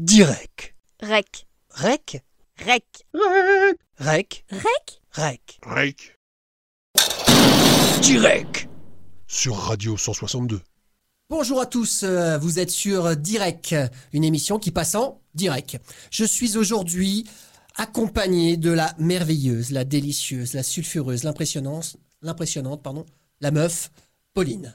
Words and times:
Direct. 0.00 0.74
Rec. 1.00 1.46
Rec. 1.70 2.24
Rec? 2.58 2.84
Rec. 3.12 3.84
Rec. 4.00 4.44
Rec? 5.12 5.60
Rec? 5.62 6.18
Direct. 8.02 8.68
sur 9.28 9.54
Radio 9.54 9.96
162. 9.96 10.60
Bonjour 11.30 11.60
à 11.60 11.66
tous, 11.66 12.02
euh, 12.02 12.38
vous 12.38 12.58
êtes 12.58 12.70
sur 12.70 13.14
Direct, 13.16 13.76
une 14.12 14.24
émission 14.24 14.58
qui 14.58 14.72
passe 14.72 14.96
en 14.96 15.20
direct. 15.34 15.78
Je 16.10 16.24
suis 16.24 16.56
aujourd'hui 16.56 17.24
accompagné 17.76 18.56
de 18.56 18.72
la 18.72 18.96
merveilleuse, 18.98 19.70
la 19.70 19.84
délicieuse, 19.84 20.54
la 20.54 20.64
sulfureuse, 20.64 21.22
l'impressionnante, 21.22 21.98
l'impressionnante, 22.20 22.82
pardon, 22.82 23.06
la 23.40 23.52
meuf, 23.52 23.92
Pauline. 24.32 24.74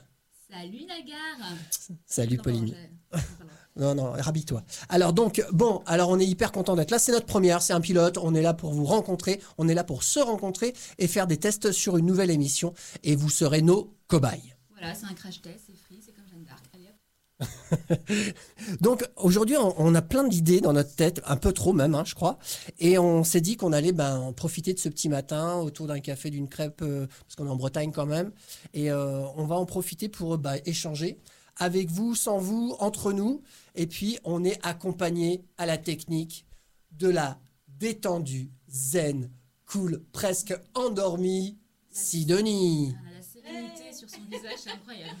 Salut 0.50 0.86
Nagar 0.86 1.58
Salut 2.06 2.38
Non, 2.38 2.42
Pauline. 2.42 2.74
Non, 3.76 3.94
non, 3.94 4.12
rhabille-toi. 4.12 4.62
Alors 4.88 5.12
donc, 5.12 5.44
bon, 5.52 5.82
alors 5.86 6.10
on 6.10 6.18
est 6.18 6.26
hyper 6.26 6.52
content 6.52 6.74
d'être 6.74 6.90
là. 6.90 6.98
C'est 6.98 7.12
notre 7.12 7.26
première, 7.26 7.62
c'est 7.62 7.72
un 7.72 7.80
pilote. 7.80 8.18
On 8.18 8.34
est 8.34 8.42
là 8.42 8.52
pour 8.52 8.72
vous 8.72 8.84
rencontrer, 8.84 9.40
on 9.58 9.68
est 9.68 9.74
là 9.74 9.84
pour 9.84 10.02
se 10.02 10.18
rencontrer 10.18 10.74
et 10.98 11.06
faire 11.06 11.26
des 11.26 11.36
tests 11.36 11.72
sur 11.72 11.96
une 11.96 12.06
nouvelle 12.06 12.30
émission. 12.30 12.74
Et 13.04 13.16
vous 13.16 13.30
serez 13.30 13.62
nos 13.62 13.94
cobayes. 14.08 14.54
Voilà, 14.70 14.94
c'est 14.94 15.06
un 15.06 15.14
crash 15.14 15.40
test, 15.40 15.60
c'est 15.66 15.76
free, 15.76 16.00
c'est 16.04 16.12
comme 16.12 16.24
Jeanne 16.28 16.44
d'Arc. 16.44 16.64
Allez 16.74 16.88
hop. 16.88 18.40
Donc 18.80 19.08
aujourd'hui, 19.16 19.56
on, 19.56 19.74
on 19.78 19.94
a 19.94 20.02
plein 20.02 20.24
d'idées 20.24 20.60
dans 20.60 20.72
notre 20.72 20.94
tête, 20.94 21.20
un 21.26 21.36
peu 21.36 21.52
trop 21.52 21.72
même, 21.72 21.94
hein, 21.94 22.04
je 22.04 22.14
crois. 22.14 22.38
Et 22.78 22.98
on 22.98 23.22
s'est 23.22 23.40
dit 23.40 23.56
qu'on 23.56 23.72
allait 23.72 23.92
ben, 23.92 24.18
en 24.18 24.32
profiter 24.32 24.74
de 24.74 24.78
ce 24.78 24.88
petit 24.88 25.08
matin 25.08 25.56
autour 25.56 25.86
d'un 25.86 26.00
café, 26.00 26.30
d'une 26.30 26.48
crêpe, 26.48 26.82
euh, 26.82 27.06
parce 27.26 27.36
qu'on 27.36 27.46
est 27.46 27.50
en 27.50 27.56
Bretagne 27.56 27.92
quand 27.92 28.06
même. 28.06 28.32
Et 28.74 28.90
euh, 28.90 29.22
on 29.36 29.44
va 29.44 29.56
en 29.56 29.66
profiter 29.66 30.08
pour 30.08 30.34
euh, 30.34 30.38
bah, 30.38 30.54
échanger 30.64 31.18
avec 31.56 31.90
vous, 31.90 32.14
sans 32.14 32.38
vous, 32.38 32.76
entre 32.78 33.12
nous. 33.12 33.42
Et 33.74 33.86
puis, 33.86 34.18
on 34.24 34.44
est 34.44 34.58
accompagné 34.64 35.44
à 35.58 35.66
la 35.66 35.78
technique 35.78 36.46
de 36.92 37.08
la 37.08 37.38
détendue, 37.78 38.50
zen, 38.68 39.30
cool, 39.66 40.02
presque 40.12 40.54
endormie, 40.74 41.56
Sidonie. 41.90 42.94
Ah, 42.96 43.10
la 43.16 43.22
sérénité 43.22 43.92
sur 43.92 44.08
son 44.08 44.20
visage, 44.30 44.58
c'est 44.58 44.70
incroyable. 44.70 45.16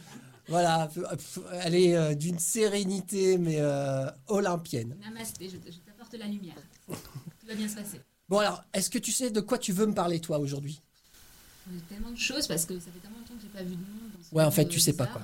Voilà, 0.48 0.90
elle 1.62 1.74
est 1.74 1.96
euh, 1.96 2.14
d'une 2.14 2.38
sérénité, 2.38 3.38
mais 3.38 3.56
euh, 3.58 4.10
olympienne. 4.26 4.96
Namasté, 5.00 5.48
je, 5.48 5.56
je 5.70 5.78
t'apporte 5.78 6.14
la 6.14 6.26
lumière. 6.26 6.56
Tout 6.88 7.46
va 7.46 7.54
bien 7.54 7.68
se 7.68 7.76
passer. 7.76 8.00
Bon 8.28 8.38
alors, 8.38 8.62
est-ce 8.72 8.90
que 8.90 8.98
tu 8.98 9.12
sais 9.12 9.30
de 9.30 9.40
quoi 9.40 9.58
tu 9.58 9.72
veux 9.72 9.86
me 9.86 9.94
parler 9.94 10.20
toi 10.20 10.38
aujourd'hui? 10.38 10.80
On 11.72 11.76
a 11.76 11.80
tellement 11.88 12.10
de 12.10 12.16
choses 12.18 12.46
parce 12.48 12.64
que 12.64 12.78
ça 12.78 12.86
fait 12.92 12.98
tellement 13.00 13.18
longtemps 13.18 13.34
que 13.34 13.42
j'ai 13.42 13.48
pas 13.48 13.62
vu 13.62 13.76
de 13.76 13.80
monde. 13.80 14.10
Dans 14.16 14.28
ce 14.28 14.34
Ouais, 14.34 14.44
en 14.44 14.50
fait, 14.50 14.66
tu 14.66 14.80
sais 14.80 14.92
pas, 14.92 15.06
quoi. 15.06 15.22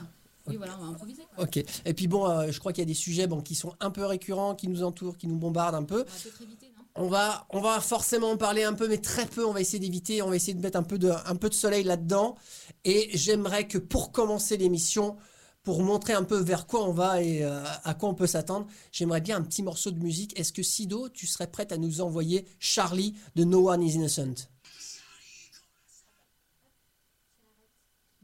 Oui, 0.49 0.57
voilà, 0.57 0.77
on 0.79 0.85
va 0.85 0.89
improviser. 0.89 1.23
Quoi. 1.35 1.45
Ok. 1.45 1.57
Et 1.57 1.95
puis 1.95 2.09
bon, 2.09 2.29
euh, 2.29 2.51
je 2.51 2.59
crois 2.59 2.73
qu'il 2.73 2.83
y 2.83 2.87
a 2.87 2.87
des 2.87 2.95
sujets 2.95 3.27
bon, 3.27 3.41
qui 3.41 3.55
sont 3.55 3.75
un 3.81 3.91
peu 3.91 4.05
récurrents, 4.05 4.55
qui 4.55 4.69
nous 4.69 4.83
entourent, 4.83 5.17
qui 5.17 5.27
nous 5.27 5.37
bombardent 5.37 5.75
un 5.75 5.85
peu. 5.85 6.01
On 6.01 6.05
va 6.05 6.21
peut-être 6.23 6.43
éviter, 6.43 6.67
non? 6.77 6.83
On 6.99 7.09
va, 7.09 7.47
on 7.51 7.61
va 7.61 7.81
forcément 7.81 8.31
en 8.31 8.37
parler 8.37 8.65
un 8.65 8.73
peu, 8.73 8.89
mais 8.89 8.99
très 8.99 9.27
peu. 9.27 9.45
On 9.45 9.53
va 9.53 9.61
essayer 9.61 9.79
d'éviter. 9.79 10.23
On 10.23 10.31
va 10.31 10.37
essayer 10.37 10.55
de 10.55 10.63
mettre 10.63 10.79
un 10.79 10.83
peu 10.83 10.99
de, 10.99 11.11
un 11.11 11.37
peu 11.37 11.49
de 11.49 11.55
soleil 11.55 11.85
là-dedans. 11.85 12.37
Et 12.85 13.11
j'aimerais 13.13 13.69
que 13.69 13.79
pour 13.79 14.13
commencer 14.13 14.57
l'émission, 14.57 15.17
pour 15.63 15.83
montrer 15.83 16.13
un 16.13 16.23
peu 16.23 16.39
vers 16.39 16.67
quoi 16.69 16.89
on 16.89 16.93
va 16.93 17.21
et 17.23 17.43
euh, 17.43 17.63
à 17.83 17.95
quoi 17.95 18.09
on 18.09 18.15
peut 18.15 18.29
s'attendre, 18.29 18.67
j'aimerais 18.93 19.21
bien 19.21 19.37
un 19.37 19.43
petit 19.43 19.65
morceau 19.65 19.91
de 19.91 19.99
musique. 19.99 20.39
Est-ce 20.39 20.53
que 20.53 20.63
Sido, 20.63 21.09
tu 21.09 21.27
serais 21.27 21.49
prête 21.49 21.73
à 21.73 21.77
nous 21.77 22.01
envoyer 22.01 22.47
Charlie 22.61 23.15
de 23.35 23.43
No 23.43 23.69
One 23.69 23.83
Is 23.83 23.95
Innocent? 23.95 24.49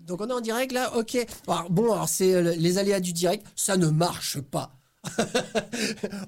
Donc 0.07 0.21
on 0.21 0.29
est 0.29 0.33
en 0.33 0.41
direct 0.41 0.73
là, 0.73 0.97
ok. 0.97 1.17
Alors, 1.47 1.71
bon, 1.71 1.93
alors 1.93 2.09
c'est 2.09 2.35
euh, 2.35 2.55
les 2.57 2.79
aléas 2.79 3.01
du 3.01 3.13
direct, 3.13 3.47
ça 3.57 3.77
ne 3.77 3.87
marche 3.89 4.41
pas. 4.41 4.77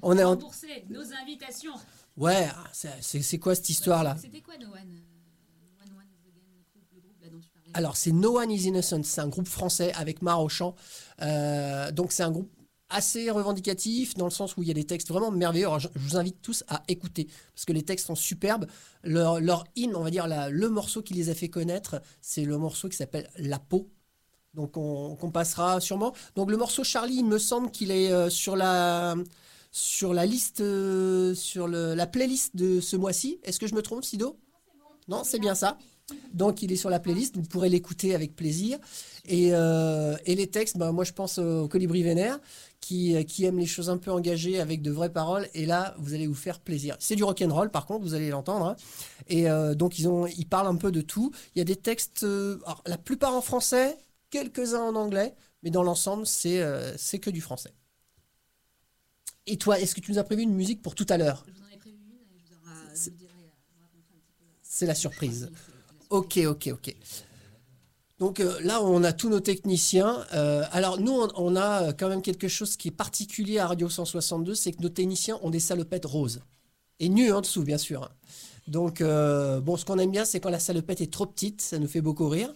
on 0.01 0.17
est 0.17 0.23
en... 0.23 0.31
Rembourser 0.31 0.85
nos 0.89 1.01
invitations. 1.21 1.73
Ouais, 2.17 2.47
c'est- 2.71 3.21
c'est 3.21 3.39
quoi 3.39 3.55
cette 3.55 3.69
histoire 3.69 4.03
là 4.03 4.15
C'était 4.21 4.41
quoi 4.41 4.53
No 4.57 4.67
One 4.67 4.73
euh, 4.75 5.83
One 5.83 5.91
One 5.97 6.05
is 6.09 6.27
Again, 6.27 6.41
le 6.55 6.63
groupe, 6.71 6.85
le 6.93 7.01
groupe 7.01 7.21
là 7.21 7.29
dont 7.29 7.39
tu 7.39 7.49
parlais? 7.49 7.69
Alors, 7.73 7.97
c'est 7.97 8.11
No 8.13 8.39
One 8.39 8.51
Is 8.51 8.63
Innocent. 8.67 9.03
C'est 9.03 9.21
un 9.21 9.27
groupe 9.27 9.47
français 9.47 9.91
avec 9.95 10.21
Mar 10.21 10.41
au 10.41 10.47
chant. 10.49 10.75
Euh, 11.21 11.91
donc, 11.91 12.11
c'est 12.13 12.23
un 12.23 12.31
groupe 12.31 12.49
assez 12.89 13.29
revendicatif 13.31 14.15
dans 14.15 14.25
le 14.25 14.31
sens 14.31 14.57
où 14.57 14.63
il 14.63 14.67
y 14.67 14.71
a 14.71 14.73
des 14.73 14.83
textes 14.83 15.07
vraiment 15.07 15.31
merveilleux. 15.31 15.65
Alors, 15.65 15.79
je, 15.79 15.87
vous 15.95 16.17
invite 16.17 16.41
tous 16.41 16.63
à 16.67 16.83
écouter 16.87 17.27
parce 17.53 17.65
que 17.65 17.73
les 17.73 17.83
textes 17.83 18.07
sont 18.07 18.15
superbes. 18.15 18.67
Leur, 19.03 19.39
leur 19.39 19.65
hymne, 19.75 19.95
on 19.95 20.03
va 20.03 20.11
dire, 20.11 20.27
le 20.27 20.69
morceau 20.69 21.01
qui 21.01 21.13
les 21.13 21.29
a 21.29 21.35
fait 21.35 21.49
connaître, 21.49 22.01
c'est 22.21 22.45
le 22.45 22.57
morceau 22.57 22.89
qui 22.89 22.97
s'appelle 22.97 23.29
La 23.37 23.59
peau. 23.59 23.89
Donc, 24.53 24.77
on, 24.77 25.31
passera 25.31 25.81
sûrement. 25.81 26.13
Donc, 26.35 26.49
le 26.49 26.57
morceau 26.57 26.83
Charlie, 26.83 27.17
il 27.17 27.25
me 27.25 27.37
semble 27.37 27.71
qu'il 27.71 27.91
est 27.91 28.11
euh, 28.11 28.29
sur 28.29 28.55
la. 28.55 29.15
Sur 29.71 30.13
la 30.13 30.25
liste, 30.25 30.61
euh, 30.61 31.35
sur 31.35 31.67
la 31.67 32.07
playlist 32.07 32.55
de 32.55 32.79
ce 32.79 32.95
mois-ci. 32.95 33.41
Est-ce 33.43 33.59
que 33.59 33.67
je 33.67 33.75
me 33.75 33.81
trompe, 33.81 34.05
Sido? 34.05 34.39
Non, 35.09 35.25
c'est 35.25 35.37
bien 35.39 35.53
ça. 35.53 35.77
Donc 36.33 36.61
il 36.61 36.71
est 36.71 36.75
sur 36.75 36.89
la 36.89 36.99
playlist, 36.99 37.35
vous 37.35 37.43
pourrez 37.43 37.69
l'écouter 37.69 38.13
avec 38.13 38.35
plaisir. 38.35 38.77
Et, 39.25 39.49
euh, 39.53 40.15
les 40.27 40.47
textes, 40.47 40.77
ben, 40.77 40.91
moi 40.91 41.03
je 41.03 41.13
pense 41.13 41.39
au 41.39 41.67
Colibri 41.67 42.03
Vénère, 42.03 42.39
qui, 42.85 43.25
qui 43.25 43.45
aime 43.45 43.57
les 43.57 43.65
choses 43.65 43.89
un 43.89 43.97
peu 43.97 44.11
engagées 44.11 44.59
avec 44.59 44.83
de 44.83 44.91
vraies 44.91 45.11
paroles. 45.11 45.49
Et 45.55 45.65
là, 45.65 45.95
vous 45.97 46.13
allez 46.13 46.27
vous 46.27 46.35
faire 46.35 46.59
plaisir. 46.59 46.95
C'est 46.99 47.15
du 47.15 47.23
rock'n'roll 47.23 47.71
par 47.71 47.87
contre, 47.87 48.03
vous 48.03 48.13
allez 48.13 48.29
l'entendre. 48.29 48.65
hein. 48.67 48.75
Et 49.27 49.49
euh, 49.49 49.73
donc 49.73 49.97
ils, 49.97 50.07
ont, 50.07 50.27
ils 50.27 50.47
parlent 50.47 50.67
un 50.67 50.75
peu 50.75 50.91
de 50.91 51.01
tout. 51.01 51.31
Il 51.55 51.59
y 51.59 51.61
a 51.61 51.65
des 51.65 51.75
textes, 51.75 52.23
euh, 52.23 52.59
alors, 52.65 52.83
la 52.85 52.99
plupart 52.99 53.33
en 53.33 53.41
français, 53.41 53.97
quelques-uns 54.29 54.83
en 54.83 54.95
anglais, 54.95 55.33
mais 55.63 55.71
dans 55.71 55.81
l'ensemble, 55.81 56.27
c'est 56.27 56.61
euh, 56.61 56.95
c'est 56.95 57.17
que 57.17 57.31
du 57.31 57.41
français. 57.41 57.73
Et 59.47 59.57
toi, 59.57 59.79
est-ce 59.79 59.95
que 59.95 60.01
tu 60.01 60.11
nous 60.11 60.19
as 60.19 60.23
prévu 60.23 60.43
une 60.43 60.53
musique 60.53 60.81
pour 60.83 60.93
tout 60.93 61.07
à 61.09 61.17
l'heure? 61.17 61.43
Je 61.47 61.53
vous 61.53 61.65
en 61.65 61.73
ai 61.73 61.77
prévu 61.77 61.97
une 61.97 62.19
je 62.21 62.35
vous, 62.35 62.69
en 62.69 62.95
je 62.95 63.09
vous 63.09 63.17
dirai, 63.17 63.31
euh, 63.31 64.45
c'est 64.61 64.85
la 64.85 64.95
surprise. 64.95 65.49
Ok, 66.11 66.37
ok, 66.45 66.69
ok. 66.71 66.95
Donc 68.19 68.39
euh, 68.39 68.57
là, 68.61 68.81
on 68.81 69.03
a 69.03 69.11
tous 69.11 69.29
nos 69.29 69.39
techniciens. 69.41 70.25
Euh, 70.33 70.63
alors 70.71 70.99
nous, 70.99 71.11
on, 71.35 71.55
a 71.55 71.91
quand 71.93 72.07
même 72.07 72.21
quelque 72.21 72.47
chose 72.47 72.77
qui 72.77 72.87
est 72.87 72.91
particulier 72.91 73.59
à 73.59 73.67
Radio 73.67 73.89
162, 73.89 74.55
c'est 74.55 74.71
que 74.71 74.81
nos 74.81 74.89
techniciens 74.89 75.37
ont 75.41 75.49
des 75.49 75.59
salopettes 75.59 76.05
roses. 76.05 76.41
Et 76.99 77.09
nues 77.09 77.31
en 77.33 77.41
dessous, 77.41 77.63
bien 77.63 77.77
sûr. 77.77 78.09
Donc, 78.67 79.01
euh, 79.01 79.59
bon, 79.59 79.75
ce 79.75 79.83
qu'on 79.85 79.99
aime 79.99 80.11
bien, 80.11 80.23
c'est 80.23 80.39
quand 80.39 80.49
la 80.49 80.59
salopette 80.59 81.01
est 81.01 81.11
trop 81.11 81.25
petite, 81.25 81.61
ça 81.61 81.77
nous 81.77 81.87
fait 81.89 81.99
beaucoup 82.01 82.29
rire, 82.29 82.51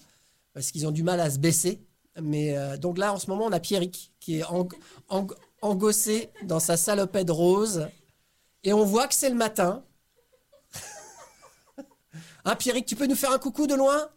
parce 0.54 0.72
qu'ils 0.72 0.88
ont 0.88 0.92
du 0.92 1.04
mal 1.04 1.20
à 1.20 1.30
se 1.30 1.38
baisser. 1.40 1.82
Mais 2.22 2.58
euh, 2.58 2.78
donc 2.78 2.98
là, 2.98 3.14
en 3.14 3.20
ce 3.20 3.28
moment, 3.30 3.46
on 3.46 3.52
a 3.52 3.60
Pierrick, 3.60 4.12
qui 4.22 4.40
est 4.40 4.44
en- 4.46 4.68
en- 5.10 5.28
engossé 5.62 6.30
dans 6.44 6.60
sa 6.62 6.78
salopette 6.78 7.30
rose. 7.30 7.88
Et 8.64 8.72
on 8.74 8.86
voit 8.86 9.08
que 9.08 9.14
c'est 9.14 9.30
le 9.30 9.36
matin. 9.36 9.84
Hein, 12.46 12.56
Pierrick, 12.56 12.86
tu 12.86 12.96
peux 12.96 13.06
nous 13.06 13.16
faire 13.16 13.32
un 13.34 13.38
coucou 13.38 13.68
de 13.68 13.76
loin? 13.76 14.10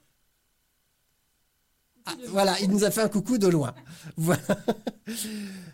Voilà, 2.32 2.58
il 2.60 2.70
nous 2.70 2.82
a 2.82 2.90
fait 2.90 3.02
un 3.02 3.08
coucou 3.08 3.36
de 3.38 3.46
loin. 3.46 3.74
Voilà. 4.16 4.42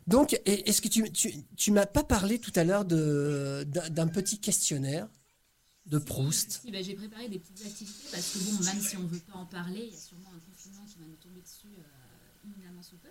Donc, 0.06 0.40
est-ce 0.44 0.82
que 0.82 0.88
tu, 0.88 1.10
tu, 1.12 1.32
tu 1.56 1.70
m'as 1.70 1.86
pas 1.86 2.02
parlé 2.02 2.38
tout 2.38 2.52
à 2.56 2.64
l'heure 2.64 2.84
d'un 2.84 4.08
petit 4.08 4.40
questionnaire 4.40 5.08
de 5.86 5.98
Proust? 5.98 6.60
Si, 6.62 6.70
bah, 6.70 6.82
j'ai 6.82 6.94
préparé 6.94 7.28
des 7.28 7.38
petites 7.38 7.64
activités 7.64 8.08
parce 8.10 8.32
que 8.32 8.38
bon, 8.38 8.64
même 8.64 8.80
si 8.80 8.96
on 8.96 9.04
ne 9.04 9.08
veut 9.08 9.20
pas 9.20 9.38
en 9.38 9.46
parler, 9.46 9.86
il 9.86 9.94
y 9.94 9.96
a 9.96 10.00
sûrement 10.00 10.30
un 10.34 10.42
confinement 10.50 10.84
qui 10.84 10.98
va 10.98 11.06
nous 11.06 11.20
tomber 11.22 11.40
dessus 11.40 11.72
euh, 11.78 12.82
sous 12.82 12.96
peu. 12.96 13.08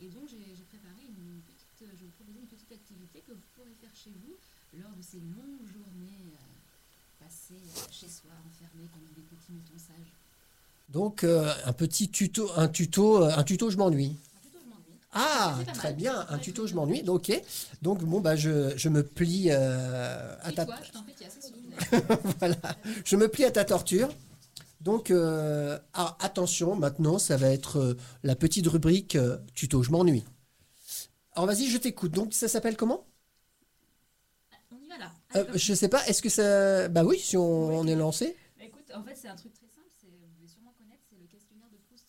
Et 0.00 0.08
donc 0.08 0.28
j'ai 0.28 0.64
préparé 0.68 1.02
une 1.08 1.40
petite, 1.48 1.80
je 1.80 2.04
vous 2.04 2.12
proposer 2.20 2.40
une 2.40 2.50
petite 2.50 2.72
activité 2.72 3.24
que 3.26 3.32
vous 3.32 3.48
pourrez 3.56 3.72
faire 3.80 3.94
chez 3.96 4.12
vous 4.12 4.36
lors 4.80 4.92
de 4.92 5.02
ces 5.02 5.20
longues 5.20 5.64
journées 5.72 6.20
euh, 6.32 7.24
passées 7.24 7.56
euh, 7.56 7.92
chez 7.92 8.08
soi, 8.08 8.32
enfermées 8.44 8.88
comme 8.92 9.08
des 9.16 9.24
petits 9.24 9.52
moutons 9.52 9.80
sages. 9.80 10.12
Donc, 10.88 11.24
euh, 11.24 11.52
un 11.64 11.72
petit 11.72 12.10
tuto, 12.10 12.50
un 12.56 12.68
tuto, 12.68 13.22
euh, 13.24 13.30
un 13.36 13.42
tuto, 13.44 13.70
je 13.70 13.76
m'ennuie. 13.76 14.16
Ah, 15.18 15.56
très 15.74 15.88
mal. 15.88 15.96
bien, 15.96 16.26
un 16.28 16.38
tuto, 16.38 16.66
je 16.66 16.74
m'ennuie. 16.74 17.02
Donc, 17.02 17.28
Ok. 17.30 17.42
Donc, 17.82 18.04
bon, 18.04 18.20
bah, 18.20 18.36
je, 18.36 18.76
je 18.76 18.88
me 18.88 19.02
plie 19.02 19.48
euh, 19.50 20.34
à 20.42 20.52
ta. 20.52 20.66
toi, 20.66 20.76
je 20.82 21.96
voilà, 22.38 22.56
je 23.04 23.16
me 23.16 23.28
plie 23.28 23.44
à 23.44 23.50
ta 23.50 23.64
torture. 23.64 24.08
Donc, 24.80 25.10
euh, 25.10 25.78
ah, 25.94 26.16
attention, 26.20 26.76
maintenant, 26.76 27.18
ça 27.18 27.36
va 27.36 27.48
être 27.50 27.96
la 28.22 28.36
petite 28.36 28.66
rubrique 28.66 29.16
tuto, 29.54 29.82
je 29.82 29.90
m'ennuie. 29.90 30.24
Alors, 31.32 31.46
vas-y, 31.46 31.66
je 31.68 31.78
t'écoute. 31.78 32.12
Donc, 32.12 32.32
ça 32.34 32.48
s'appelle 32.48 32.76
comment? 32.76 33.06
On 34.70 34.78
y 34.78 34.88
va 34.88 34.98
là. 34.98 35.12
Allez. 35.30 35.58
Je 35.58 35.74
sais 35.74 35.88
pas, 35.88 36.06
est-ce 36.06 36.22
que 36.22 36.28
ça. 36.28 36.88
Bah 36.88 37.04
oui, 37.04 37.18
si 37.18 37.36
on, 37.36 37.78
on 37.78 37.86
est 37.86 37.94
lancé. 37.96 38.36
Bah, 38.58 38.64
écoute, 38.64 38.90
en 38.94 39.02
fait, 39.02 39.14
c'est 39.20 39.28
un 39.28 39.36
truc 39.36 39.52
très 39.54 39.66
simple, 39.66 39.88
c'est- 40.00 40.06
vous 40.08 40.34
devez 40.38 40.48
sûrement 40.48 40.72
connaître, 40.78 41.02
c'est 41.10 41.18
le 41.18 41.26
questionnaire 41.26 41.68
de 41.72 41.76
Proust. 41.88 42.06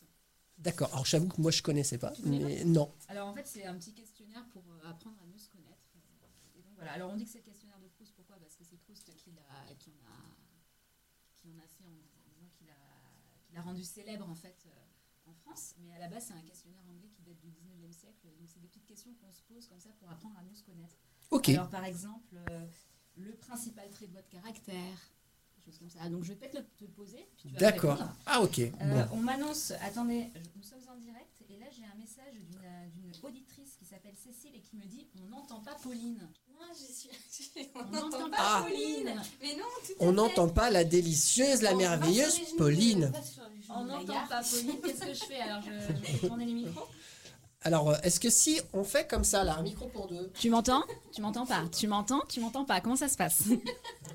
D'accord, 0.68 0.90
alors 0.92 1.06
j'avoue 1.06 1.30
que 1.30 1.40
moi, 1.40 1.50
je 1.50 1.64
connaissais 1.64 1.98
pas. 1.98 2.12
Mais 2.26 2.66
non. 2.66 2.94
Alors 3.08 3.30
en 3.30 3.34
fait, 3.34 3.48
c'est 3.48 3.66
un 3.66 3.76
petit 3.76 3.94
questionnaire 3.94 4.46
pour 4.52 4.64
euh, 4.68 4.90
apprendre 4.90 5.16
à 5.24 5.26
mieux 5.26 5.38
se 5.38 5.50
connaître. 5.50 5.88
Et 6.58 6.62
donc 6.62 6.74
voilà. 6.76 6.92
Alors 6.92 7.10
on 7.10 7.16
dit 7.16 7.24
que 7.24 7.32
c'est 7.32 7.38
le 7.38 7.46
questionnaire 7.46 7.80
de 7.80 7.88
Proust. 7.88 8.14
Pourquoi? 8.14 8.36
Parce 8.36 8.54
que 8.58 8.66
c'est 8.66 8.76
Proust 8.76 9.16
qui 9.16 9.32
l'a, 9.32 9.74
qui 9.76 9.92
en 9.92 10.04
a, 10.12 10.36
qui 11.36 11.48
en 11.48 11.58
a 11.58 11.68
fait 11.68 11.86
en, 11.86 11.96
disant 12.34 12.50
qu'il 12.58 12.68
a, 12.68 12.74
qu'il 13.46 13.58
a 13.58 13.62
rendu 13.62 13.82
célèbre 13.82 14.28
en 14.30 14.36
fait 14.36 14.68
euh, 14.68 15.30
en 15.30 15.34
France. 15.34 15.76
Mais 15.80 15.96
à 15.96 16.00
la 16.00 16.10
base, 16.10 16.26
c'est 16.28 16.34
un 16.34 16.42
questionnaire 16.42 16.84
anglais 16.90 17.08
qui 17.16 17.22
date 17.22 17.40
du 17.40 17.48
19e 17.48 17.94
siècle. 17.94 18.28
Donc 18.38 18.50
c'est 18.50 18.60
des 18.60 18.68
petites 18.68 18.86
questions 18.86 19.14
qu'on 19.22 19.32
se 19.32 19.44
pose 19.44 19.66
comme 19.70 19.80
ça 19.80 19.92
pour 20.00 20.10
apprendre 20.10 20.38
à 20.38 20.44
mieux 20.44 20.56
se 20.56 20.64
connaître. 20.64 20.98
Ok. 21.32 21.48
Alors, 21.48 21.70
par 21.70 21.86
exemple, 21.86 22.36
euh, 22.50 22.68
le 23.16 23.32
principal 23.36 23.90
trait 23.90 24.08
de 24.08 24.14
votre 24.14 24.28
caractère, 24.28 25.12
des 25.68 25.72
choses 25.72 25.80
comme 25.80 25.90
ça. 25.90 26.10
Donc, 26.10 26.24
je 26.24 26.30
vais 26.30 26.36
peut-être 26.36 26.76
te 26.78 26.84
le 26.86 26.90
poser. 26.92 27.28
puis 27.38 27.38
tu 27.38 27.48
vas 27.50 27.54
me 27.54 27.60
D'accord. 27.60 28.00
Ah, 28.26 28.42
ok. 28.42 28.60
Euh, 28.60 28.72
Bon. 28.82 29.06
On 29.14 29.18
m'annonce, 29.18 29.72
attendez, 29.82 30.30
nous 30.56 30.64
sommes 30.64 30.80
en 30.90 30.98
direct, 31.00 31.28
et 31.50 31.58
là 31.60 31.66
j'ai 31.76 31.84
un 31.84 31.98
message 32.00 32.34
d'une 32.34 32.60
euh, 32.64 32.88
d'une 32.96 33.12
auditrice 33.24 33.76
qui 33.80 33.86
s'appelle 33.86 34.16
Cécile 34.16 34.56
et 34.56 34.62
qui 34.62 34.76
me 34.78 34.86
dit 34.86 35.08
On 35.24 35.30
n'entend 35.30 35.60
pas 35.62 35.76
Pauline. 35.82 36.28
Moi, 36.56 36.66
je 36.74 36.92
suis. 36.94 37.10
On 37.76 37.80
On 37.82 37.92
n'entend 37.92 38.30
pas 38.30 38.38
Ah. 38.40 38.66
Pauline. 38.68 39.22
Mais 39.42 39.56
non, 39.56 39.64
tout 39.86 39.94
On 40.00 40.12
n'entend 40.14 40.50
pas 40.50 40.72
la 40.72 40.84
délicieuse, 40.84 41.62
la 41.62 41.74
On 41.74 41.78
merveilleuse 41.78 42.40
Pauline. 42.58 43.12
pas 43.12 43.22
On 43.76 43.86
n'entend 43.86 44.28
pas 44.28 44.42
Pauline. 44.44 44.82
Qu'est-ce 44.84 45.06
que 45.06 45.14
je 45.14 45.24
fais? 45.26 45.42
Alors 45.42 45.62
je 45.62 45.70
je 45.72 46.12
vais 46.14 46.18
tourner 46.28 46.46
les 46.46 46.54
micros. 46.54 46.88
Alors, 47.68 47.90
euh, 47.90 47.96
est-ce 48.04 48.22
que 48.22 48.30
si 48.30 48.62
on 48.72 48.86
fait 48.86 49.06
comme 49.10 49.26
ça, 49.26 49.44
là, 49.44 49.58
un 49.58 49.62
micro 49.62 49.88
pour 49.88 50.08
deux 50.08 50.32
Tu 50.40 50.50
m'entends 50.50 50.86
Tu 51.12 51.22
m'entends 51.22 51.46
pas 51.46 51.66
Tu 51.78 51.86
m'entends 51.86 52.22
Tu 52.30 52.40
m'entends 52.40 52.64
pas 52.64 52.80
Comment 52.80 52.96
ça 52.96 53.10
se 53.10 53.18
passe 53.18 53.44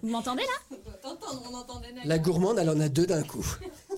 Vous 0.03 0.09
m'entendez 0.09 0.43
là 0.43 0.77
on 1.05 1.55
entendait. 1.55 1.93
La 2.07 2.19
gourmande, 2.19 2.59
elle 2.59 2.71
en 2.71 2.81
a 2.81 2.89
deux 2.89 3.07
d'un 3.07 3.23
coup. 3.23 3.45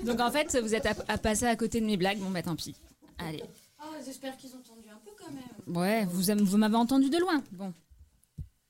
Donc 0.04 0.18
en 0.18 0.32
fait, 0.32 0.58
vous 0.60 0.74
êtes 0.74 0.86
à, 0.86 0.94
à 1.06 1.18
passer 1.18 1.46
à 1.46 1.54
côté 1.54 1.80
de 1.80 1.86
mes 1.86 1.96
blagues. 1.96 2.18
Bon 2.18 2.30
bah 2.30 2.42
tant 2.42 2.56
pis. 2.56 2.74
Allez. 3.18 3.44
Ah, 3.78 3.84
j'espère 4.04 4.36
qu'ils 4.36 4.50
ont 4.56 4.58
entendu 4.58 4.88
un 4.90 4.98
peu 5.04 5.10
quand 5.16 5.30
même. 5.30 5.76
Ouais, 5.76 6.04
vous, 6.06 6.56
m'avez 6.56 6.76
entendu 6.76 7.10
de 7.10 7.18
loin. 7.18 7.40
Bon. 7.52 7.72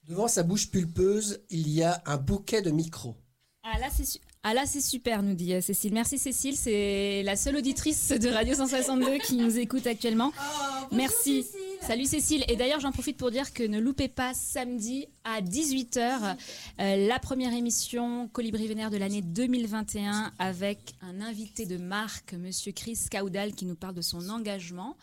Devant 0.07 0.29
sa 0.29 0.43
bouche 0.43 0.71
pulpeuse, 0.71 1.41
il 1.49 1.71
y 1.71 1.83
a 1.83 2.03
un 2.05 2.19
bouquet 2.19 2.61
de 2.61 2.71
micros. 2.71 3.17
Ah 3.63 3.79
là, 3.79 3.87
c'est 3.91 4.05
su- 4.05 4.19
ah 4.47 4.55
là, 4.55 4.67
c'est 4.67 4.83
super, 4.83 5.23
nous 5.23 5.35
dit 5.35 5.55
euh, 5.55 5.61
Cécile. 5.63 5.95
Merci 5.95 6.19
Cécile, 6.19 6.55
c'est 6.55 7.23
la 7.23 7.35
seule 7.35 7.57
auditrice 7.57 8.11
de 8.11 8.29
Radio 8.29 8.55
162 8.55 9.19
qui 9.19 9.37
nous 9.37 9.59
écoute 9.59 9.87
actuellement. 9.87 10.33
Oh, 10.37 10.87
Merci. 10.93 11.43
Cécile. 11.43 11.61
Salut 11.81 12.05
Cécile. 12.05 12.45
Et 12.49 12.57
d'ailleurs, 12.57 12.81
j'en 12.81 12.93
profite 12.93 13.17
pour 13.17 13.31
dire 13.31 13.53
que 13.53 13.63
ne 13.63 13.79
loupez 13.79 14.09
pas 14.09 14.33
samedi 14.35 15.07
à 15.25 15.41
18h 15.41 16.37
la 16.79 17.19
première 17.19 17.53
émission 17.53 18.29
Colibri 18.29 18.69
Vénère 18.69 18.91
de 18.91 18.97
l'année 18.97 19.23
2021 19.23 20.33
avec 20.39 20.95
un 21.03 21.21
invité 21.21 21.67
de 21.67 21.77
marque, 21.77 22.35
Monsieur 22.35 22.73
Chris 22.73 22.99
Caudal, 23.11 23.53
qui 23.53 23.67
nous 23.67 23.75
parle 23.75 23.95
de 23.95 24.03
son 24.03 24.29
engagement, 24.31 24.97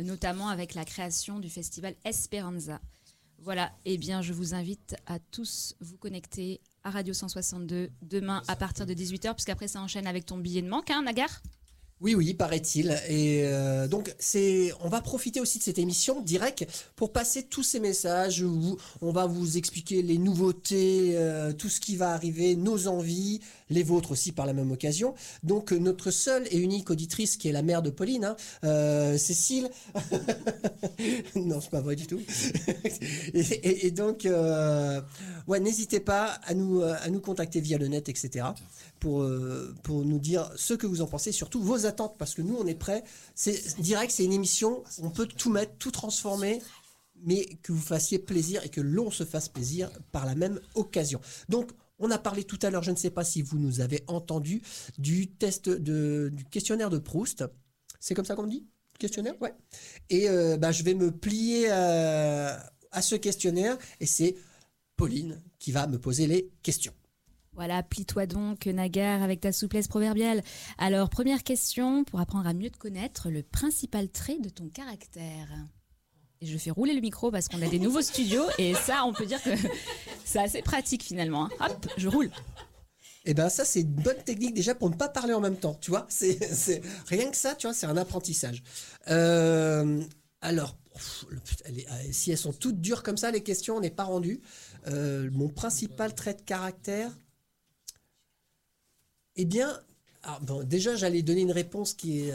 euh, 0.00 0.02
notamment 0.02 0.48
avec 0.48 0.74
la 0.74 0.84
création 0.84 1.38
du 1.38 1.48
festival 1.48 1.94
Esperanza. 2.04 2.80
Voilà, 3.38 3.72
eh 3.84 3.98
bien, 3.98 4.22
je 4.22 4.32
vous 4.32 4.54
invite 4.54 4.96
à 5.06 5.18
tous 5.18 5.74
vous 5.80 5.96
connecter 5.96 6.60
à 6.86 6.90
Radio 6.90 7.12
162 7.12 7.90
demain 8.00 8.42
à 8.46 8.54
partir 8.54 8.86
de 8.86 8.94
18h, 8.94 9.34
puisqu'après 9.34 9.66
ça 9.66 9.80
enchaîne 9.80 10.06
avec 10.06 10.24
ton 10.24 10.38
billet 10.38 10.62
de 10.62 10.68
manque, 10.68 10.90
hein, 10.90 11.02
Nagar? 11.02 11.42
Oui, 12.00 12.14
oui, 12.14 12.34
paraît-il. 12.34 12.90
Et 13.08 13.42
euh, 13.44 13.88
donc, 13.88 14.14
on 14.80 14.88
va 14.88 15.00
profiter 15.00 15.40
aussi 15.40 15.58
de 15.58 15.64
cette 15.64 15.78
émission 15.78 16.20
direct 16.20 16.66
pour 16.94 17.10
passer 17.10 17.44
tous 17.44 17.62
ces 17.62 17.80
messages. 17.80 18.42
Où 18.42 18.76
on 19.00 19.10
va 19.12 19.26
vous 19.26 19.56
expliquer 19.56 20.02
les 20.02 20.18
nouveautés, 20.18 21.16
euh, 21.16 21.52
tout 21.52 21.70
ce 21.70 21.80
qui 21.80 21.96
va 21.96 22.10
arriver, 22.10 22.54
nos 22.54 22.86
envies, 22.86 23.40
les 23.70 23.82
vôtres 23.82 24.12
aussi 24.12 24.32
par 24.32 24.46
la 24.46 24.52
même 24.52 24.70
occasion. 24.70 25.14
Donc, 25.42 25.72
euh, 25.72 25.78
notre 25.78 26.10
seule 26.10 26.46
et 26.50 26.58
unique 26.58 26.90
auditrice, 26.90 27.36
qui 27.36 27.48
est 27.48 27.52
la 27.52 27.62
mère 27.62 27.82
de 27.82 27.90
Pauline, 27.90 28.24
hein, 28.24 28.36
euh, 28.64 29.18
Cécile. 29.18 29.70
non, 31.36 31.60
c'est 31.60 31.70
pas 31.70 31.80
vrai 31.80 31.96
du 31.96 32.06
tout. 32.06 32.20
et, 33.34 33.90
donc, 33.90 34.26
euh, 34.26 35.00
ouais, 35.46 35.60
n'hésitez 35.60 36.00
pas 36.00 36.26
à 36.44 36.54
nous, 36.54 36.82
à 36.82 37.08
nous 37.10 37.20
contacter 37.20 37.60
via 37.60 37.78
le 37.78 37.88
net, 37.88 38.08
etc 38.08 38.46
pour, 39.00 39.28
pour 39.82 40.04
nous 40.04 40.18
dire 40.18 40.50
ce 40.56 40.72
que 40.72 40.86
vous 40.86 41.02
en 41.02 41.06
pensez, 41.06 41.30
surtout 41.30 41.62
vos 41.62 41.84
attentes, 41.84 42.16
parce 42.18 42.34
que 42.34 42.42
nous, 42.42 42.56
on 42.56 42.66
est 42.66 42.74
prêts. 42.74 43.04
C'est 43.34 43.78
direct, 43.78 44.10
c'est 44.10 44.24
une 44.24 44.32
émission, 44.32 44.82
on 45.02 45.10
peut 45.10 45.26
tout 45.26 45.50
mettre, 45.50 45.76
tout 45.78 45.90
transformer, 45.90 46.60
mais 47.24 47.44
que 47.62 47.72
vous 47.72 47.80
fassiez 47.80 48.18
plaisir 48.18 48.64
et 48.64 48.68
que 48.68 48.80
l'on 48.80 49.10
se 49.10 49.24
fasse 49.24 49.48
plaisir 49.48 49.90
par 50.12 50.26
la 50.26 50.34
même 50.34 50.60
occasion. 50.74 51.20
Donc, 51.48 51.72
on 51.98 52.10
a 52.10 52.18
parlé 52.18 52.44
tout 52.44 52.58
à 52.62 52.70
l'heure, 52.70 52.82
je 52.82 52.90
ne 52.90 52.96
sais 52.96 53.10
pas 53.10 53.24
si 53.24 53.42
vous 53.42 53.58
nous 53.58 53.80
avez 53.80 54.04
entendu, 54.06 54.62
du 54.98 55.28
test 55.28 55.68
de, 55.68 56.30
du 56.32 56.44
questionnaire 56.44 56.90
de 56.90 56.98
Proust. 56.98 57.44
C'est 58.00 58.14
comme 58.14 58.24
ça 58.24 58.34
qu'on 58.34 58.46
dit 58.46 58.66
Questionnaire? 58.98 59.34
Ouais. 59.42 59.54
Et 60.08 60.28
euh, 60.28 60.56
bah, 60.56 60.72
je 60.72 60.82
vais 60.82 60.94
me 60.94 61.10
plier 61.10 61.66
euh, 61.70 62.56
à 62.92 63.02
ce 63.02 63.14
questionnaire, 63.14 63.76
et 64.00 64.06
c'est 64.06 64.36
Pauline 64.96 65.42
qui 65.58 65.72
va 65.72 65.86
me 65.86 65.98
poser 65.98 66.26
les 66.26 66.50
questions. 66.62 66.94
Voilà, 67.52 67.82
plie-toi 67.82 68.26
donc, 68.26 68.66
Nagar, 68.66 69.22
avec 69.22 69.40
ta 69.40 69.50
souplesse 69.50 69.88
proverbiale. 69.88 70.42
Alors, 70.76 71.08
première 71.08 71.42
question, 71.42 72.04
pour 72.04 72.20
apprendre 72.20 72.46
à 72.46 72.52
mieux 72.52 72.70
te 72.70 72.76
connaître, 72.76 73.30
le 73.30 73.42
principal 73.42 74.10
trait 74.10 74.38
de 74.38 74.50
ton 74.50 74.68
caractère. 74.68 75.48
Je 76.46 76.58
fais 76.58 76.70
rouler 76.70 76.94
le 76.94 77.00
micro 77.00 77.30
parce 77.30 77.48
qu'on 77.48 77.60
a 77.62 77.68
des 77.68 77.78
nouveaux 77.78 78.02
studios, 78.02 78.44
et 78.58 78.74
ça, 78.74 79.04
on 79.04 79.12
peut 79.12 79.26
dire 79.26 79.42
que 79.42 79.50
c'est 80.24 80.38
assez 80.38 80.62
pratique 80.62 81.02
finalement. 81.02 81.46
hein. 81.60 81.68
Hop, 81.68 81.86
je 81.96 82.08
roule. 82.08 82.30
Eh 83.28 83.34
ben 83.34 83.48
ça 83.48 83.64
c'est 83.64 83.80
une 83.80 83.92
bonne 83.92 84.22
technique 84.24 84.54
déjà 84.54 84.76
pour 84.76 84.88
ne 84.88 84.94
pas 84.94 85.08
parler 85.08 85.34
en 85.34 85.40
même 85.40 85.56
temps, 85.56 85.76
tu 85.80 85.90
vois. 85.90 86.06
C'est 86.08 86.38
rien 87.08 87.28
que 87.28 87.36
ça, 87.36 87.56
tu 87.56 87.66
vois, 87.66 87.74
c'est 87.74 87.86
un 87.86 87.96
apprentissage. 87.96 88.62
Euh, 89.08 90.00
alors, 90.40 90.76
euh, 91.32 91.36
si 92.12 92.30
elles 92.30 92.38
sont 92.38 92.52
toutes 92.52 92.80
dures 92.80 93.02
comme 93.02 93.16
ça, 93.16 93.32
les 93.32 93.42
questions, 93.42 93.76
on 93.76 93.80
n'est 93.80 93.90
pas 93.90 94.04
rendu. 94.04 94.40
Euh, 94.86 95.28
mon 95.32 95.48
principal 95.48 96.14
trait 96.14 96.34
de 96.34 96.42
caractère, 96.42 97.10
eh 99.34 99.44
bien, 99.44 99.76
bon, 100.42 100.62
déjà 100.62 100.94
j'allais 100.94 101.22
donner 101.22 101.40
une 101.40 101.50
réponse 101.52 101.94
qui 101.94 102.20
est, 102.20 102.32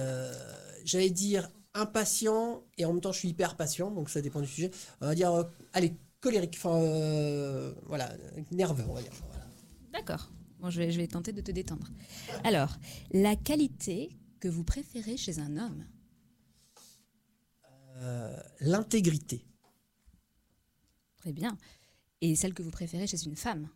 j'allais 0.84 1.10
dire 1.10 1.50
impatient 1.74 2.64
et 2.78 2.86
en 2.86 2.94
même 2.94 3.02
temps 3.02 3.12
je 3.12 3.20
suis 3.20 3.30
hyper 3.30 3.56
patient, 3.56 3.92
donc 3.92 4.10
ça 4.10 4.22
dépend 4.22 4.42
du 4.42 4.48
sujet. 4.48 4.72
On 5.02 5.08
va 5.08 5.16
dire, 5.16 5.32
euh, 5.32 5.44
allez, 5.74 5.96
colérique, 6.20 6.56
enfin 6.58 6.76
euh, 6.82 7.74
voilà, 7.86 8.14
nerveux, 8.52 8.86
on 8.88 8.94
va 8.94 9.02
dire. 9.02 9.14
Voilà. 9.28 9.46
D'accord. 9.94 10.32
Bon, 10.60 10.70
je 10.70 10.80
vais, 10.80 10.92
je 10.92 10.98
vais 11.00 11.08
tenter 11.08 11.34
de 11.34 11.42
te 11.42 11.52
détendre. 11.52 11.88
Alors, 12.44 12.78
la 13.12 13.36
qualité 13.36 14.16
que 14.40 14.48
vous 14.48 14.64
préférez 14.64 15.18
chez 15.18 15.40
un 15.40 15.58
homme? 15.58 15.86
Euh, 17.98 18.36
l'intégrité. 18.60 19.46
Très 21.18 21.34
bien. 21.34 21.58
Et 22.22 22.36
celle 22.36 22.54
que 22.54 22.64
vous 22.64 22.72
préférez 22.72 23.08
chez 23.08 23.24
une 23.26 23.36
femme? 23.36 23.70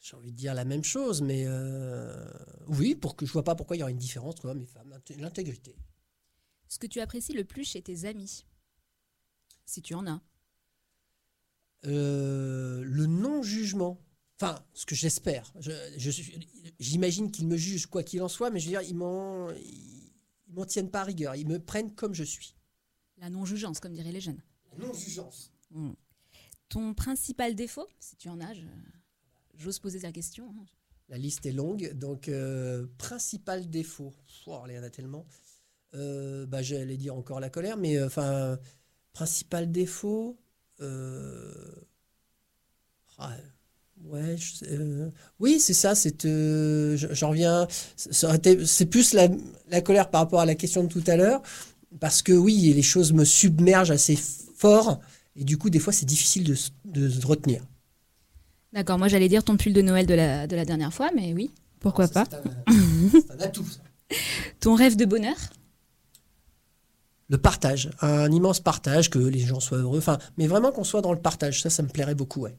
J'ai 0.00 0.16
envie 0.16 0.32
de 0.32 0.36
dire 0.36 0.54
la 0.54 0.64
même 0.64 0.82
chose, 0.82 1.20
mais 1.20 1.44
euh, 1.46 2.24
oui, 2.68 2.94
pour 2.94 3.16
que 3.16 3.26
je 3.26 3.32
vois 3.32 3.44
pas 3.44 3.54
pourquoi 3.54 3.76
il 3.76 3.80
y 3.80 3.82
aurait 3.82 3.92
une 3.92 3.98
différence 3.98 4.34
entre 4.34 4.48
hommes 4.48 4.62
et 4.62 4.66
femmes. 4.66 4.88
L'inté- 4.90 5.16
L'intégrité. 5.16 5.76
Ce 6.70 6.78
que 6.78 6.86
tu 6.86 7.00
apprécies 7.00 7.32
le 7.34 7.44
plus 7.44 7.64
chez 7.64 7.82
tes 7.82 8.04
amis 8.06 8.46
Si 9.66 9.82
tu 9.82 9.92
en 9.94 10.06
as. 10.06 10.22
Euh, 11.84 12.82
le 12.84 13.06
non-jugement. 13.06 14.00
Enfin, 14.40 14.64
ce 14.72 14.86
que 14.86 14.94
j'espère. 14.94 15.52
Je, 15.60 15.72
je 15.98 16.10
suis- 16.10 16.48
J'imagine 16.78 17.30
qu'ils 17.32 17.46
me 17.48 17.56
jugent 17.56 17.86
quoi 17.86 18.02
qu'il 18.04 18.22
en 18.22 18.28
soit, 18.28 18.50
mais 18.50 18.60
je 18.60 18.66
veux 18.66 18.70
dire, 18.70 18.82
ils 18.82 18.94
m'en, 18.94 19.50
ils, 19.50 20.12
ils 20.46 20.54
m'en 20.54 20.64
tiennent 20.64 20.90
pas 20.90 21.00
à 21.00 21.04
rigueur. 21.04 21.34
Ils 21.36 21.46
me 21.46 21.58
prennent 21.58 21.92
comme 21.94 22.14
je 22.14 22.24
suis. 22.24 22.54
La 23.18 23.28
non-jugeance, 23.30 23.80
comme 23.80 23.92
diraient 23.92 24.12
les 24.12 24.20
jeunes. 24.20 24.40
Non-jugeance. 24.78 25.52
Hmm. 25.72 25.92
Ton 26.68 26.94
principal 26.94 27.54
défaut, 27.56 27.88
si 27.98 28.16
tu 28.16 28.28
en 28.28 28.40
as, 28.40 28.54
j'ose 29.56 29.80
poser 29.80 29.98
la 29.98 30.12
question. 30.12 30.54
hein. 30.58 30.64
La 31.08 31.18
liste 31.18 31.44
est 31.44 31.52
longue, 31.52 31.92
donc 31.94 32.28
euh, 32.28 32.86
principal 32.96 33.68
défaut. 33.68 34.14
Oh, 34.46 34.62
il 34.68 34.74
y 34.74 34.78
en 34.78 34.82
a 34.84 34.90
tellement. 34.90 35.26
Euh, 35.94 36.46
bah, 36.46 36.62
j'allais 36.62 36.96
dire 36.96 37.14
encore 37.16 37.40
la 37.40 37.50
colère, 37.50 37.76
mais 37.76 37.96
euh, 37.96 38.06
enfin, 38.06 38.58
principal 39.12 39.70
défaut. 39.72 40.38
euh, 40.80 41.52
ah, 43.18 43.32
ouais, 44.04 44.36
je 44.36 44.64
euh, 44.70 45.10
oui, 45.40 45.60
c'est 45.60 45.74
ça. 45.74 45.94
C'est, 45.94 46.24
euh, 46.24 46.96
je- 46.96 47.12
j'en 47.12 47.30
reviens. 47.30 47.66
C'est 47.96 48.86
plus 48.86 49.12
la, 49.12 49.28
la 49.68 49.80
colère 49.80 50.10
par 50.10 50.22
rapport 50.22 50.40
à 50.40 50.46
la 50.46 50.54
question 50.54 50.84
de 50.84 50.88
tout 50.88 51.04
à 51.06 51.16
l'heure, 51.16 51.42
parce 51.98 52.22
que 52.22 52.32
oui, 52.32 52.72
les 52.72 52.82
choses 52.82 53.12
me 53.12 53.24
submergent 53.24 53.90
assez 53.90 54.16
fort, 54.56 55.00
et 55.36 55.44
du 55.44 55.58
coup, 55.58 55.70
des 55.70 55.78
fois, 55.80 55.92
c'est 55.92 56.06
difficile 56.06 56.44
de, 56.44 56.54
se- 56.54 56.70
de 56.84 57.26
retenir. 57.26 57.62
D'accord, 58.72 58.98
moi 58.98 59.08
j'allais 59.08 59.28
dire 59.28 59.42
ton 59.42 59.56
pull 59.56 59.72
de 59.72 59.82
Noël 59.82 60.06
de 60.06 60.14
la, 60.14 60.46
de 60.46 60.54
la 60.54 60.64
dernière 60.64 60.94
fois, 60.94 61.10
mais 61.16 61.34
oui, 61.34 61.50
pourquoi 61.80 62.06
Ça, 62.06 62.24
pas. 62.24 62.40
c'est 62.68 63.32
un- 63.32 63.38
atout, 63.40 63.64
ça. 63.66 63.80
Ton 64.60 64.74
rêve 64.76 64.96
de 64.96 65.04
bonheur 65.04 65.36
le 67.30 67.38
partage, 67.38 67.90
un 68.02 68.30
immense 68.30 68.60
partage, 68.60 69.08
que 69.08 69.18
les 69.18 69.40
gens 69.40 69.60
soient 69.60 69.78
heureux, 69.78 69.98
enfin, 69.98 70.18
mais 70.36 70.46
vraiment 70.46 70.72
qu'on 70.72 70.84
soit 70.84 71.00
dans 71.00 71.14
le 71.14 71.22
partage, 71.22 71.62
ça, 71.62 71.70
ça 71.70 71.82
me 71.82 71.88
plairait 71.88 72.14
beaucoup, 72.14 72.42
ouais. 72.42 72.58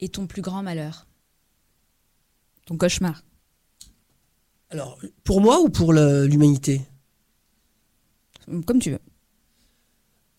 et 0.00 0.08
ton 0.08 0.26
plus 0.26 0.42
grand 0.42 0.62
malheur? 0.62 1.06
Ton 2.66 2.76
cauchemar? 2.76 3.22
Alors, 4.70 4.98
pour 5.24 5.40
moi 5.40 5.60
ou 5.60 5.68
pour 5.68 5.92
l'humanité? 5.92 6.82
Comme 8.66 8.78
tu 8.80 8.92
veux. 8.92 9.00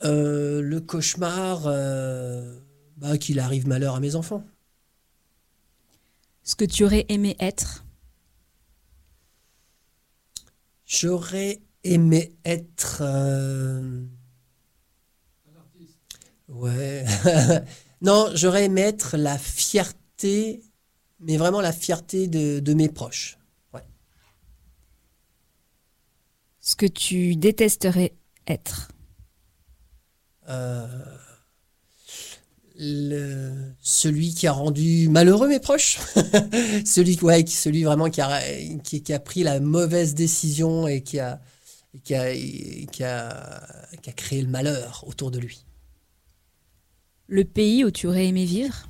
Euh, 0.04 0.62
Le 0.62 0.82
cauchemar, 0.82 1.64
euh, 1.66 2.60
bah, 2.98 3.18
qu'il 3.18 3.40
arrive 3.40 3.68
malheur 3.68 3.96
à 3.96 4.00
mes 4.00 4.16
enfants. 4.16 4.44
Ce 6.44 6.56
que 6.56 6.66
tu 6.66 6.84
aurais 6.84 7.06
aimé 7.10 7.36
être? 7.40 7.86
J'aurais 10.86 11.62
aimé 11.84 12.34
être... 12.46 13.00
euh, 13.02 14.06
Ouais. 16.48 17.06
non, 18.02 18.30
j'aurais 18.34 18.66
aimé 18.66 18.82
être 18.82 19.18
la 19.18 19.38
fierté, 19.38 20.62
mais 21.20 21.38
vraiment 21.38 21.62
la 21.62 21.72
fierté 21.72 22.28
de, 22.28 22.60
de 22.60 22.74
mes 22.74 22.90
proches. 22.90 23.38
Ouais. 23.74 23.84
Ce 26.62 26.76
que 26.78 26.86
tu 26.86 27.36
détesterais 27.36 28.14
être? 28.48 28.88
Euh, 30.50 30.88
le- 32.78 33.74
celui 33.82 34.34
qui 34.34 34.48
a 34.48 34.52
rendu 34.54 35.08
malheureux 35.10 35.48
mes 35.48 35.60
proches? 35.60 36.00
celui, 36.86 37.18
ouais, 37.22 37.44
qui- 37.44 37.56
celui 37.56 37.84
vraiment 37.84 38.10
qui 38.10 38.22
a, 38.22 38.40
qui, 38.84 39.04
qui 39.04 39.14
a 39.14 39.20
pris 39.20 39.44
la 39.44 39.60
mauvaise 39.60 40.16
décision 40.16 40.88
et 40.88 41.02
qui 41.02 41.20
a, 41.20 41.40
qui 42.04 42.16
a, 42.16 42.34
qui 42.34 43.04
a, 43.04 43.64
qui 44.02 44.10
a 44.10 44.14
créé 44.14 44.42
le 44.42 44.48
malheur 44.48 45.04
autour 45.08 45.32
de 45.32 45.40
lui. 45.40 45.66
Le 47.28 47.44
pays 47.46 47.84
où 47.86 47.92
tu 47.92 48.08
aurais 48.08 48.28
aimé 48.28 48.46
vivre? 48.46 48.88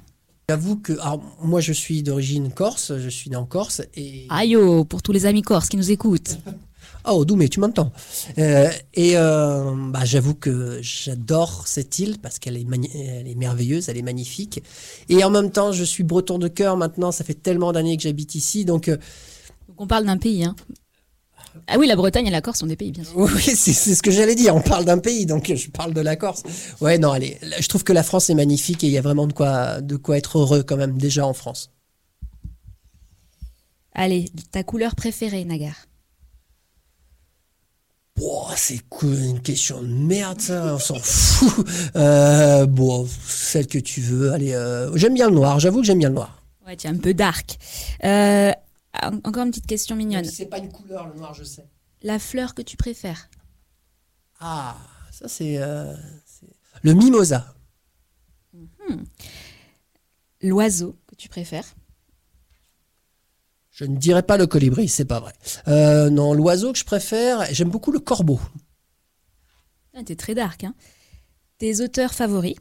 J'avoue 0.50 0.77
que 0.77 0.93
alors, 0.93 1.22
moi 1.41 1.62
je 1.62 1.72
suis 1.74 2.03
d'origine 2.03 2.51
corse, 2.51 2.98
je 2.98 3.10
suis 3.10 3.29
né 3.29 3.36
en 3.36 3.46
Corse 3.46 3.81
et 3.96 4.25
Aïe 4.29 4.55
oh, 4.55 4.84
pour 4.84 5.01
tous 5.01 5.12
les 5.13 5.25
amis 5.25 5.43
corses 5.43 5.70
qui 5.70 5.77
nous 5.77 5.91
écoutent. 5.91 6.39
oh 7.05 7.24
Doumé 7.24 7.48
tu 7.48 7.60
m'entends 7.62 7.91
Euh, 8.38 8.70
et 8.93 9.17
euh, 9.17 9.72
bah, 9.91 10.03
j'avoue 10.03 10.34
que 10.36 10.79
j'adore 10.81 11.67
cette 11.67 12.00
île 12.00 12.17
parce 12.20 12.38
qu'elle 12.39 12.58
est 12.58 12.65
mani- 12.65 12.91
elle 12.93 13.27
est 13.27 13.36
merveilleuse, 13.36 13.88
elle 13.88 13.98
est 13.98 14.01
magnifique 14.01 14.62
et 15.08 15.24
en 15.24 15.29
même 15.29 15.51
temps 15.51 15.72
je 15.72 15.84
suis 15.86 16.03
breton 16.03 16.38
de 16.38 16.48
cœur 16.50 16.75
maintenant, 16.75 17.12
ça 17.12 17.24
fait 17.24 17.36
tellement 17.41 17.72
d'années 17.72 17.96
que 17.96 18.03
j'habite 18.03 18.36
ici 18.36 18.65
donc 18.65 18.89
euh, 18.89 18.98
Donc 19.70 19.79
on 19.79 19.88
parle 19.88 20.05
d'un 20.05 20.17
pays. 20.17 20.43
Hein. 20.43 20.55
Ah 21.67 21.77
oui, 21.77 21.88
la 21.88 21.96
Bretagne 21.96 22.27
et 22.27 22.31
la 22.31 22.41
Corse 22.41 22.60
sont 22.60 22.67
des 22.67 22.75
pays, 22.75 22.91
bien 22.91 23.03
sûr. 23.03 23.15
oui 23.17 23.41
c'est 23.41 23.74
ce 23.74 24.01
que 24.01 24.12
j'allais 24.12 24.36
dire, 24.36 24.55
on 24.55 24.62
parle 24.62 24.86
d'un 24.86 24.98
pays 24.98 25.25
donc 25.25 25.51
je 25.53 25.70
parle 25.70 25.93
de 25.93 26.01
la 26.01 26.15
Corse. 26.15 26.43
Ouais 26.81 26.98
non 26.98 27.12
allez, 27.12 27.38
je 27.60 27.67
trouve 27.67 27.84
que 27.84 27.93
la 27.93 28.03
France 28.03 28.29
est 28.29 28.36
magnifique 28.36 28.84
et 28.84 28.88
il 28.88 28.93
y 28.93 28.98
a 28.98 29.01
vraiment 29.01 29.27
de 29.27 29.34
quoi 29.34 29.81
de 29.81 29.96
quoi 29.96 30.17
être 30.17 30.38
heureux 30.39 30.63
quand 30.63 30.77
même 30.77 30.98
déjà 30.98 31.25
en 31.25 31.34
France. 31.34 31.72
Allez, 33.93 34.31
ta 34.51 34.63
couleur 34.63 34.96
préférée, 34.96 35.43
Nagar? 35.43 35.75
Bon, 38.17 38.43
c'est 38.55 38.79
une 39.01 39.41
question 39.41 39.81
de 39.81 39.88
merde, 39.88 40.39
ça, 40.39 40.75
on 40.75 40.79
s'en 40.79 41.00
fout. 41.00 41.65
Euh, 41.96 42.65
bon, 42.65 43.08
celle 43.27 43.67
que 43.67 43.79
tu 43.79 44.00
veux. 44.01 44.31
Allez, 44.31 44.53
euh, 44.53 44.96
j'aime 44.96 45.13
bien 45.13 45.27
le 45.27 45.36
noir, 45.36 45.60
j'avoue 45.60 45.81
que 45.81 45.88
j'aime 45.88 46.00
bien 46.00 46.10
le 46.10 46.15
noir. 46.15 46.41
Ouais, 46.65 46.75
tu 46.75 46.88
es 46.88 46.89
un 46.89 46.98
peu 46.98 47.13
dark. 47.13 47.58
Euh, 48.03 48.51
encore 49.01 49.43
une 49.43 49.51
petite 49.51 49.67
question 49.67 49.95
mignonne. 49.95 50.25
C'est 50.25 50.45
pas 50.48 50.57
une 50.60 50.71
couleur, 50.71 51.07
le 51.07 51.15
noir, 51.15 51.33
je 51.33 51.43
sais. 51.43 51.67
La 52.01 52.19
fleur 52.19 52.53
que 52.55 52.62
tu 52.62 52.77
préfères 52.77 53.29
Ah, 54.39 54.77
ça 55.12 55.27
c'est. 55.27 55.57
euh, 55.62 55.95
le 56.83 56.93
mimosa. 56.93 57.55
L'oiseau 60.41 60.98
que 61.07 61.15
tu 61.15 61.29
préfères 61.29 61.67
Je 63.69 63.86
ne 63.86 63.95
dirais 63.98 64.24
pas 64.24 64.38
le 64.38 64.48
colibri, 64.48 64.88
c'est 64.89 65.05
pas 65.05 65.19
vrai. 65.19 65.33
Euh, 65.67 66.10
non, 66.10 66.33
l'oiseau 66.33 66.74
que 66.74 66.79
je 66.79 66.83
préfère, 66.86 67.45
j'aime 67.53 67.69
beaucoup 67.69 67.91
le 67.91 68.00
corbeau. 68.00 68.39
ah, 69.95 70.03
T'es 70.03 70.15
très 70.15 70.33
dark. 70.36 70.63
Hein. 70.63 70.74
Tes 71.60 71.81
auteurs 71.81 72.13
favoris? 72.13 72.55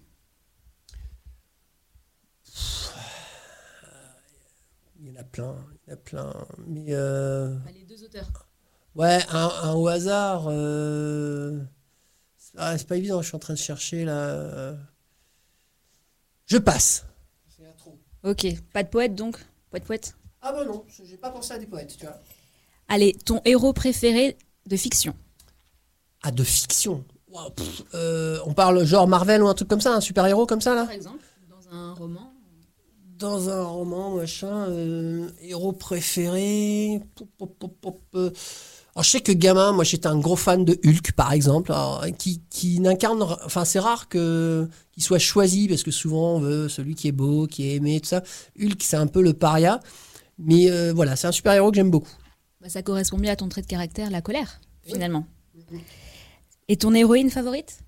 Il 5.01 5.09
y 5.09 5.11
en 5.17 5.21
a 5.21 5.25
plein, 5.25 5.57
il 5.91 5.95
y 5.95 5.95
a 5.95 5.97
plein. 5.97 6.33
Mais 6.69 6.85
euh, 6.91 7.53
Les 7.75 7.83
deux 7.85 8.05
auteurs. 8.05 8.47
ouais, 8.95 9.19
un, 9.31 9.51
un 9.65 9.75
au 9.75 9.89
hasard. 9.89 10.45
euh, 10.49 11.61
ah, 12.57 12.79
c'est 12.79 12.87
pas 12.87 12.97
évident, 12.97 13.21
je 13.23 13.27
suis 13.27 13.37
en 13.37 13.41
train 13.41 13.55
de 13.55 13.59
chercher 13.59 14.05
là. 14.05 14.13
euh. 14.19 14.77
Je 16.47 16.59
passe. 16.59 17.05
Ok, 18.23 18.47
pas 18.73 18.83
de 18.83 18.89
poète 18.89 19.15
donc? 19.15 19.39
Poète, 19.71 19.85
poète? 19.85 20.15
Ah 20.43 20.53
bah 20.53 20.65
non, 20.65 20.85
j'ai 21.05 21.17
pas 21.17 21.31
pensé 21.31 21.53
à 21.55 21.59
des 21.59 21.67
poètes, 21.67 21.97
tu 21.99 22.05
vois. 22.07 22.19
Allez, 22.89 23.15
ton 23.25 23.41
héros 23.45 23.73
préféré 23.73 24.37
de 24.67 24.77
fiction? 24.77 25.15
Ah, 26.23 26.31
de 26.31 26.45
fiction? 26.45 27.05
Pff, 27.57 27.83
euh, 27.95 28.39
On 28.45 28.53
parle 28.53 28.85
genre 28.85 29.09
Marvel 29.09 29.43
ou 29.43 29.49
un 29.49 29.55
truc 29.55 29.69
comme 29.69 29.81
ça, 29.81 29.95
un 29.95 30.01
super-héros 30.01 30.45
comme 30.47 30.61
ça, 30.61 30.75
là? 30.75 30.85
Par 30.85 30.93
exemple, 30.93 31.25
dans 31.49 31.69
un 31.75 31.95
roman 31.95 32.30
Dans 33.21 33.50
un 33.50 33.62
roman, 33.62 34.17
machin, 34.17 34.67
euh, 34.71 35.29
héros 35.43 35.73
préféré... 35.73 37.03
pop, 37.15 37.29
pop, 37.37 37.55
pop, 37.59 37.77
pop, 37.79 38.00
euh. 38.15 38.31
Alors, 38.95 39.05
je 39.05 39.11
sais 39.11 39.21
que 39.21 39.31
gamin, 39.31 39.73
moi 39.73 39.85
j'étais 39.85 40.07
un 40.07 40.19
gros 40.19 40.37
fan 40.37 40.65
de 40.65 40.81
Hulk, 40.85 41.12
par 41.12 41.35
exemple, 41.35 41.71
alors, 41.71 42.07
qui, 42.17 42.41
qui 42.49 42.81
n'incarne... 42.81 43.23
Enfin, 43.45 43.67
c'est 43.67 43.79
rare 43.79 44.09
que 44.09 44.67
qu'il 44.93 45.03
soit 45.03 45.19
choisi, 45.19 45.69
parce 45.69 45.83
que 45.83 45.91
souvent 45.91 46.37
on 46.37 46.41
veut 46.41 46.71
celui 46.71 46.95
qui 46.95 47.09
est 47.09 47.12
beau, 47.12 47.47
qui 47.47 47.69
est 47.69 47.75
aimé, 47.75 48.00
tout 48.00 48.09
ça. 48.09 48.23
Hulk, 48.59 48.83
c'est 48.83 48.97
un 48.97 49.07
peu 49.07 49.21
le 49.23 49.35
paria. 49.35 49.81
Mais 50.39 50.71
euh, 50.71 50.95
voilà, 50.95 51.15
c'est 51.15 51.27
un 51.27 51.33
super-héros 51.33 51.71
que 51.71 51.77
j'aime 51.77 51.91
beaucoup. 51.91 52.17
Bah, 52.62 52.71
Ça 52.71 52.83
correspond 52.83 53.19
bien 53.19 53.33
à 53.33 53.37
ton 53.37 53.50
trait 53.50 53.61
de 53.61 53.67
caractère, 53.67 54.11
la 54.11 54.23
colère, 54.23 54.62
finalement. 54.83 55.27
Et 56.69 56.79
ton 56.79 56.95
héroïne 56.95 57.29
favorite? 57.29 57.81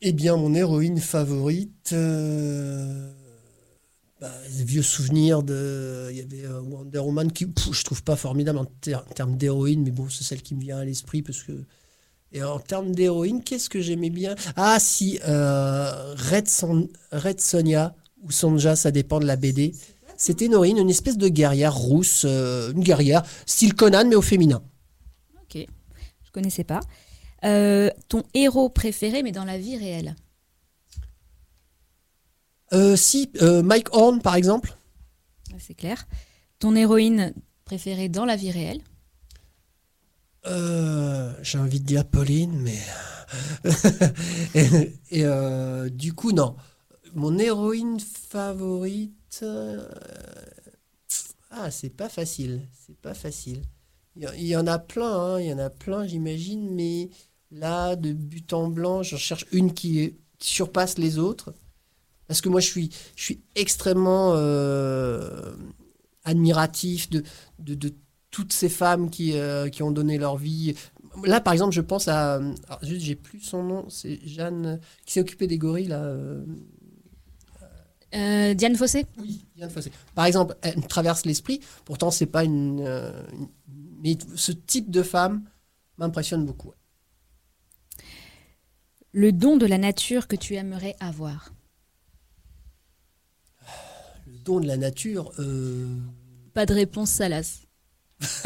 Eh 0.00 0.12
bien, 0.12 0.36
mon 0.36 0.54
héroïne 0.54 0.98
favorite, 0.98 1.90
euh, 1.92 3.12
bah, 4.20 4.32
les 4.56 4.64
vieux 4.64 4.82
souvenirs 4.82 5.42
de, 5.42 6.08
il 6.10 6.16
y 6.16 6.20
avait 6.20 6.44
euh, 6.44 6.60
Wonder 6.60 6.98
Woman 6.98 7.30
qui, 7.30 7.46
pff, 7.46 7.72
je 7.72 7.84
trouve 7.84 8.02
pas 8.02 8.16
formidable 8.16 8.58
en, 8.58 8.64
ter- 8.64 9.04
en 9.08 9.12
termes 9.14 9.36
d'héroïne, 9.36 9.82
mais 9.82 9.90
bon, 9.92 10.08
c'est 10.08 10.24
celle 10.24 10.42
qui 10.42 10.54
me 10.54 10.60
vient 10.60 10.78
à 10.78 10.84
l'esprit 10.84 11.22
parce 11.22 11.42
que. 11.42 11.64
Et 12.32 12.42
en 12.42 12.60
termes 12.60 12.94
d'héroïne, 12.94 13.42
qu'est-ce 13.44 13.70
que 13.70 13.80
j'aimais 13.80 14.10
bien? 14.10 14.34
Ah 14.56 14.78
si, 14.80 15.18
euh, 15.28 16.14
Red, 16.16 16.48
Son- 16.48 16.88
Red 17.12 17.40
Sonja 17.40 17.94
ou 18.22 18.32
Sonja, 18.32 18.76
ça 18.76 18.90
dépend 18.90 19.20
de 19.20 19.26
la 19.26 19.36
BD. 19.36 19.74
C'était 20.16 20.46
une 20.46 20.54
une 20.64 20.90
espèce 20.90 21.18
de 21.18 21.28
guerrière 21.28 21.74
rousse, 21.76 22.24
une 22.24 22.82
guerrière 22.82 23.22
style 23.46 23.74
Conan 23.74 24.04
mais 24.08 24.16
au 24.16 24.22
féminin. 24.22 24.62
Ok, 25.42 25.66
je 26.24 26.30
connaissais 26.32 26.64
pas. 26.64 26.80
Euh, 27.44 27.90
ton 28.08 28.24
héros 28.34 28.68
préféré, 28.68 29.22
mais 29.22 29.32
dans 29.32 29.44
la 29.44 29.58
vie 29.58 29.76
réelle 29.76 30.16
Euh, 32.72 32.96
si, 32.96 33.30
euh, 33.40 33.62
Mike 33.62 33.94
Horn 33.94 34.20
par 34.20 34.34
exemple. 34.34 34.76
C'est 35.58 35.74
clair. 35.74 36.06
Ton 36.58 36.74
héroïne 36.74 37.32
préférée 37.64 38.08
dans 38.08 38.24
la 38.24 38.36
vie 38.36 38.50
réelle 38.50 38.80
J'ai 41.42 41.58
envie 41.58 41.80
de 41.80 41.86
dire 41.86 42.04
Pauline, 42.04 42.58
mais. 42.60 42.78
et 44.54 44.88
et, 45.10 45.90
du 45.90 46.12
coup, 46.14 46.32
non. 46.32 46.56
Mon 47.14 47.38
héroïne 47.38 48.00
favorite. 48.00 49.44
Ah, 51.50 51.70
c'est 51.70 51.90
pas 51.90 52.08
facile. 52.08 52.68
C'est 52.86 52.96
pas 52.98 53.14
facile. 53.14 53.62
Il 54.20 54.46
y, 54.46 54.56
en 54.56 54.66
a 54.66 54.78
plein, 54.80 55.12
hein, 55.34 55.40
il 55.40 55.46
y 55.46 55.52
en 55.52 55.58
a 55.58 55.70
plein, 55.70 56.06
j'imagine, 56.06 56.74
mais 56.74 57.08
là, 57.52 57.94
de 57.94 58.12
but 58.12 58.52
en 58.52 58.68
blanc, 58.68 59.02
j'en 59.04 59.16
cherche 59.16 59.44
une 59.52 59.72
qui, 59.72 60.00
est- 60.00 60.16
qui 60.38 60.48
surpasse 60.50 60.98
les 60.98 61.18
autres. 61.18 61.54
Parce 62.26 62.40
que 62.40 62.48
moi, 62.48 62.60
je 62.60 62.66
suis, 62.68 62.90
je 63.16 63.22
suis 63.24 63.40
extrêmement 63.56 64.34
euh, 64.36 65.54
admiratif 66.24 67.10
de, 67.10 67.22
de, 67.58 67.74
de 67.74 67.94
toutes 68.30 68.52
ces 68.52 68.68
femmes 68.68 69.10
qui, 69.10 69.34
euh, 69.38 69.68
qui 69.68 69.82
ont 69.82 69.90
donné 69.92 70.18
leur 70.18 70.36
vie. 70.36 70.74
Là, 71.24 71.40
par 71.40 71.52
exemple, 71.52 71.74
je 71.74 71.80
pense 71.80 72.08
à. 72.08 72.34
alors, 72.34 72.78
juste, 72.82 73.02
j'ai 73.04 73.16
plus 73.16 73.40
son 73.40 73.62
nom, 73.62 73.88
c'est 73.90 74.20
Jeanne, 74.26 74.80
qui 75.06 75.14
s'est 75.14 75.20
occupée 75.20 75.46
des 75.46 75.58
gorilles, 75.58 75.88
là. 75.88 76.02
euh, 76.02 76.44
Euh, 78.14 78.54
Diane 78.54 78.74
Fossé? 78.76 79.04
Oui, 79.20 79.44
Diane 79.54 79.68
Fossé. 79.70 79.92
Par 80.14 80.24
exemple, 80.24 80.56
elle 80.62 80.80
traverse 80.86 81.26
l'esprit, 81.26 81.60
pourtant, 81.84 82.10
c'est 82.10 82.26
pas 82.26 82.42
une, 82.44 82.80
une- 82.80 83.48
Mais 83.98 84.16
ce 84.36 84.52
type 84.52 84.90
de 84.90 85.02
femme 85.02 85.44
m'impressionne 85.96 86.46
beaucoup. 86.46 86.72
Le 89.12 89.32
don 89.32 89.56
de 89.56 89.66
la 89.66 89.78
nature 89.78 90.28
que 90.28 90.36
tu 90.36 90.54
aimerais 90.54 90.94
avoir 91.00 91.52
Le 94.26 94.38
don 94.38 94.60
de 94.60 94.66
la 94.66 94.76
nature. 94.76 95.32
euh, 95.38 95.96
Pas 96.54 96.66
de 96.66 96.74
réponse 96.74 97.10
salace. 97.10 97.62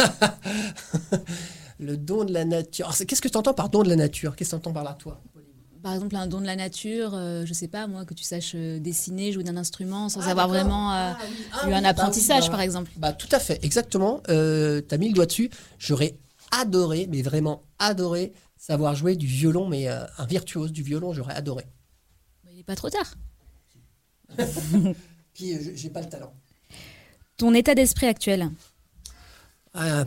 le 1.78 1.97
don 1.97 2.25
de 2.25 2.32
la 2.32 2.44
nature. 2.44 2.92
Qu'est-ce 3.06 3.23
que 3.23 3.28
tu 3.28 3.37
entends 3.37 3.54
par 3.54 3.68
don 3.68 3.82
de 3.82 3.88
la 3.88 3.97
nature? 3.97 4.37
Qu'est-ce 4.37 4.50
que 4.50 4.56
tu 4.56 4.59
entends 4.59 4.73
par 4.73 4.85
là, 4.85 4.94
toi? 4.94 5.21
Par 5.83 5.95
exemple, 5.95 6.15
un 6.15 6.27
don 6.29 6.41
de 6.41 6.47
la 6.47 6.55
nature, 6.55 7.12
euh, 7.15 7.45
je 7.45 7.53
sais 7.53 7.67
pas, 7.67 7.89
moi, 7.89 8.05
que 8.05 8.15
tu 8.15 8.23
saches 8.23 8.53
euh, 8.55 8.79
dessiner, 8.79 9.33
jouer 9.33 9.43
d'un 9.43 9.57
instrument 9.57 10.09
sans 10.09 10.21
Ah, 10.27 10.31
avoir 10.31 10.47
vraiment 10.49 10.93
euh, 10.93 11.11
Ah 11.12 11.19
oui, 11.29 11.37
ah 11.53 11.65
eu 11.65 11.67
oui, 11.69 11.75
un 11.75 11.83
bah 11.83 11.89
apprentissage, 11.89 12.45
oui, 12.45 12.49
bah- 12.49 12.53
par 12.53 12.61
exemple. 12.61 12.91
Bah, 12.97 13.12
tout 13.12 13.29
à 13.33 13.41
fait, 13.41 13.59
exactement. 13.65 14.23
Euh, 14.29 14.81
tu 14.89 14.95
as 14.95 14.99
mis 14.99 15.09
le 15.09 15.15
doigt 15.15 15.27
dessus. 15.27 15.51
J'aurais 15.79 16.17
adoré, 16.53 17.09
mais 17.11 17.23
vraiment 17.23 17.65
adoré, 17.81 18.33
savoir 18.57 18.95
jouer 18.95 19.17
du 19.17 19.27
violon, 19.27 19.67
mais 19.69 19.89
euh, 19.89 20.05
un 20.19 20.27
virtuose 20.27 20.71
du 20.73 20.83
violon, 20.85 21.12
j'aurais 21.12 21.35
adoré. 21.35 21.65
Bah, 22.45 22.51
Il 22.53 22.59
n'est 22.59 22.62
pas 22.65 22.77
trop 22.77 22.91
tard. 22.91 23.15
Puis, 25.35 25.57
j'ai 25.75 25.91
pas 25.91 26.01
le 26.01 26.09
talent. 26.09 26.33
Ton 27.37 27.55
état 27.55 27.75
d'esprit 27.75 28.07
actuel? 28.07 28.51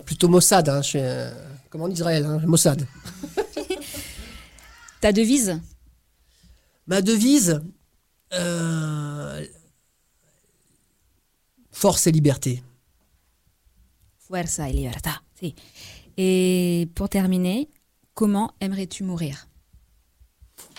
Plutôt 0.05 0.29
Mossad, 0.29 0.69
hein, 0.69 0.81
je 0.81 0.87
suis, 0.87 0.99
comme 1.69 1.81
en 1.81 1.89
Israël, 1.89 2.23
hein, 2.23 2.39
Mossad. 2.45 2.85
Ta 5.05 5.11
devise 5.11 5.61
Ma 6.87 7.03
devise, 7.03 7.61
euh, 8.33 9.45
force 11.71 12.07
et 12.07 12.11
liberté. 12.11 12.63
Fuerza 14.17 14.67
y 14.67 14.73
libertad. 14.73 15.13
si. 15.39 15.53
Et 16.17 16.89
pour 16.95 17.07
terminer, 17.07 17.69
comment 18.15 18.55
aimerais-tu 18.59 19.03
mourir? 19.03 19.47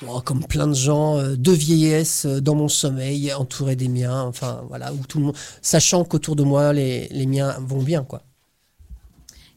Oh, 0.08 0.20
comme 0.22 0.44
plein 0.44 0.66
de 0.66 0.74
gens, 0.74 1.18
euh, 1.18 1.36
de 1.36 1.52
vieillesse, 1.52 2.26
euh, 2.26 2.40
dans 2.40 2.56
mon 2.56 2.66
sommeil, 2.66 3.32
entouré 3.32 3.76
des 3.76 3.86
miens, 3.86 4.22
enfin 4.24 4.64
voilà, 4.66 4.92
où 4.92 5.06
tout 5.06 5.20
le 5.20 5.26
monde, 5.26 5.36
sachant 5.62 6.02
qu'autour 6.04 6.34
de 6.34 6.42
moi, 6.42 6.72
les, 6.72 7.06
les 7.10 7.26
miens 7.26 7.56
vont 7.60 7.80
bien, 7.80 8.02
quoi. 8.02 8.24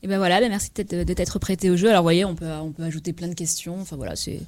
Et 0.01 0.07
ben 0.07 0.17
voilà, 0.17 0.39
ben 0.39 0.49
merci 0.49 0.71
de, 0.75 1.03
de 1.03 1.13
t'être 1.13 1.39
prêté 1.39 1.69
au 1.69 1.75
jeu. 1.75 1.89
Alors 1.89 2.01
vous 2.01 2.05
voyez, 2.05 2.23
on 2.25 2.35
peut, 2.35 2.49
on 2.49 2.71
peut 2.71 2.83
ajouter 2.83 3.11
plein 3.13 3.27
de 3.27 3.33
questions. 3.33 3.79
Enfin 3.81 3.95
voilà, 3.97 4.15
c'est 4.15 4.39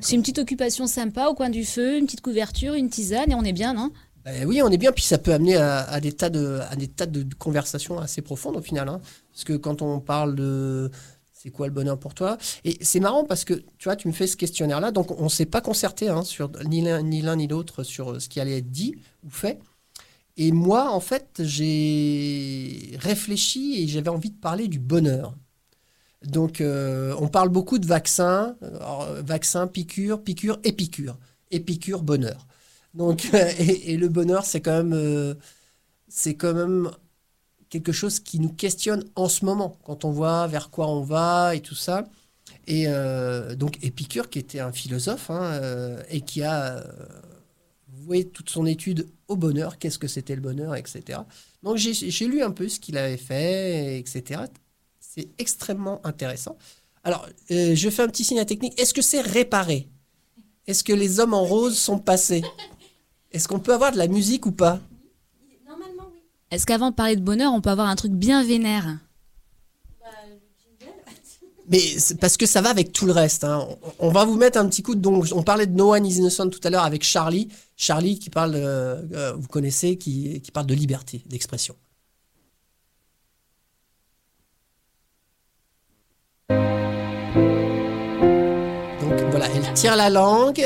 c'est 0.00 0.14
une 0.14 0.22
petite 0.22 0.38
occupation 0.38 0.86
sympa 0.86 1.26
au 1.26 1.34
coin 1.34 1.50
du 1.50 1.64
feu, 1.64 1.98
une 1.98 2.06
petite 2.06 2.20
couverture, 2.20 2.74
une 2.74 2.88
tisane 2.90 3.30
et 3.32 3.34
on 3.34 3.42
est 3.42 3.52
bien, 3.52 3.74
non 3.74 3.90
Ben 4.24 4.46
oui, 4.46 4.62
on 4.62 4.68
est 4.70 4.76
bien, 4.78 4.92
puis 4.92 5.02
ça 5.04 5.18
peut 5.18 5.32
amener 5.32 5.56
à, 5.56 5.78
à 5.80 6.00
des 6.00 6.12
tas 6.12 6.30
de, 6.30 6.60
à 6.70 6.76
des 6.76 6.86
tas 6.88 7.06
de 7.06 7.26
conversations 7.38 7.98
assez 7.98 8.22
profondes 8.22 8.56
au 8.56 8.62
final. 8.62 8.88
hein. 8.88 9.00
Parce 9.32 9.44
que 9.44 9.54
quand 9.54 9.82
on 9.82 9.98
parle 10.00 10.36
de 10.36 10.90
c'est 11.32 11.50
quoi 11.50 11.66
le 11.66 11.72
bonheur 11.72 11.98
pour 11.98 12.12
toi? 12.14 12.36
Et 12.64 12.76
c'est 12.82 13.00
marrant 13.00 13.24
parce 13.24 13.44
que 13.44 13.54
tu 13.54 13.84
vois, 13.84 13.96
tu 13.96 14.06
me 14.08 14.12
fais 14.12 14.26
ce 14.26 14.36
questionnaire-là, 14.36 14.90
donc 14.92 15.18
on 15.18 15.24
ne 15.24 15.28
s'est 15.30 15.46
pas 15.46 15.62
concerté 15.62 16.08
hein, 16.08 16.22
sur 16.22 16.50
ni 16.66 16.82
l'un 16.82 17.02
ni 17.02 17.22
l'un 17.22 17.34
ni 17.36 17.48
l'autre 17.48 17.82
sur 17.82 18.20
ce 18.20 18.28
qui 18.28 18.38
allait 18.40 18.58
être 18.58 18.70
dit 18.70 18.94
ou 19.26 19.30
fait. 19.30 19.58
Et 20.36 20.52
moi, 20.52 20.90
en 20.92 21.00
fait, 21.00 21.42
j'ai 21.44 22.96
réfléchi 22.98 23.82
et 23.82 23.88
j'avais 23.88 24.08
envie 24.08 24.30
de 24.30 24.38
parler 24.38 24.68
du 24.68 24.78
bonheur. 24.78 25.34
Donc, 26.24 26.60
euh, 26.60 27.14
on 27.18 27.28
parle 27.28 27.48
beaucoup 27.48 27.78
de 27.78 27.86
vaccins, 27.86 28.56
euh, 28.62 29.22
vaccin, 29.22 29.66
piqûre, 29.66 30.22
piqûre, 30.22 30.58
épicure. 30.64 31.18
Épicure, 31.50 32.02
bonheur. 32.02 32.46
Donc, 32.94 33.28
et, 33.58 33.96
le 33.96 34.08
bonheur, 34.08 34.44
c'est 34.44 34.60
quand 34.60 34.76
même, 34.76 34.92
euh, 34.92 35.34
c'est 36.08 36.34
quand 36.34 36.54
même 36.54 36.90
quelque 37.70 37.92
chose 37.92 38.20
qui 38.20 38.40
nous 38.40 38.52
questionne 38.52 39.04
en 39.14 39.28
ce 39.28 39.44
moment, 39.44 39.78
quand 39.84 40.04
on 40.04 40.10
voit 40.10 40.46
vers 40.46 40.70
quoi 40.70 40.88
on 40.88 41.02
va 41.02 41.54
et 41.54 41.60
tout 41.60 41.74
ça. 41.74 42.08
Et 42.66 42.86
donc 43.56 43.78
Épicure, 43.82 44.30
qui 44.30 44.38
était 44.38 44.60
un 44.60 44.72
philosophe 44.72 45.30
hein, 45.30 45.96
et 46.08 46.20
qui 46.20 46.42
a 46.42 46.84
voué 48.10 48.24
toute 48.24 48.50
son 48.50 48.66
étude 48.66 49.08
au 49.28 49.36
bonheur, 49.36 49.78
qu'est-ce 49.78 49.98
que 49.98 50.08
c'était 50.08 50.34
le 50.34 50.40
bonheur, 50.40 50.74
etc. 50.74 51.20
Donc 51.62 51.76
j'ai 51.76 52.26
lu 52.26 52.42
un 52.42 52.50
peu 52.50 52.68
ce 52.68 52.80
qu'il 52.80 52.98
avait 52.98 53.16
fait, 53.16 53.98
etc. 53.98 54.42
C'est 54.98 55.28
extrêmement 55.38 56.04
intéressant. 56.04 56.56
Alors, 57.04 57.26
euh, 57.50 57.74
je 57.74 57.88
fais 57.88 58.02
un 58.02 58.08
petit 58.08 58.24
signe 58.24 58.38
à 58.38 58.42
la 58.42 58.46
technique. 58.46 58.78
Est-ce 58.80 58.92
que 58.92 59.00
c'est 59.02 59.20
réparé? 59.20 59.88
Est-ce 60.66 60.84
que 60.84 60.92
les 60.92 61.20
hommes 61.20 61.34
en 61.34 61.44
rose 61.44 61.78
sont 61.78 61.98
passés? 61.98 62.42
Est-ce 63.32 63.48
qu'on 63.48 63.60
peut 63.60 63.72
avoir 63.72 63.92
de 63.92 63.96
la 63.96 64.08
musique 64.08 64.44
ou 64.44 64.52
pas? 64.52 64.80
Normalement, 65.66 66.08
oui. 66.12 66.20
Est-ce 66.50 66.66
qu'avant 66.66 66.90
de 66.90 66.96
parler 66.96 67.16
de 67.16 67.22
bonheur, 67.22 67.52
on 67.54 67.60
peut 67.60 67.70
avoir 67.70 67.88
un 67.88 67.96
truc 67.96 68.12
bien 68.12 68.44
vénère? 68.44 68.98
Bah. 70.00 70.08
Mais 71.68 71.80
parce 72.20 72.36
que 72.36 72.46
ça 72.46 72.60
va 72.60 72.70
avec 72.70 72.92
tout 72.92 73.06
le 73.06 73.12
reste. 73.12 73.44
hein. 73.44 73.66
On, 74.00 74.08
on 74.08 74.10
va 74.10 74.24
vous 74.24 74.36
mettre 74.36 74.58
un 74.58 74.68
petit 74.68 74.82
coup 74.82 74.94
de. 74.94 75.00
Donc, 75.00 75.26
on 75.32 75.42
parlait 75.42 75.66
de 75.66 75.74
No 75.74 75.94
One 75.94 76.04
is 76.04 76.16
Innocent 76.18 76.50
tout 76.50 76.60
à 76.64 76.70
l'heure 76.70 76.84
avec 76.84 77.02
Charlie. 77.02 77.48
Charlie 77.80 78.18
qui 78.18 78.28
parle, 78.28 78.56
euh, 78.56 79.00
euh, 79.14 79.32
vous 79.32 79.48
connaissez, 79.48 79.96
qui, 79.96 80.42
qui 80.42 80.50
parle 80.50 80.66
de 80.66 80.74
liberté 80.74 81.22
d'expression. 81.24 81.74
Donc 86.50 86.58
voilà, 89.30 89.46
elle 89.48 89.72
tire 89.72 89.96
la 89.96 90.10
langue, 90.10 90.62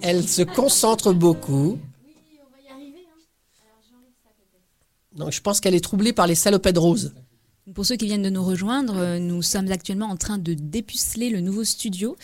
elle 0.00 0.22
se 0.28 0.42
concentre 0.42 1.12
beaucoup. 1.12 1.80
Oui, 2.04 2.38
on 2.40 2.44
va 2.52 2.58
y 2.64 2.72
arriver. 2.72 3.00
Hein. 3.00 3.18
Alors, 3.64 3.82
j'enlève 3.90 4.12
ça 4.22 4.30
peut-être. 4.36 5.18
Donc 5.18 5.32
je 5.32 5.40
pense 5.40 5.60
qu'elle 5.60 5.74
est 5.74 5.80
troublée 5.80 6.12
par 6.12 6.28
les 6.28 6.36
salopettes 6.36 6.78
roses. 6.78 7.12
Pour 7.74 7.84
ceux 7.84 7.96
qui 7.96 8.06
viennent 8.06 8.22
de 8.22 8.30
nous 8.30 8.44
rejoindre, 8.44 8.98
euh, 8.98 9.18
nous 9.18 9.42
sommes 9.42 9.72
actuellement 9.72 10.06
en 10.06 10.16
train 10.16 10.38
de 10.38 10.54
dépuceler 10.54 11.30
le 11.30 11.40
nouveau 11.40 11.64
studio 11.64 12.16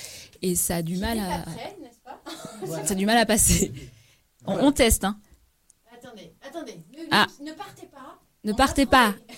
et 0.42 0.54
ça 0.54 0.76
a 0.76 0.82
du 0.82 0.96
mal 0.96 1.18
à, 1.18 1.40
prête, 1.40 1.76
ça 2.86 2.92
a 2.92 2.94
du 2.94 3.04
mal 3.04 3.18
à 3.18 3.26
passer. 3.26 3.72
On, 4.46 4.54
on 4.66 4.72
teste, 4.72 5.04
hein. 5.04 5.18
Attendez, 5.92 6.32
attendez. 6.42 6.82
Ne, 6.92 7.04
Ah. 7.10 7.26
ne 7.40 7.52
partez 7.52 7.86
pas. 7.86 8.18
Ne 8.44 8.52
On 8.52 8.56
partez 8.56 8.86
pas. 8.86 9.12
trouver. 9.12 9.26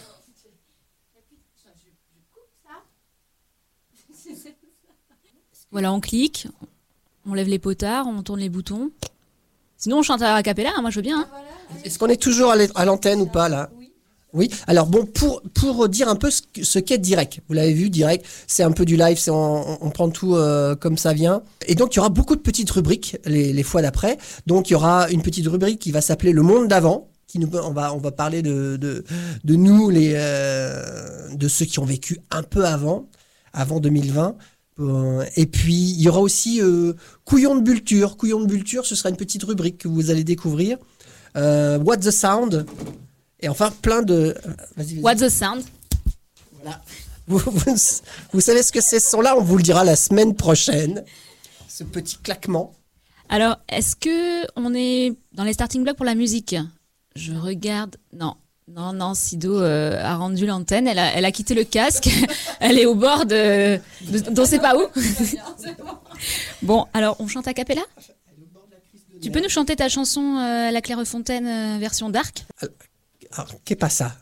Je, 1.65 1.69
je 1.85 1.91
coupe 2.33 2.51
ça. 2.63 4.51
Voilà, 5.71 5.93
on 5.93 6.01
clique, 6.01 6.47
on 7.27 7.35
lève 7.35 7.49
les 7.49 7.59
potards, 7.59 8.07
on 8.07 8.23
tourne 8.23 8.41
les 8.41 8.49
boutons. 8.49 8.91
Sinon, 9.77 9.99
on 9.99 10.03
chante 10.03 10.23
à 10.23 10.41
capella, 10.43 10.71
hein, 10.77 10.81
moi 10.83 10.91
je 10.91 10.97
veux 10.97 11.03
bien. 11.03 11.21
hein. 11.23 11.27
Voilà. 11.31 11.85
Est-ce 11.85 11.99
qu'on 11.99 12.07
est 12.07 12.21
toujours 12.23 12.53
à 12.53 12.85
l'antenne 12.85 13.21
ou 13.21 13.27
pas 13.27 13.49
là? 13.49 13.71
Oui. 14.35 14.51
Alors 14.67 14.87
bon, 14.89 15.07
pour 15.07 15.43
pour 15.55 15.89
dire 15.89 16.09
un 16.09 16.17
peu 16.17 16.29
ce, 16.31 16.43
que- 16.43 16.65
ce 16.65 16.81
qu'est 16.81 16.99
direct. 16.99 17.39
Vous 17.49 17.55
l'avez 17.55 17.73
vu, 17.73 17.89
direct, 17.89 18.27
c'est 18.49 18.65
un 18.65 18.73
peu 18.73 18.85
du 18.85 18.97
live, 18.97 19.17
c'est 19.17 19.31
on, 19.31 19.91
prend 19.91 20.11
tout 20.11 20.35
euh, 20.35 20.75
comme 20.75 20.99
ça 20.99 21.13
vient. 21.13 21.43
Et 21.69 21.77
donc 21.77 21.95
il 21.95 21.99
y 21.99 22.01
aura 22.01 22.09
beaucoup 22.09 22.35
de 22.35 22.41
petites 22.41 22.71
rubriques 22.71 23.17
les, 23.25 23.53
les 23.53 23.63
fois 23.63 23.81
d'après. 23.81 24.19
Donc 24.47 24.69
il 24.69 24.73
y 24.73 24.77
aura 24.77 25.09
une 25.11 25.23
petite 25.23 25.47
rubrique 25.47 25.79
qui 25.79 25.93
va 25.93 26.01
s'appeler 26.01 26.33
le 26.33 26.43
monde 26.43 26.67
d'avant. 26.69 27.09
Qui 27.29 27.39
nous, 27.39 27.49
on 27.55 27.71
va 27.73 27.95
on 27.95 27.99
va 27.99 28.11
parler 28.11 28.43
de 28.43 28.77
de, 28.77 29.55
nous 29.55 29.89
les 29.89 30.13
euh, 30.17 31.29
de 31.35 31.49
ceux 31.49 31.65
qui 31.65 31.79
ont 31.79 31.85
vécu 31.85 32.19
un 32.33 32.43
peu 32.43 32.65
avant 32.65 33.09
avant 33.53 33.79
2020. 33.79 34.37
Euh, 34.81 35.25
et 35.37 35.47
puis 35.47 35.75
il 35.75 36.03
y 36.03 36.09
aura 36.09 36.19
aussi 36.21 36.61
couillon 37.25 37.55
de 37.55 37.61
bulture. 37.61 38.17
Couillon 38.17 38.41
de 38.41 38.47
bulture, 38.47 38.85
ce 38.85 38.97
sera 38.97 39.11
une 39.11 39.17
petite 39.17 39.45
rubrique 39.45 39.79
que 39.79 39.87
vous 39.89 40.11
allez 40.11 40.25
découvrir. 40.25 40.77
What 41.37 41.99
the 41.99 42.11
Sound. 42.11 42.67
Et 43.41 43.49
enfin, 43.49 43.71
plein 43.83 44.03
de. 44.03 44.15
euh, 44.47 44.53
vas-y. 44.77 45.01
What's 45.01 45.21
the 45.21 45.29
sound? 45.29 45.63
Voilà. 46.63 46.81
Vous, 47.27 47.39
vous- 47.39 47.77
vous 48.33 48.41
savez 48.41 48.63
ce 48.63 48.73
que 48.73 48.81
c'est 48.81 49.01
ce 49.01 49.11
son-là? 49.11 49.37
On 49.37 49.43
vous 49.43 49.57
le 49.57 49.63
dira 49.63 49.85
la 49.85 49.97
semaine 49.97 50.35
prochaine. 50.35 51.05
Ce 51.69 51.85
petit 51.85 52.17
claquement. 52.19 52.73
Alors, 53.29 53.57
est-ce 53.69 53.97
que 53.97 54.45
on 54.57 54.75
est 54.75 55.15
dans 55.33 55.45
les 55.45 55.53
starting 55.55 55.83
blocks 55.83 55.97
pour 55.97 56.05
la 56.07 56.15
musique? 56.15 56.55
Je 57.17 57.33
regarde. 57.33 57.97
Non. 58.13 58.35
Non, 58.67 58.95
non, 58.95 59.13
Sido 59.13 59.61
euh, 59.61 60.03
a 60.03 60.17
rendu 60.17 60.47
l'antenne, 60.47 60.87
elle 60.89 60.99
a, 60.99 61.13
elle 61.15 61.27
a 61.27 61.33
quitté 61.33 61.53
le 61.55 61.65
casque, 61.65 62.09
elle 62.61 62.79
est 62.79 62.87
au 62.87 62.95
bord 62.95 63.27
de... 63.27 63.79
de 64.11 64.19
d'on 64.31 64.47
sait 64.47 64.59
pas 64.59 64.75
où. 64.75 64.87
Bon, 66.63 66.87
alors 66.95 67.17
on 67.19 67.29
chante 67.29 67.47
à 67.47 67.53
cappella? 67.55 67.83
Tu 69.21 69.31
peux 69.31 69.41
nous 69.43 69.49
chanter 69.51 69.77
ta 69.77 69.89
chanson 69.91 70.39
euh, 70.39 70.71
La 70.71 70.81
Clairefontaine 70.81 71.47
euh, 71.47 71.79
version 71.79 72.09
dark? 72.09 72.45
Alors, 72.63 72.75
qu'est 73.65 73.77
pas 73.77 73.89
ça? 73.91 74.17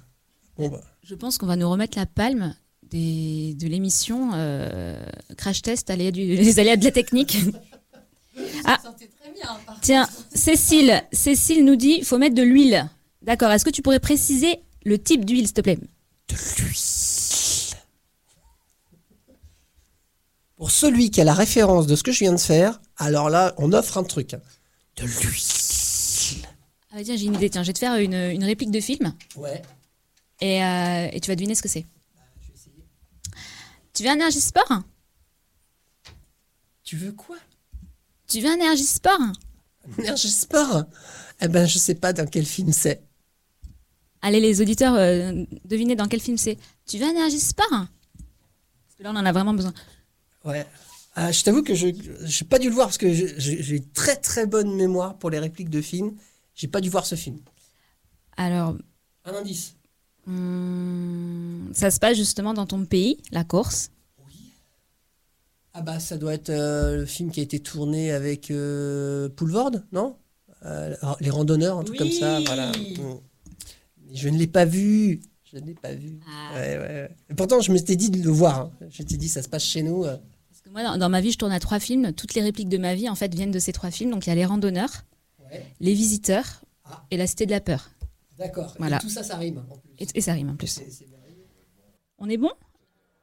Bon, 0.56 0.68
bah, 0.68 0.80
Je 1.02 1.14
pense 1.14 1.38
qu'on 1.38 1.46
va 1.46 1.56
nous 1.56 1.70
remettre 1.70 1.98
la 1.98 2.06
palme 2.06 2.54
des, 2.90 3.54
de 3.54 3.66
l'émission 3.68 4.30
euh, 4.34 5.02
Crash 5.36 5.62
Test, 5.62 5.88
aléas 5.90 6.10
du- 6.10 6.36
les 6.36 6.58
aléas 6.58 6.76
de 6.76 6.84
la 6.84 6.90
technique. 6.92 7.38
Ah. 8.64 8.78
Très 8.82 9.30
bien. 9.34 9.58
Tiens, 9.82 10.08
Cécile, 10.34 11.02
Cécile 11.12 11.66
nous 11.66 11.76
dit 11.76 12.02
faut 12.02 12.16
mettre 12.16 12.34
de 12.34 12.42
l'huile. 12.42 12.88
D'accord, 13.20 13.50
est-ce 13.50 13.64
que 13.64 13.68
tu 13.70 13.82
pourrais 13.82 14.00
préciser 14.00 14.62
le 14.86 14.98
type 14.98 15.26
d'huile, 15.26 15.44
s'il 15.46 15.52
te 15.52 15.60
plaît? 15.60 15.76
De 15.76 16.34
l'huile. 16.56 17.76
Pour 20.56 20.70
celui 20.70 21.10
qui 21.10 21.20
a 21.20 21.24
la 21.24 21.34
référence 21.34 21.86
de 21.86 21.94
ce 21.96 22.02
que 22.02 22.10
je 22.12 22.20
viens 22.20 22.32
de 22.32 22.40
faire, 22.40 22.80
alors 22.96 23.28
là, 23.30 23.52
on 23.58 23.72
offre 23.74 23.98
un 23.98 24.04
truc. 24.04 24.30
De 24.96 25.04
l'huile. 25.04 25.42
Ah 26.92 26.96
bah 26.96 27.04
tiens, 27.04 27.16
j'ai 27.16 27.24
une 27.26 27.34
idée, 27.34 27.48
tiens, 27.50 27.62
je 27.62 27.68
vais 27.68 27.72
te 27.72 27.78
faire 27.78 27.96
une, 27.96 28.12
une 28.14 28.44
réplique 28.44 28.70
de 28.70 28.80
film 28.80 29.14
Ouais. 29.36 29.62
et, 30.40 30.62
euh, 30.62 31.08
et 31.12 31.20
tu 31.20 31.28
vas 31.28 31.34
deviner 31.36 31.54
ce 31.54 31.62
que 31.62 31.68
c'est. 31.68 31.86
Tu 33.94 34.02
veux 34.02 34.10
un 34.10 34.14
Energisport 34.16 34.82
Tu 36.84 36.96
veux 36.96 37.12
quoi? 37.12 37.36
Tu 38.28 38.40
veux 38.40 38.48
un 38.50 38.54
Energisport 38.60 39.18
Energisport 39.98 40.84
Eh 41.40 41.48
ben, 41.48 41.66
je 41.66 41.78
sais 41.78 41.94
pas 41.94 42.12
dans 42.12 42.26
quel 42.26 42.46
film 42.46 42.72
c'est. 42.72 43.02
Allez, 44.20 44.40
les 44.40 44.60
auditeurs, 44.60 44.94
euh, 44.94 45.44
devinez 45.64 45.96
dans 45.96 46.06
quel 46.08 46.20
film 46.20 46.36
c'est. 46.38 46.56
Tu 46.86 46.98
veux 46.98 47.06
un 47.06 47.10
Energisport 47.16 47.68
Parce 47.70 48.94
que 48.98 49.02
là, 49.02 49.10
on 49.12 49.16
en 49.16 49.26
a 49.26 49.32
vraiment 49.32 49.54
besoin. 49.54 49.72
Ouais. 50.44 50.66
Ah, 51.14 51.30
je 51.32 51.42
t'avoue 51.42 51.62
que 51.62 51.74
je 51.74 51.88
n'ai 51.88 52.48
pas 52.48 52.58
dû 52.58 52.68
le 52.68 52.74
voir 52.74 52.86
parce 52.86 52.96
que 52.98 53.12
je- 53.12 53.34
j'ai 53.38 53.62
j'ai 53.62 53.76
une 53.76 53.90
très 53.90 54.16
très 54.16 54.46
bonne 54.46 54.74
mémoire 54.74 55.18
pour 55.18 55.28
les 55.28 55.38
répliques 55.38 55.68
de 55.68 55.82
films. 55.82 56.16
J'ai 56.54 56.68
pas 56.68 56.80
dû 56.80 56.88
voir 56.90 57.06
ce 57.06 57.14
film. 57.14 57.38
Alors, 58.36 58.76
Un 59.24 59.34
indice. 59.34 59.74
hum, 60.26 61.70
ça 61.72 61.90
se 61.90 61.98
passe 61.98 62.16
justement 62.16 62.54
dans 62.54 62.66
ton 62.66 62.84
pays, 62.84 63.18
la 63.30 63.44
Corse. 63.44 63.90
Ah 65.74 65.80
bah 65.80 65.98
ça 66.00 66.18
doit 66.18 66.34
être 66.34 66.50
euh, 66.50 66.96
le 66.98 67.06
film 67.06 67.30
qui 67.30 67.40
a 67.40 67.42
été 67.42 67.58
tourné 67.58 68.12
avec 68.12 68.50
euh, 68.50 69.30
Poulvord, 69.30 69.70
non? 69.90 70.16
Euh, 70.66 70.94
Les 71.20 71.30
randonneurs, 71.30 71.78
un 71.78 71.82
truc 71.84 71.96
comme 71.98 72.10
ça. 72.10 72.38
Oui. 72.38 72.44
Voilà. 72.46 72.70
Mm. 72.72 73.18
Mais 74.06 74.14
Je 74.16 74.28
ne 74.28 74.36
l'ai 74.38 74.46
pas 74.46 74.66
vu. 74.66 75.22
Je 75.50 75.56
ne 75.58 75.64
l'ai 75.66 75.74
pas 75.74 75.94
vu. 75.94 76.18
Ah. 76.28 76.54
Ouais, 76.54 76.78
ouais, 76.78 77.10
pourtant, 77.36 77.60
je 77.60 77.72
m'étais 77.72 77.96
dit 77.96 78.10
de 78.10 78.22
le 78.22 78.30
voir. 78.30 78.60
hein. 78.60 78.70
Je 78.90 79.02
m'étais 79.02 79.16
dit, 79.16 79.28
ça 79.28 79.42
se 79.42 79.48
passe 79.48 79.64
chez 79.64 79.82
nous. 79.82 80.04
euh. 80.04 80.16
Parce 80.50 80.60
que 80.62 80.68
Moi, 80.70 80.82
dans, 80.82 80.98
dans 80.98 81.08
ma 81.08 81.20
vie, 81.22 81.32
je 81.32 81.38
tourne 81.38 81.52
à 81.52 81.60
trois 81.60 81.80
films. 81.80 82.12
Toutes 82.12 82.34
les 82.34 82.42
répliques 82.42 82.68
de 82.68 82.78
ma 82.78 82.94
vie, 82.94 83.08
en 83.08 83.14
fait, 83.14 83.34
viennent 83.34 83.50
de 83.50 83.58
ces 83.58 83.72
trois 83.72 83.90
films. 83.90 84.10
Donc, 84.10 84.26
il 84.26 84.28
y 84.28 84.32
a 84.32 84.34
Les 84.34 84.44
Randonneurs, 84.46 85.04
Ouais. 85.52 85.64
Les 85.80 85.94
Visiteurs 85.94 86.46
Ah. 86.84 87.04
et 87.10 87.16
La 87.16 87.26
Cité 87.26 87.46
de 87.46 87.50
la 87.52 87.60
Peur. 87.60 87.90
D'accord. 88.38 88.74
Voilà. 88.78 88.96
Et 88.96 89.00
tout 89.00 89.08
ça, 89.10 89.22
ça 89.22 89.36
rime 89.36 89.58
en 89.70 89.76
plus. 89.76 89.90
Et, 89.98 90.06
et 90.14 90.20
ça 90.20 90.32
rime 90.32 90.50
en 90.50 90.56
plus. 90.56 90.80
On 92.18 92.28
est 92.28 92.36
bon? 92.38 92.50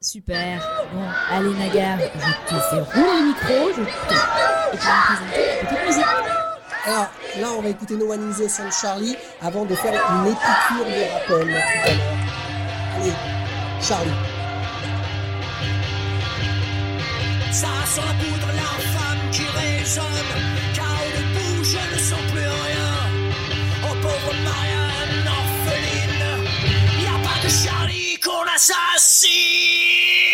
Super. 0.02 0.62
Bon, 0.94 1.04
allez 1.30 1.54
Nagar, 1.56 2.00
je 2.00 2.56
te 2.56 2.60
fais 2.62 2.80
rouler 2.80 3.20
le 3.20 3.28
micro, 3.28 3.70
je 3.76 3.84
te... 3.84 3.90
Et 4.74 4.78
tu 4.78 4.86
vas 4.86 4.96
me 4.96 5.04
présenter 5.06 5.42
la 5.62 5.68
petite 5.68 5.86
musique. 5.88 6.06
Alors 6.86 7.08
là, 7.42 7.48
on 7.58 7.62
va 7.62 7.70
écouter 7.70 7.96
No 7.98 8.12
One 8.14 8.34
Sun 8.34 8.72
Charlie 8.72 9.16
avant 9.42 9.66
de 9.66 9.76
faire 9.76 9.94
une 9.94 10.28
épicure 10.28 10.86
de 10.86 11.12
rappel. 11.12 11.28
tout 11.28 11.34
à 11.34 11.92
l'heure. 11.92 12.02
Allez, 12.96 13.14
Charlie. 13.82 14.12
Ça 17.52 17.68
sent 17.86 18.02
la 18.02 18.14
poudre, 18.24 18.48
la 18.56 18.84
femme 18.94 19.32
qui 19.32 19.44
résonne. 19.44 20.59
Sens 22.10 22.20
plus 22.32 22.40
rien. 22.40 22.92
Oh 23.84 23.96
pauvre 24.02 24.34
Marianne, 24.44 25.28
orpheline. 25.28 26.26
Y 27.00 27.06
a 27.06 27.20
pas 27.22 27.40
de 27.44 27.50
Charlie 27.50 28.18
qu'on 28.20 28.48
assassine. 28.56 30.29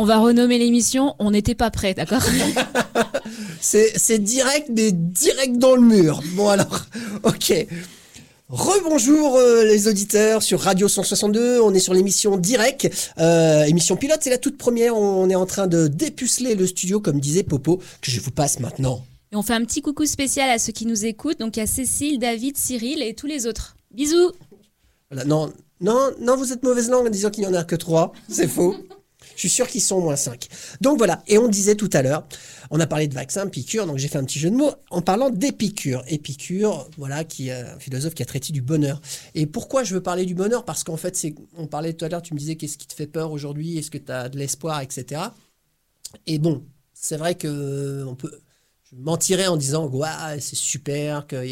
On 0.00 0.04
va 0.04 0.18
renommer 0.18 0.56
l'émission 0.56 1.14
On 1.18 1.30
n'était 1.30 1.54
pas 1.54 1.70
prêt, 1.70 1.92
d'accord? 1.92 2.22
C'est 3.60 4.18
direct, 4.18 4.70
mais 4.74 4.92
direct 4.92 5.58
dans 5.58 5.74
le 5.74 5.82
mur. 5.82 6.22
Bon 6.32 6.48
alors, 6.48 6.86
ok. 7.22 7.66
Rebonjour 8.48 9.36
euh, 9.36 9.64
les 9.64 9.88
auditeurs 9.88 10.42
sur 10.42 10.60
Radio 10.60 10.88
162, 10.88 11.60
on 11.60 11.74
est 11.74 11.80
sur 11.80 11.92
l'émission 11.92 12.38
Direct, 12.38 12.90
euh, 13.18 13.64
émission 13.64 13.96
pilote, 13.96 14.20
c'est 14.22 14.30
la 14.30 14.38
toute 14.38 14.56
première, 14.56 14.96
on 14.96 15.28
est 15.28 15.36
en 15.36 15.46
train 15.46 15.66
de 15.68 15.86
dépuceler 15.86 16.54
le 16.54 16.66
studio 16.66 16.98
comme 17.00 17.20
disait 17.20 17.42
Popo, 17.42 17.76
que 18.00 18.10
je 18.10 18.20
vous 18.20 18.32
passe 18.32 18.58
maintenant. 18.58 19.04
Et 19.32 19.36
on 19.36 19.42
fait 19.42 19.52
un 19.52 19.64
petit 19.64 19.82
coucou 19.82 20.06
spécial 20.06 20.48
à 20.48 20.58
ceux 20.58 20.72
qui 20.72 20.86
nous 20.86 21.04
écoutent. 21.04 21.38
Donc, 21.38 21.58
il 21.58 21.60
y 21.60 21.62
a 21.62 21.66
Cécile, 21.66 22.18
David, 22.18 22.56
Cyril 22.56 23.02
et 23.02 23.14
tous 23.14 23.26
les 23.26 23.46
autres. 23.46 23.76
Bisous 23.92 24.32
Voilà, 25.10 25.24
non, 25.24 25.52
non, 25.80 26.10
non, 26.20 26.36
vous 26.36 26.52
êtes 26.52 26.64
mauvaise 26.64 26.88
langue 26.88 27.06
en 27.06 27.10
disant 27.10 27.30
qu'il 27.30 27.44
n'y 27.44 27.50
en 27.50 27.54
a 27.54 27.62
que 27.62 27.76
trois, 27.76 28.12
c'est 28.28 28.48
faux. 28.48 28.74
Je 29.40 29.48
suis 29.48 29.54
sûr 29.54 29.66
qu'ils 29.68 29.80
sont 29.80 30.02
moins 30.02 30.16
cinq. 30.16 30.48
Donc 30.82 30.98
voilà, 30.98 31.22
et 31.26 31.38
on 31.38 31.48
disait 31.48 31.74
tout 31.74 31.88
à 31.94 32.02
l'heure, 32.02 32.28
on 32.70 32.78
a 32.78 32.86
parlé 32.86 33.08
de 33.08 33.14
vaccin, 33.14 33.46
piqûre, 33.48 33.86
donc 33.86 33.96
j'ai 33.96 34.06
fait 34.06 34.18
un 34.18 34.24
petit 34.24 34.38
jeu 34.38 34.50
de 34.50 34.54
mots 34.54 34.74
en 34.90 35.00
parlant 35.00 35.30
d'Épicure. 35.30 36.04
Épicure, 36.08 36.90
voilà, 36.98 37.24
qui 37.24 37.48
est 37.48 37.52
un 37.52 37.78
philosophe 37.78 38.12
qui 38.12 38.22
a 38.22 38.26
traité 38.26 38.52
du 38.52 38.60
bonheur. 38.60 39.00
Et 39.34 39.46
pourquoi 39.46 39.82
je 39.82 39.94
veux 39.94 40.02
parler 40.02 40.26
du 40.26 40.34
bonheur? 40.34 40.66
Parce 40.66 40.84
qu'en 40.84 40.98
fait, 40.98 41.18
on 41.56 41.66
parlait 41.66 41.94
tout 41.94 42.04
à 42.04 42.10
l'heure, 42.10 42.20
tu 42.20 42.34
me 42.34 42.38
disais 42.38 42.56
qu'est-ce 42.56 42.76
qui 42.76 42.86
te 42.86 42.92
fait 42.92 43.06
peur 43.06 43.32
aujourd'hui, 43.32 43.78
est-ce 43.78 43.90
que 43.90 43.96
tu 43.96 44.12
as 44.12 44.28
de 44.28 44.36
l'espoir, 44.36 44.82
etc. 44.82 45.22
Et 46.26 46.38
bon, 46.38 46.62
c'est 46.92 47.16
vrai 47.16 47.34
que 47.34 48.04
on 48.06 48.16
peut, 48.16 48.42
je 48.92 48.96
mentirais 48.96 49.46
en 49.46 49.56
disant 49.56 49.88
ouais, 49.88 50.38
c'est 50.40 50.54
super, 50.54 51.26
qu'on 51.26 51.42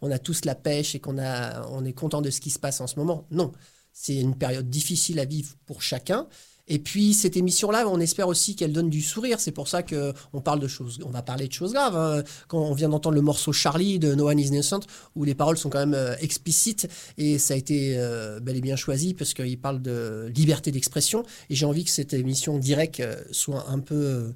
on 0.00 0.10
a 0.10 0.18
tous 0.18 0.46
la 0.46 0.54
pêche 0.54 0.94
et 0.94 1.00
qu'on 1.00 1.18
est 1.18 1.92
content 1.92 2.22
de 2.22 2.30
ce 2.30 2.40
qui 2.40 2.48
se 2.48 2.58
passe 2.58 2.80
en 2.80 2.86
ce 2.86 2.98
moment. 2.98 3.26
Non, 3.30 3.52
c'est 3.92 4.16
une 4.16 4.38
période 4.38 4.70
difficile 4.70 5.20
à 5.20 5.26
vivre 5.26 5.54
pour 5.66 5.82
chacun. 5.82 6.26
Et 6.68 6.78
puis 6.78 7.14
cette 7.14 7.36
émission-là, 7.36 7.88
on 7.88 8.00
espère 8.00 8.26
aussi 8.26 8.56
qu'elle 8.56 8.72
donne 8.72 8.90
du 8.90 9.00
sourire. 9.00 9.38
C'est 9.38 9.52
pour 9.52 9.68
ça 9.68 9.82
que 9.82 10.12
on 10.32 10.40
parle 10.40 10.58
de 10.60 10.66
choses, 10.66 10.98
on 11.04 11.10
va 11.10 11.22
parler 11.22 11.46
de 11.46 11.52
choses 11.52 11.72
graves. 11.72 11.96
hein. 11.96 12.24
Quand 12.48 12.58
on 12.58 12.74
vient 12.74 12.88
d'entendre 12.88 13.14
le 13.14 13.22
morceau 13.22 13.52
Charlie 13.52 13.98
de 13.98 14.14
No 14.14 14.28
One 14.28 14.38
Is 14.38 14.48
Innocent, 14.48 14.80
où 15.14 15.24
les 15.24 15.34
paroles 15.34 15.58
sont 15.58 15.70
quand 15.70 15.78
même 15.78 15.94
euh, 15.94 16.16
explicites 16.20 16.88
et 17.18 17.38
ça 17.38 17.54
a 17.54 17.56
été 17.56 17.96
euh, 17.96 18.40
bel 18.40 18.56
et 18.56 18.60
bien 18.60 18.76
choisi 18.76 19.14
parce 19.14 19.32
qu'il 19.32 19.60
parle 19.60 19.80
de 19.80 20.30
liberté 20.34 20.72
d'expression. 20.72 21.24
Et 21.50 21.54
j'ai 21.54 21.66
envie 21.66 21.84
que 21.84 21.90
cette 21.90 22.14
émission 22.14 22.58
directe 22.58 23.00
euh, 23.00 23.16
soit 23.30 23.68
un 23.70 23.78
peu 23.78 24.32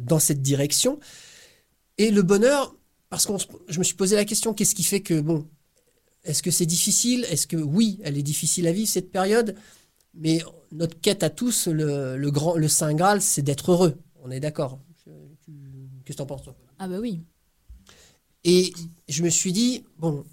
dans 0.00 0.20
cette 0.20 0.40
direction. 0.40 1.00
Et 1.98 2.12
le 2.12 2.22
bonheur, 2.22 2.76
parce 3.10 3.26
que 3.26 3.32
je 3.68 3.78
me 3.80 3.84
suis 3.84 3.96
posé 3.96 4.14
la 4.14 4.24
question, 4.24 4.54
qu'est-ce 4.54 4.76
qui 4.76 4.84
fait 4.84 5.00
que 5.00 5.20
bon, 5.20 5.48
est-ce 6.22 6.42
que 6.42 6.50
c'est 6.50 6.66
difficile? 6.66 7.24
Est-ce 7.30 7.46
que 7.46 7.56
oui, 7.56 7.98
elle 8.02 8.18
est 8.18 8.22
difficile 8.22 8.66
à 8.66 8.72
vivre 8.72 8.88
cette 8.88 9.10
période? 9.10 9.56
Mais 10.16 10.40
notre 10.72 11.00
quête 11.00 11.22
à 11.22 11.30
tous, 11.30 11.68
le, 11.68 12.16
le 12.16 12.30
grand, 12.30 12.56
le 12.56 12.68
Saint 12.68 12.94
Graal, 12.94 13.22
c'est 13.22 13.42
d'être 13.42 13.72
heureux. 13.72 13.96
On 14.22 14.30
est 14.30 14.40
d'accord. 14.40 14.80
Qu'est-ce 16.04 16.16
que 16.16 16.22
t'en 16.22 16.26
penses, 16.26 16.42
toi? 16.42 16.56
Ah 16.78 16.88
bah 16.88 16.98
oui. 17.00 17.20
Et 18.44 18.72
je 19.08 19.22
me 19.22 19.28
suis 19.28 19.52
dit, 19.52 19.84
bon, 19.98 20.24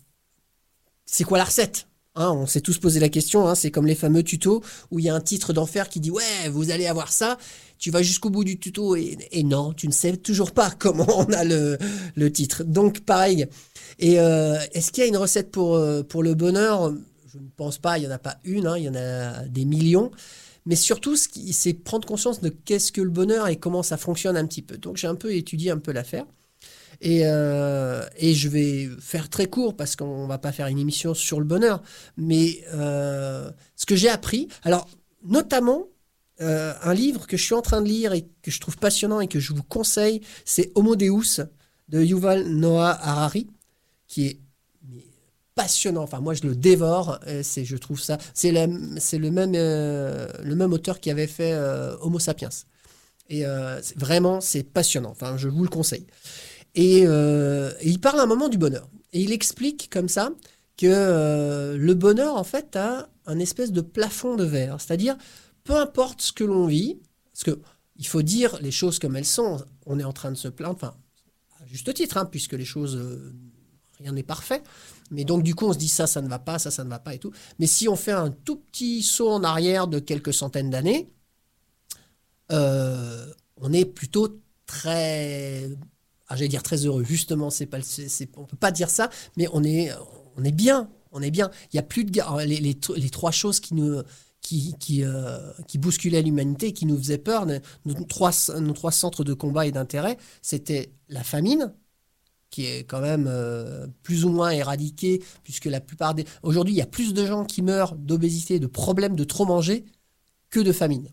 c'est 1.06 1.24
quoi 1.24 1.38
la 1.38 1.46
recette? 1.46 1.88
Hein, 2.16 2.30
on 2.32 2.46
s'est 2.46 2.62
tous 2.62 2.78
posé 2.78 3.00
la 3.00 3.10
question, 3.10 3.48
hein, 3.48 3.56
c'est 3.56 3.72
comme 3.72 3.88
les 3.88 3.96
fameux 3.96 4.22
tutos 4.22 4.62
où 4.92 5.00
il 5.00 5.06
y 5.06 5.10
a 5.10 5.16
un 5.16 5.20
titre 5.20 5.52
d'enfer 5.52 5.90
qui 5.90 6.00
dit 6.00 6.12
ouais, 6.12 6.48
vous 6.52 6.70
allez 6.70 6.86
avoir 6.86 7.12
ça, 7.12 7.40
tu 7.80 7.90
vas 7.90 8.04
jusqu'au 8.04 8.30
bout 8.30 8.44
du 8.44 8.60
tuto 8.60 8.96
et, 8.96 9.18
et 9.32 9.42
non, 9.42 9.74
tu 9.74 9.88
ne 9.88 9.92
sais 9.92 10.16
toujours 10.18 10.52
pas 10.52 10.70
comment 10.78 11.08
on 11.18 11.34
a 11.34 11.44
le, 11.44 11.80
le 12.16 12.32
titre. 12.32 12.64
Donc 12.66 13.00
pareil. 13.00 13.48
Et 13.98 14.20
euh, 14.20 14.60
est-ce 14.74 14.92
qu'il 14.92 15.04
y 15.04 15.06
a 15.06 15.10
une 15.10 15.18
recette 15.18 15.50
pour, 15.50 15.74
euh, 15.74 16.04
pour 16.04 16.22
le 16.22 16.36
bonheur? 16.36 16.94
Je 17.34 17.40
ne 17.40 17.50
pense 17.56 17.80
pas, 17.80 17.98
il 17.98 18.02
n'y 18.02 18.08
en 18.08 18.12
a 18.12 18.20
pas 18.20 18.38
une, 18.44 18.68
hein, 18.68 18.78
il 18.78 18.84
y 18.84 18.90
en 18.90 18.94
a 18.94 19.46
des 19.48 19.66
millions. 19.66 20.12
Mais 20.68 20.76
surtout, 20.76 21.16
c'est 21.16 21.74
prendre 21.74 22.08
conscience 22.08 22.42
de 22.42 22.50
qu'est-ce 22.50 22.92
que 22.92 23.02
le 23.02 23.10
bonheur 23.10 23.48
et 23.48 23.56
comment 23.56 23.82
ça 23.82 23.98
fonctionne 23.98 24.38
un 24.38 24.46
petit 24.46 24.62
peu. 24.62 24.78
Donc 24.78 24.98
j'ai 24.98 25.08
un 25.08 25.16
peu 25.16 25.34
étudié 25.34 25.72
un 25.72 25.80
peu 25.80 25.92
l'affaire. 25.92 26.26
Et, 27.02 27.26
euh, 27.26 28.06
je 28.22 28.48
vais 28.50 28.88
faire 29.00 29.30
très 29.30 29.48
court 29.48 29.76
parce 29.76 29.96
qu'on 29.96 30.28
va 30.28 30.38
pas 30.38 30.52
faire 30.52 30.68
une 30.68 30.78
émission 30.78 31.16
sur 31.16 31.40
le 31.40 31.46
bonheur. 31.46 31.82
Mais 32.18 32.64
euh, 32.76 33.50
ce 33.76 33.88
que 33.88 33.96
j'ai 33.96 34.10
appris, 34.10 34.48
alors 34.62 34.88
notamment 35.24 35.88
euh, 36.40 36.74
un 36.84 36.94
livre 36.94 37.26
que 37.26 37.36
je 37.36 37.44
suis 37.44 37.56
en 37.56 37.64
train 37.64 37.82
de 37.82 37.88
lire 37.88 38.14
et 38.14 38.28
que 38.44 38.52
je 38.52 38.60
trouve 38.60 38.78
passionnant 38.78 39.22
et 39.22 39.28
que 39.28 39.40
je 39.40 39.54
vous 39.54 39.64
conseille, 39.64 40.22
c'est 40.46 40.72
Homo 40.76 40.96
Deus 40.96 41.42
de 41.90 42.04
Yuval 42.04 42.48
Noah 42.48 42.96
Harari, 43.02 43.48
qui 44.08 44.28
est 44.28 44.40
passionnant. 45.56 46.04
Enfin, 46.04 46.20
moi, 46.20 46.34
je 46.34 46.44
le 46.44 46.56
dévore. 46.56 47.20
C'est, 47.44 47.66
je 47.66 47.78
trouve 47.78 48.00
ça. 48.00 48.18
C'est, 48.34 48.54
c'est 48.98 49.18
le 49.18 49.32
même, 49.32 49.54
euh, 49.56 50.28
le 50.44 50.56
même 50.56 50.74
auteur 50.74 51.00
qui 51.00 51.10
avait 51.12 51.28
fait 51.28 51.54
euh, 51.54 51.96
Homo 52.02 52.20
Sapiens. 52.20 52.50
Et 53.30 53.46
euh, 53.46 53.80
vraiment, 53.96 54.42
c'est 54.42 54.64
passionnant. 54.64 55.12
Enfin, 55.12 55.38
je 55.38 55.48
vous 55.48 55.64
le 55.64 55.70
conseille. 55.70 56.06
Et, 56.76 57.02
il 57.02 58.00
parle 58.00 58.20
un 58.20 58.26
moment 58.26 58.50
du 58.50 58.58
bonheur. 58.58 58.90
Et 59.14 59.22
il 59.22 59.32
explique 59.32 59.90
comme 59.92 60.10
ça 60.10 60.32
que 60.78 61.76
le 61.78 61.94
bonheur, 61.94 62.36
en 62.36 62.44
fait, 62.44 62.76
a 62.76 63.10
un 63.26 63.40
espèce 63.40 63.72
de 63.72 63.82
plafond 63.82 64.36
de 64.36 64.44
verre. 64.44 64.82
C'est-à-dire, 64.82 65.16
peu 65.64 65.76
importe 65.76 66.22
ce 66.22 66.34
que 66.34 66.44
l'on 66.44 66.66
vit, 66.66 67.00
parce 67.32 67.44
que 67.44 67.62
il 67.96 68.08
faut 68.08 68.24
dire 68.24 68.58
les 68.60 68.72
choses 68.72 68.98
comme 68.98 69.16
elles 69.16 69.24
sont. 69.24 69.64
On 69.86 70.00
est 70.00 70.04
en 70.04 70.14
train 70.14 70.32
de 70.32 70.36
se 70.36 70.48
plaindre, 70.48 70.74
enfin, 70.76 70.96
à 71.62 71.68
juste 71.68 71.94
titre, 71.94 72.18
hein, 72.18 72.26
puisque 72.26 72.54
les 72.54 72.66
choses, 72.66 73.00
rien 74.00 74.12
n'est 74.14 74.24
parfait. 74.24 74.64
Mais 75.12 75.24
donc, 75.26 75.44
du 75.44 75.56
coup, 75.56 75.66
on 75.66 75.74
se 75.74 75.78
dit 75.78 75.88
ça, 75.88 76.08
ça 76.08 76.22
ne 76.22 76.28
va 76.28 76.40
pas, 76.40 76.60
ça, 76.60 76.72
ça 76.72 76.84
ne 76.84 76.90
va 76.90 77.00
pas 77.00 77.14
et 77.14 77.20
tout. 77.20 77.32
Mais 77.60 77.68
si 77.68 77.88
on 77.88 77.96
fait 77.96 78.12
un 78.12 78.30
tout 78.30 78.58
petit 78.58 79.04
saut 79.04 79.30
en 79.30 79.44
arrière 79.44 79.88
de 79.88 80.00
quelques 80.00 80.34
centaines 80.34 80.70
d'années, 80.70 81.14
euh, 82.52 83.28
on 83.58 83.72
est 83.72 83.86
plutôt 83.86 84.40
très, 84.66 85.70
ah, 86.28 86.36
j'allais 86.36 86.50
dire 86.50 86.64
très 86.64 86.86
heureux. 86.86 87.04
Justement, 87.04 87.50
c'est 87.50 87.66
pas, 87.66 87.80
on 88.38 88.46
peut 88.46 88.58
pas 88.58 88.72
dire 88.72 88.90
ça, 88.90 89.10
mais 89.38 89.48
on 89.54 89.64
est, 89.64 89.92
on 90.36 90.44
est 90.44 90.52
bien, 90.52 90.90
on 91.12 91.22
est 91.22 91.32
bien. 91.32 91.52
Il 91.72 91.76
y 91.76 91.80
a 91.80 91.84
plus 91.84 92.06
de 92.06 92.12
les, 92.46 92.60
les, 92.60 92.74
tr- 92.74 92.96
les 92.96 93.10
trois 93.10 93.32
choses 93.32 93.60
qui 93.60 93.76
nous, 93.76 94.02
qui, 94.42 94.76
qui, 94.80 95.04
euh, 95.04 95.38
qui 95.68 95.78
bousculaient 95.78 96.22
l'humanité, 96.22 96.74
qui 96.74 96.86
nous 96.86 96.98
faisaient 96.98 97.18
peur, 97.18 97.46
nos, 97.46 97.60
nos 97.86 98.04
trois, 98.04 98.32
nos 98.60 98.74
trois 98.74 98.92
centres 98.92 99.24
de 99.24 99.34
combat 99.34 99.66
et 99.66 99.72
d'intérêt, 99.72 100.18
c'était 100.42 100.92
la 101.08 101.24
famine, 101.24 101.74
qui 102.54 102.68
est 102.68 102.84
quand 102.84 103.02
même 103.02 103.26
euh, 103.28 103.88
plus 104.04 104.26
ou 104.26 104.30
moins 104.30 104.52
éradiquée, 104.52 105.24
puisque 105.44 105.66
la 105.66 105.82
plupart 105.82 106.14
des... 106.14 106.24
Aujourd'hui, 106.44 106.76
il 106.76 106.78
y 106.78 106.84
a 106.84 106.86
plus 106.86 107.16
de 107.16 107.26
gens 107.26 107.46
qui 107.46 107.64
meurent 107.64 107.96
d'obésité, 107.96 108.60
de 108.60 108.68
problèmes 108.68 109.16
de 109.16 109.24
trop 109.24 109.46
manger, 109.46 109.86
que 110.52 110.60
de 110.60 110.72
famine 110.72 111.10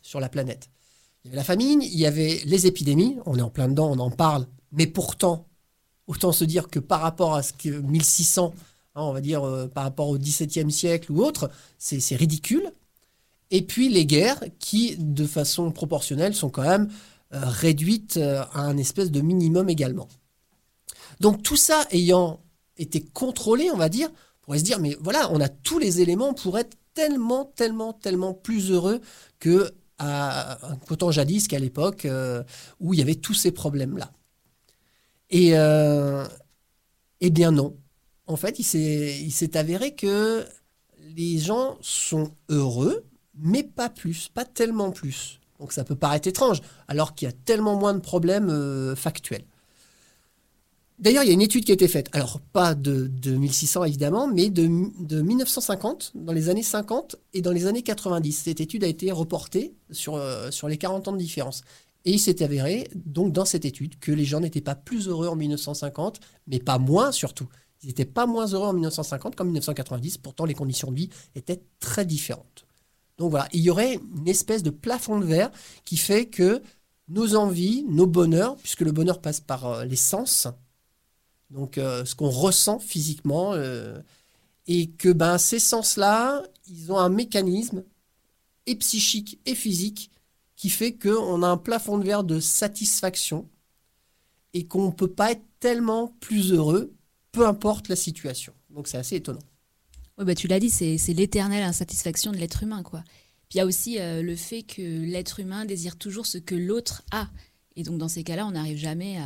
sur 0.00 0.18
la 0.18 0.30
planète. 0.30 0.70
Il 1.22 1.26
y 1.26 1.28
avait 1.28 1.36
la 1.36 1.44
famine, 1.44 1.82
il 1.82 1.98
y 1.98 2.06
avait 2.06 2.40
les 2.46 2.66
épidémies, 2.66 3.18
on 3.26 3.36
est 3.36 3.42
en 3.42 3.50
plein 3.50 3.68
dedans, 3.68 3.90
on 3.90 3.98
en 3.98 4.10
parle, 4.10 4.46
mais 4.72 4.86
pourtant, 4.86 5.46
autant 6.06 6.32
se 6.32 6.44
dire 6.44 6.68
que 6.68 6.78
par 6.78 7.02
rapport 7.02 7.34
à 7.34 7.42
ce 7.42 7.52
que 7.52 7.68
1600, 7.68 8.54
hein, 8.94 9.02
on 9.02 9.12
va 9.12 9.20
dire 9.20 9.44
euh, 9.44 9.66
par 9.66 9.84
rapport 9.84 10.08
au 10.08 10.16
XVIIe 10.16 10.72
siècle 10.72 11.12
ou 11.12 11.22
autre, 11.22 11.50
c'est 11.76 12.16
ridicule. 12.16 12.72
Et 13.50 13.60
puis 13.60 13.90
les 13.90 14.06
guerres 14.06 14.42
qui, 14.58 14.96
de 14.96 15.26
façon 15.26 15.70
proportionnelle, 15.70 16.34
sont 16.34 16.48
quand 16.48 16.62
même 16.62 16.88
euh, 17.34 17.40
réduites 17.44 18.16
à 18.16 18.62
un 18.62 18.78
espèce 18.78 19.10
de 19.10 19.20
minimum 19.20 19.68
également. 19.68 20.08
Donc 21.20 21.42
tout 21.42 21.56
ça 21.56 21.86
ayant 21.90 22.40
été 22.76 23.04
contrôlé, 23.04 23.70
on 23.70 23.76
va 23.76 23.88
dire, 23.88 24.08
on 24.10 24.44
pourrait 24.44 24.58
se 24.58 24.64
dire, 24.64 24.78
mais 24.78 24.96
voilà, 25.00 25.30
on 25.32 25.40
a 25.40 25.48
tous 25.48 25.78
les 25.78 26.00
éléments 26.00 26.32
pour 26.32 26.58
être 26.58 26.76
tellement, 26.94 27.44
tellement, 27.44 27.92
tellement 27.92 28.34
plus 28.34 28.70
heureux 28.70 29.00
que 29.38 29.70
à, 29.98 30.58
qu'autant 30.86 31.10
jadis 31.10 31.48
qu'à 31.48 31.58
l'époque 31.58 32.04
euh, 32.04 32.42
où 32.80 32.94
il 32.94 33.00
y 33.00 33.02
avait 33.02 33.16
tous 33.16 33.34
ces 33.34 33.50
problèmes-là. 33.50 34.12
Et 35.30 35.58
euh, 35.58 36.24
eh 37.20 37.30
bien 37.30 37.50
non. 37.50 37.76
En 38.26 38.36
fait, 38.36 38.58
il 38.58 38.64
s'est, 38.64 39.18
il 39.20 39.32
s'est 39.32 39.56
avéré 39.56 39.94
que 39.94 40.46
les 41.16 41.38
gens 41.38 41.78
sont 41.80 42.32
heureux, 42.48 43.04
mais 43.34 43.62
pas 43.62 43.88
plus, 43.88 44.28
pas 44.28 44.44
tellement 44.44 44.90
plus. 44.90 45.40
Donc 45.58 45.72
ça 45.72 45.84
peut 45.84 45.96
paraître 45.96 46.28
étrange, 46.28 46.60
alors 46.86 47.14
qu'il 47.14 47.26
y 47.26 47.28
a 47.28 47.34
tellement 47.44 47.76
moins 47.76 47.94
de 47.94 48.00
problèmes 48.00 48.50
euh, 48.50 48.94
factuels. 48.94 49.44
D'ailleurs, 50.98 51.22
il 51.22 51.28
y 51.28 51.30
a 51.30 51.34
une 51.34 51.40
étude 51.40 51.64
qui 51.64 51.70
a 51.70 51.74
été 51.74 51.86
faite, 51.86 52.08
alors 52.12 52.40
pas 52.40 52.74
de, 52.74 53.06
de 53.06 53.36
1600 53.36 53.84
évidemment, 53.84 54.26
mais 54.26 54.50
de, 54.50 54.68
de 54.98 55.22
1950, 55.22 56.12
dans 56.16 56.32
les 56.32 56.48
années 56.48 56.64
50 56.64 57.14
et 57.34 57.40
dans 57.40 57.52
les 57.52 57.66
années 57.66 57.82
90. 57.82 58.32
Cette 58.32 58.60
étude 58.60 58.82
a 58.82 58.88
été 58.88 59.12
reportée 59.12 59.74
sur, 59.92 60.16
euh, 60.16 60.50
sur 60.50 60.66
les 60.66 60.76
40 60.76 61.06
ans 61.06 61.12
de 61.12 61.18
différence. 61.18 61.62
Et 62.04 62.12
il 62.12 62.18
s'est 62.18 62.42
avéré, 62.42 62.88
donc 62.96 63.32
dans 63.32 63.44
cette 63.44 63.64
étude, 63.64 63.98
que 64.00 64.10
les 64.10 64.24
gens 64.24 64.40
n'étaient 64.40 64.60
pas 64.60 64.74
plus 64.74 65.06
heureux 65.06 65.28
en 65.28 65.36
1950, 65.36 66.18
mais 66.48 66.58
pas 66.58 66.78
moins 66.78 67.12
surtout. 67.12 67.48
Ils 67.82 67.88
n'étaient 67.88 68.04
pas 68.04 68.26
moins 68.26 68.46
heureux 68.46 68.66
en 68.66 68.72
1950 68.72 69.36
qu'en 69.36 69.44
1990, 69.44 70.18
pourtant 70.18 70.46
les 70.46 70.54
conditions 70.54 70.90
de 70.90 70.96
vie 70.96 71.10
étaient 71.36 71.62
très 71.78 72.04
différentes. 72.04 72.66
Donc 73.18 73.30
voilà, 73.30 73.48
il 73.52 73.60
y 73.60 73.70
aurait 73.70 74.00
une 74.16 74.28
espèce 74.28 74.64
de 74.64 74.70
plafond 74.70 75.20
de 75.20 75.24
verre 75.24 75.50
qui 75.84 75.96
fait 75.96 76.26
que 76.26 76.60
nos 77.08 77.36
envies, 77.36 77.84
nos 77.88 78.06
bonheurs, 78.06 78.56
puisque 78.56 78.80
le 78.80 78.92
bonheur 78.92 79.20
passe 79.20 79.40
par 79.40 79.66
euh, 79.66 79.84
les 79.84 79.96
sens, 79.96 80.48
donc 81.50 81.78
euh, 81.78 82.04
ce 82.04 82.14
qu'on 82.14 82.30
ressent 82.30 82.78
physiquement, 82.78 83.54
euh, 83.54 83.98
et 84.66 84.90
que 84.90 85.10
ben, 85.10 85.38
ces 85.38 85.58
sens-là, 85.58 86.42
ils 86.68 86.92
ont 86.92 86.98
un 86.98 87.08
mécanisme, 87.08 87.84
et 88.66 88.76
psychique 88.76 89.40
et 89.46 89.54
physique, 89.54 90.10
qui 90.56 90.68
fait 90.68 90.92
qu'on 90.92 91.42
a 91.42 91.48
un 91.48 91.56
plafond 91.56 91.98
de 91.98 92.04
verre 92.04 92.24
de 92.24 92.40
satisfaction, 92.40 93.48
et 94.52 94.66
qu'on 94.66 94.86
ne 94.86 94.92
peut 94.92 95.10
pas 95.10 95.32
être 95.32 95.44
tellement 95.60 96.14
plus 96.20 96.52
heureux, 96.52 96.92
peu 97.32 97.46
importe 97.46 97.88
la 97.88 97.96
situation. 97.96 98.52
Donc 98.70 98.88
c'est 98.88 98.98
assez 98.98 99.16
étonnant. 99.16 99.40
Ouais, 100.18 100.24
bah, 100.24 100.34
tu 100.34 100.48
l'as 100.48 100.60
dit, 100.60 100.70
c'est 100.70 100.98
c'est 100.98 101.14
l'éternelle 101.14 101.62
insatisfaction 101.62 102.32
de 102.32 102.36
l'être 102.38 102.62
humain. 102.62 102.82
quoi. 102.82 103.02
Puis 103.48 103.56
il 103.56 103.58
y 103.58 103.60
a 103.60 103.66
aussi 103.66 103.98
euh, 103.98 104.22
le 104.22 104.36
fait 104.36 104.62
que 104.62 104.82
l'être 104.82 105.40
humain 105.40 105.64
désire 105.64 105.96
toujours 105.96 106.26
ce 106.26 106.38
que 106.38 106.54
l'autre 106.54 107.02
a. 107.10 107.28
Et 107.78 107.84
donc 107.84 107.96
dans 107.96 108.08
ces 108.08 108.24
cas-là, 108.24 108.44
on 108.44 108.50
n'arrive 108.50 108.76
jamais 108.76 109.18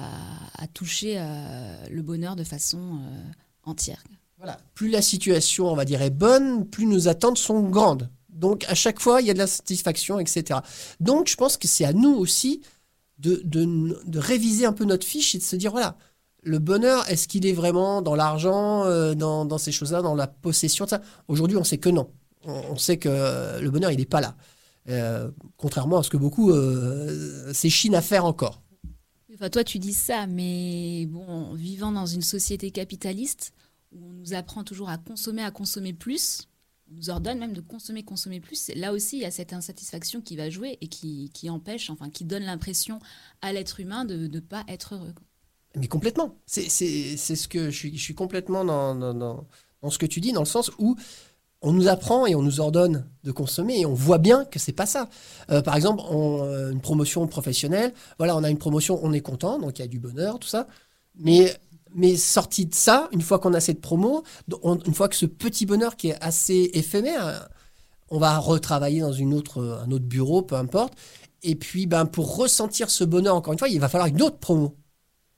à, 0.59 0.67
toucher 0.69 1.15
euh, 1.17 1.87
le 1.91 2.03
bonheur 2.03 2.37
de 2.37 2.45
façon 2.45 2.79
euh, 2.79 3.23
entière. 3.65 4.05
Voilà. 4.37 4.59
Plus 4.75 4.91
la 4.91 5.01
situation, 5.01 5.69
on 5.69 5.75
va 5.75 5.87
dire, 5.87 6.03
est 6.03 6.11
bonne, 6.11 6.67
plus 6.67 6.85
nos 6.85 7.09
attentes 7.09 7.39
sont 7.39 7.63
grandes. 7.63 8.11
Donc, 8.29 8.67
à 8.69 8.75
chaque 8.75 9.01
fois, 9.01 9.23
il 9.23 9.27
y 9.27 9.31
a 9.31 9.33
de 9.33 9.39
la 9.39 9.47
satisfaction, 9.47 10.19
etc. 10.19 10.61
Donc, 11.01 11.29
je 11.29 11.37
pense 11.37 11.57
que 11.57 11.67
c'est 11.67 11.87
à 11.87 11.95
nous 11.95 12.15
aussi 12.15 12.61
de, 13.19 14.19
réviser 14.19 14.67
un 14.67 14.75
peu 14.75 14.85
notre 14.85 15.07
fiche 15.07 15.35
et 15.35 15.39
de 15.39 15.43
se 15.43 15.57
dire, 15.57 15.71
voilà, 15.71 15.97
le 16.43 16.59
bonheur, 16.59 17.09
est-ce 17.09 17.29
qu'il 17.29 17.47
est 17.47 17.53
vraiment 17.55 18.03
dans 18.03 18.15
l'argent, 18.15 18.85
euh, 18.85 19.15
dans, 19.15 19.59
ces 19.59 19.73
choses-là, 19.73 20.03
dans 20.03 20.15
la 20.15 20.27
possession 20.27 20.87
Aujourd'hui, 21.27 21.57
on 21.57 21.65
sait 21.65 21.79
que 21.79 21.89
non. 21.89 22.11
On, 22.45 22.77
sait 22.77 22.99
que 22.99 23.61
le 23.61 23.71
bonheur, 23.71 23.93
il 23.93 23.99
n'est 23.99 24.05
pas 24.05 24.21
là. 24.21 24.35
Euh, 24.89 25.31
contrairement 25.57 25.99
à 25.99 26.03
ce 26.03 26.11
que 26.11 26.17
beaucoup 26.17 26.51
euh, 26.51 27.53
s'échinent 27.53 27.95
à 27.95 28.03
faire 28.03 28.25
encore. 28.25 28.63
Enfin, 29.35 29.49
toi, 29.49 29.65
tu 29.65 29.79
dis 29.79 29.93
ça, 29.95 30.27
mais 30.27 31.07
bon, 31.07 31.55
vivant 31.55 31.93
dans 31.93 32.07
une 32.07 32.23
société 32.23 32.71
capitaliste 32.71 33.53
où 33.93 34.05
on 34.09 34.13
nous 34.13 34.35
apprend 34.35 34.65
toujours 34.65 34.91
à 34.91 34.99
consommer, 34.99 35.43
à 35.43 35.51
consommer 35.51 35.93
plus, 35.93 36.49
on 36.91 36.97
nous 36.97 37.11
ordonne 37.11 37.39
même 37.39 37.53
de 37.53 37.61
consommer, 37.61 38.03
consommer 38.03 38.41
plus. 38.41 38.71
Là 38.75 38.93
aussi, 38.93 39.17
il 39.17 39.23
y 39.23 39.25
a 39.25 39.31
cette 39.31 39.53
insatisfaction 39.53 40.21
qui 40.21 40.37
va 40.37 40.51
jouer 40.51 40.79
et 40.81 40.89
qui, 40.89 41.31
qui 41.33 41.49
empêche, 41.49 41.89
enfin, 41.89 42.11
qui 42.11 42.25
donne 42.25 42.43
l'impression 42.43 42.99
à 43.41 43.53
l'être 43.53 43.81
humain 43.81 44.05
de 44.05 44.27
ne 44.27 44.41
pas 44.41 44.65
être 44.69 44.97
heureux. 44.97 45.15
Mais 45.77 45.89
complètement. 45.89 46.37
C'est 46.45 46.69
ce 46.69 47.49
que 47.49 47.71
je 47.71 47.77
suis, 47.77 47.97
je 47.97 48.03
suis 48.03 48.15
complètement 48.15 48.65
dans, 48.65 48.95
dans, 48.95 49.15
dans- 49.15 49.47
dans 49.81 49.91
ce 49.91 49.99
que 49.99 50.07
tu 50.07 50.21
dis, 50.21 50.33
dans 50.33 50.43
le 50.43 50.47
sens 50.47 50.71
où 50.79 50.97
on 51.63 51.73
nous 51.73 51.89
apprend 51.89 52.27
et 52.27 52.35
on 52.35 52.43
nous 52.43 52.61
ordonne 52.61 53.07
de 53.25 53.31
consommer 53.33 53.81
et 53.81 53.87
on 53.87 53.95
voit 53.95 54.19
bien 54.19 54.45
que 54.45 54.59
c'est 54.59 54.73
pas 54.73 54.87
ça. 54.87 55.09
Euh, 55.51 55.63
par 55.63 55.77
exemple, 55.77 56.03
on, 56.11 56.43
euh, 56.45 56.71
une 56.73 56.81
promotion 56.81 57.27
professionnelle, 57.27 57.93
voilà, 58.19 58.37
on 58.37 58.43
a 58.45 58.51
une 58.51 58.59
promotion, 58.59 58.99
on 59.03 59.13
est 59.13 59.21
content, 59.21 59.59
donc 59.59 59.79
il 59.79 59.83
y 59.83 59.85
a 59.85 59.89
du 59.89 59.99
bonheur, 60.01 60.39
tout 60.39 60.49
ça. 60.49 60.67
Mais, 61.19 61.55
mais 61.95 62.17
sorti 62.17 62.67
de 62.67 62.75
ça, 62.75 63.09
une 63.13 63.23
fois 63.23 63.39
qu'on 63.39 63.55
a 63.55 63.61
cette 63.61 63.81
promo, 63.81 64.25
on- 64.63 64.79
une 64.79 64.95
fois 64.95 65.09
que 65.09 65.17
ce 65.17 65.27
petit 65.27 65.67
bonheur 65.67 65.97
qui 65.97 66.09
est 66.09 66.19
assez 66.23 66.71
éphémère, 66.75 67.49
on 68.11 68.19
va 68.19 68.37
retravailler 68.39 69.01
dans 69.01 69.13
une 69.13 69.33
autre, 69.33 69.81
un 69.87 69.91
autre 69.91 70.05
bureau, 70.05 70.43
peu 70.43 70.57
importe. 70.57 70.95
Et 71.43 71.55
puis, 71.55 71.87
ben, 71.87 72.05
pour 72.07 72.37
ressentir 72.37 72.91
ce 72.91 73.05
bonheur, 73.05 73.35
encore 73.37 73.53
une 73.53 73.59
fois, 73.59 73.69
il 73.69 73.81
va 73.81 73.89
falloir 73.89 74.09
une 74.09 74.21
autre 74.23 74.39
promo. 74.39 74.77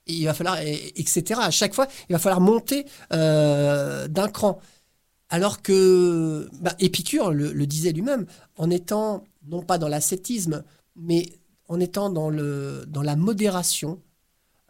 Et 0.07 0.13
il 0.15 0.25
va 0.27 0.35
falloir, 0.35 0.61
et- 0.61 0.93
etc. 1.01 1.41
À 1.43 1.51
chaque 1.51 1.73
fois, 1.75 1.87
il 2.09 2.13
va 2.13 2.19
falloir 2.19 2.41
monter 2.41 2.85
euh, 3.13 4.07
d'un 4.09 4.29
cran. 4.29 4.59
Alors 5.35 5.63
que 5.63 6.49
bah, 6.61 6.77
Épicure 6.79 7.33
le, 7.33 7.67
disait 7.67 7.91
lui-même, 7.91 8.25
en 8.57 8.71
étant 8.71 9.25
non 9.49 9.63
pas 9.63 9.79
dans 9.79 9.89
l'ascétisme, 9.89 10.63
mais 10.95 11.27
en 11.67 11.81
étant 11.81 12.09
dans 12.09 12.31
la 12.31 13.17
modération, 13.17 14.01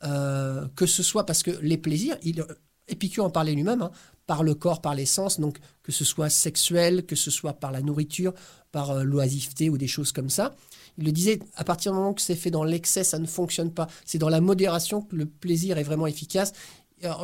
euh, 0.04 0.66
que 0.74 0.86
ce 0.86 1.02
soit 1.02 1.26
parce 1.26 1.42
que 1.42 1.50
les 1.60 1.76
plaisirs, 1.76 2.16
il, 2.22 2.46
Épicure 2.88 3.26
en 3.26 3.30
parlait 3.30 3.52
lui-même, 3.52 3.82
hein, 3.82 3.90
par 4.26 4.42
le 4.42 4.54
corps, 4.54 4.80
par 4.80 4.94
les 4.94 5.04
sens, 5.04 5.38
donc 5.38 5.58
que 5.82 5.92
ce 5.92 6.02
soit 6.02 6.30
sexuel, 6.30 7.04
que 7.04 7.14
ce 7.14 7.30
soit 7.30 7.52
par 7.52 7.70
la 7.70 7.82
nourriture, 7.82 8.32
par 8.72 8.90
euh, 8.92 9.02
l'oisiveté 9.02 9.68
ou 9.68 9.76
des 9.76 9.86
choses 9.86 10.12
comme 10.12 10.30
ça. 10.30 10.54
Il 10.96 11.04
le 11.04 11.12
disait, 11.12 11.40
à 11.56 11.64
partir 11.64 11.92
du 11.92 11.98
moment 11.98 12.14
que 12.14 12.22
c'est 12.22 12.36
fait 12.36 12.50
dans 12.50 12.64
l'excès, 12.64 13.04
ça 13.04 13.18
ne 13.18 13.26
fonctionne 13.26 13.70
pas. 13.70 13.86
C'est 14.06 14.18
dans 14.18 14.30
la 14.30 14.40
modération 14.40 15.02
que 15.02 15.14
le 15.14 15.26
plaisir 15.26 15.76
est 15.76 15.82
vraiment 15.82 16.06
efficace. 16.06 16.52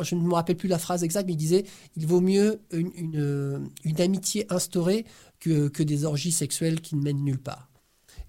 Je 0.01 0.15
ne 0.15 0.21
me 0.21 0.33
rappelle 0.33 0.57
plus 0.57 0.69
la 0.69 0.77
phrase 0.77 1.03
exacte, 1.03 1.27
mais 1.27 1.33
il 1.33 1.37
disait 1.37 1.65
il 1.95 2.07
vaut 2.07 2.21
mieux 2.21 2.61
une, 2.71 3.71
amitié 3.99 4.45
instaurée 4.51 5.05
que, 5.39 5.83
des 5.83 6.05
orgies 6.05 6.31
sexuelles 6.31 6.81
qui 6.81 6.95
ne 6.95 7.01
mènent 7.01 7.23
nulle 7.23 7.41
part. 7.41 7.69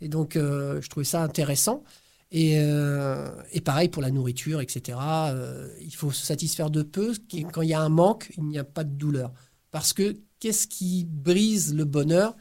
Et 0.01 0.09
donc, 0.09 0.37
euh, 0.37 0.81
je 0.81 0.89
trouvais 0.89 1.05
ça 1.05 1.23
intéressant. 1.23 1.85
Et, 2.33 2.55
euh, 2.57 3.31
pareil 3.65 3.89
pour 3.89 4.03
la 4.03 4.11
nourriture, 4.11 4.61
etc. 4.61 4.99
Euh, 5.03 5.69
il 5.81 5.95
faut 5.95 6.11
se 6.11 6.25
satisfaire 6.25 6.71
de 6.71 6.83
peu. 6.83 7.15
Quand 7.53 7.63
il 7.63 7.69
y 7.69 7.75
a 7.75 7.81
un 7.81 7.89
manque, 7.89 8.33
il 8.37 8.45
n'y 8.45 8.59
a 8.59 8.65
pas 8.65 8.85
de 8.85 8.91
douleur. 8.91 9.33
Parce 9.71 9.93
que 9.93 10.17
qu'est-ce 10.41 10.67
qui 10.67 11.05
brise 11.05 11.75
le 11.75 11.85
bonheur? 11.85 12.35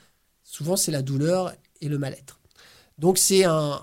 Souvent, 0.44 0.76
c'est 0.76 0.92
la 0.92 1.02
douleur 1.02 1.54
et 1.82 1.88
le 1.90 1.98
mal-être. 1.98 2.40
Donc, 2.98 3.18
c'est 3.18 3.44
un, 3.44 3.82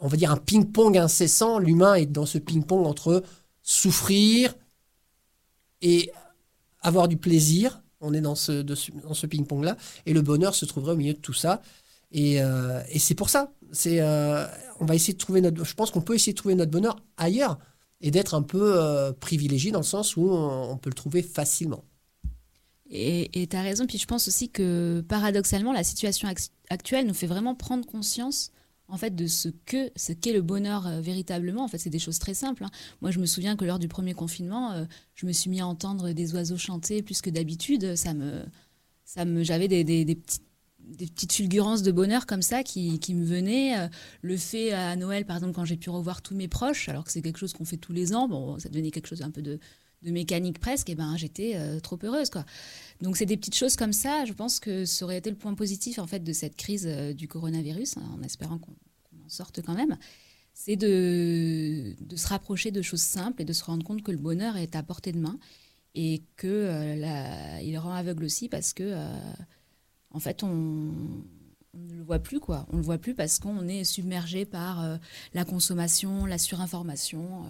on 0.00 0.08
va 0.08 0.16
dire, 0.16 0.30
un 0.30 0.36
ping-pong 0.36 0.98
incessant. 0.98 1.58
L'humain 1.58 1.94
est 1.94 2.06
dans 2.06 2.26
ce 2.26 2.38
ping-pong 2.38 2.86
entre 2.86 3.22
souffrir 3.66 4.54
et 5.82 6.10
avoir 6.80 7.08
du 7.08 7.18
plaisir. 7.18 7.82
On 8.00 8.14
est 8.14 8.20
dans 8.20 8.36
ce, 8.36 8.62
dans 8.62 9.14
ce 9.14 9.26
ping-pong-là. 9.26 9.76
Et 10.06 10.14
le 10.14 10.22
bonheur 10.22 10.54
se 10.54 10.64
trouverait 10.64 10.92
au 10.92 10.96
milieu 10.96 11.14
de 11.14 11.18
tout 11.18 11.32
ça. 11.34 11.60
Et, 12.12 12.40
euh, 12.40 12.80
et 12.88 13.00
c'est 13.00 13.14
pour 13.14 13.28
ça. 13.28 13.52
C'est, 13.72 14.00
euh, 14.00 14.46
on 14.78 14.86
va 14.86 14.94
essayer 14.94 15.12
de 15.12 15.18
trouver 15.18 15.40
notre. 15.40 15.64
Je 15.64 15.74
pense 15.74 15.90
qu'on 15.90 16.00
peut 16.00 16.14
essayer 16.14 16.32
de 16.32 16.38
trouver 16.38 16.54
notre 16.54 16.70
bonheur 16.70 16.96
ailleurs 17.16 17.58
et 18.00 18.12
d'être 18.12 18.34
un 18.34 18.42
peu 18.42 18.76
euh, 18.76 19.12
privilégié 19.12 19.72
dans 19.72 19.80
le 19.80 19.84
sens 19.84 20.16
où 20.16 20.28
on, 20.30 20.70
on 20.70 20.76
peut 20.76 20.90
le 20.90 20.94
trouver 20.94 21.22
facilement. 21.22 21.84
Et 22.88 23.48
tu 23.50 23.56
as 23.56 23.62
raison. 23.62 23.86
Puis 23.86 23.98
je 23.98 24.06
pense 24.06 24.28
aussi 24.28 24.48
que 24.48 25.04
paradoxalement, 25.08 25.72
la 25.72 25.82
situation 25.82 26.28
actuelle 26.70 27.06
nous 27.06 27.14
fait 27.14 27.26
vraiment 27.26 27.56
prendre 27.56 27.84
conscience 27.84 28.52
en 28.88 28.96
fait 28.96 29.14
de 29.14 29.26
ce 29.26 29.48
que 29.48 29.90
ce 29.96 30.12
qu'est 30.12 30.32
le 30.32 30.42
bonheur 30.42 30.86
euh, 30.86 31.00
véritablement. 31.00 31.64
En 31.64 31.68
fait, 31.68 31.78
c'est 31.78 31.90
des 31.90 31.98
choses 31.98 32.18
très 32.18 32.34
simples. 32.34 32.64
Hein. 32.64 32.70
Moi, 33.00 33.10
je 33.10 33.18
me 33.18 33.26
souviens 33.26 33.56
que 33.56 33.64
lors 33.64 33.78
du 33.78 33.88
premier 33.88 34.14
confinement, 34.14 34.72
euh, 34.72 34.84
je 35.14 35.26
me 35.26 35.32
suis 35.32 35.50
mis 35.50 35.60
à 35.60 35.66
entendre 35.66 36.12
des 36.12 36.34
oiseaux 36.34 36.56
chanter 36.56 37.02
plus 37.02 37.20
que 37.20 37.30
d'habitude. 37.30 37.96
Ça 37.96 38.14
me, 38.14 38.44
ça 39.04 39.24
me, 39.24 39.42
j'avais 39.42 39.68
des, 39.68 39.84
des, 39.84 40.04
des, 40.04 40.14
petites 40.14 40.42
des 40.86 41.06
petites 41.06 41.32
fulgurances 41.32 41.82
de 41.82 41.90
bonheur 41.90 42.26
comme 42.26 42.42
ça 42.42 42.62
qui, 42.62 42.98
qui 43.00 43.14
me 43.14 43.24
venaient. 43.24 43.78
Euh, 43.78 43.88
le 44.22 44.36
fait 44.36 44.72
à 44.72 44.94
Noël, 44.96 45.24
par 45.26 45.36
exemple, 45.36 45.54
quand 45.54 45.64
j'ai 45.64 45.76
pu 45.76 45.90
revoir 45.90 46.22
tous 46.22 46.34
mes 46.34 46.48
proches, 46.48 46.88
alors 46.88 47.04
que 47.04 47.10
c'est 47.10 47.22
quelque 47.22 47.38
chose 47.38 47.52
qu'on 47.52 47.64
fait 47.64 47.76
tous 47.76 47.92
les 47.92 48.14
ans, 48.14 48.28
bon, 48.28 48.58
ça 48.58 48.68
devenait 48.68 48.90
quelque 48.90 49.08
chose 49.08 49.22
un 49.22 49.30
peu 49.30 49.42
de, 49.42 49.58
de 50.06 50.12
mécanique 50.12 50.58
presque, 50.58 50.88
et 50.88 50.94
ben 50.94 51.16
j'étais 51.16 51.52
euh, 51.56 51.80
trop 51.80 51.98
heureuse 52.02 52.30
quoi. 52.30 52.46
Donc 53.02 53.16
c'est 53.16 53.26
des 53.26 53.36
petites 53.36 53.56
choses 53.56 53.76
comme 53.76 53.92
ça. 53.92 54.24
Je 54.24 54.32
pense 54.32 54.60
que 54.60 54.84
ça 54.84 55.04
aurait 55.04 55.18
été 55.18 55.28
le 55.28 55.36
point 55.36 55.54
positif 55.54 55.98
en 55.98 56.06
fait 56.06 56.20
de 56.20 56.32
cette 56.32 56.56
crise 56.56 56.86
euh, 56.88 57.12
du 57.12 57.28
coronavirus, 57.28 57.98
hein, 57.98 58.04
en 58.14 58.22
espérant 58.22 58.58
qu'on 58.58 58.72
qu 58.72 59.16
en 59.24 59.28
sorte 59.28 59.60
quand 59.62 59.74
même. 59.74 59.98
C'est 60.54 60.76
de, 60.76 61.94
de, 62.00 62.16
se 62.16 62.28
rapprocher 62.28 62.70
de 62.70 62.80
choses 62.80 63.02
simples 63.02 63.42
et 63.42 63.44
de 63.44 63.52
se 63.52 63.62
rendre 63.64 63.84
compte 63.84 64.02
que 64.02 64.10
le 64.10 64.16
bonheur 64.16 64.56
est 64.56 64.74
à 64.74 64.82
portée 64.82 65.12
de 65.12 65.18
main 65.18 65.38
et 65.94 66.22
que 66.36 66.46
euh, 66.46 67.60
il 67.62 67.76
rend 67.76 67.92
aveugle 67.92 68.24
aussi 68.24 68.48
parce 68.48 68.72
que 68.72 68.94
en 70.12 70.20
fait 70.20 70.42
on, 70.42 70.48
on, 71.74 71.78
ne 71.78 71.94
le 71.94 72.02
voit 72.04 72.20
plus 72.20 72.40
quoi. 72.40 72.66
On 72.70 72.76
le 72.76 72.82
voit 72.82 72.96
plus 72.96 73.14
parce 73.14 73.38
qu'on 73.38 73.68
est 73.68 73.84
submergé 73.84 74.46
par 74.46 74.98
la 75.34 75.44
consommation, 75.44 76.24
la 76.24 76.38
surinformation. 76.38 77.44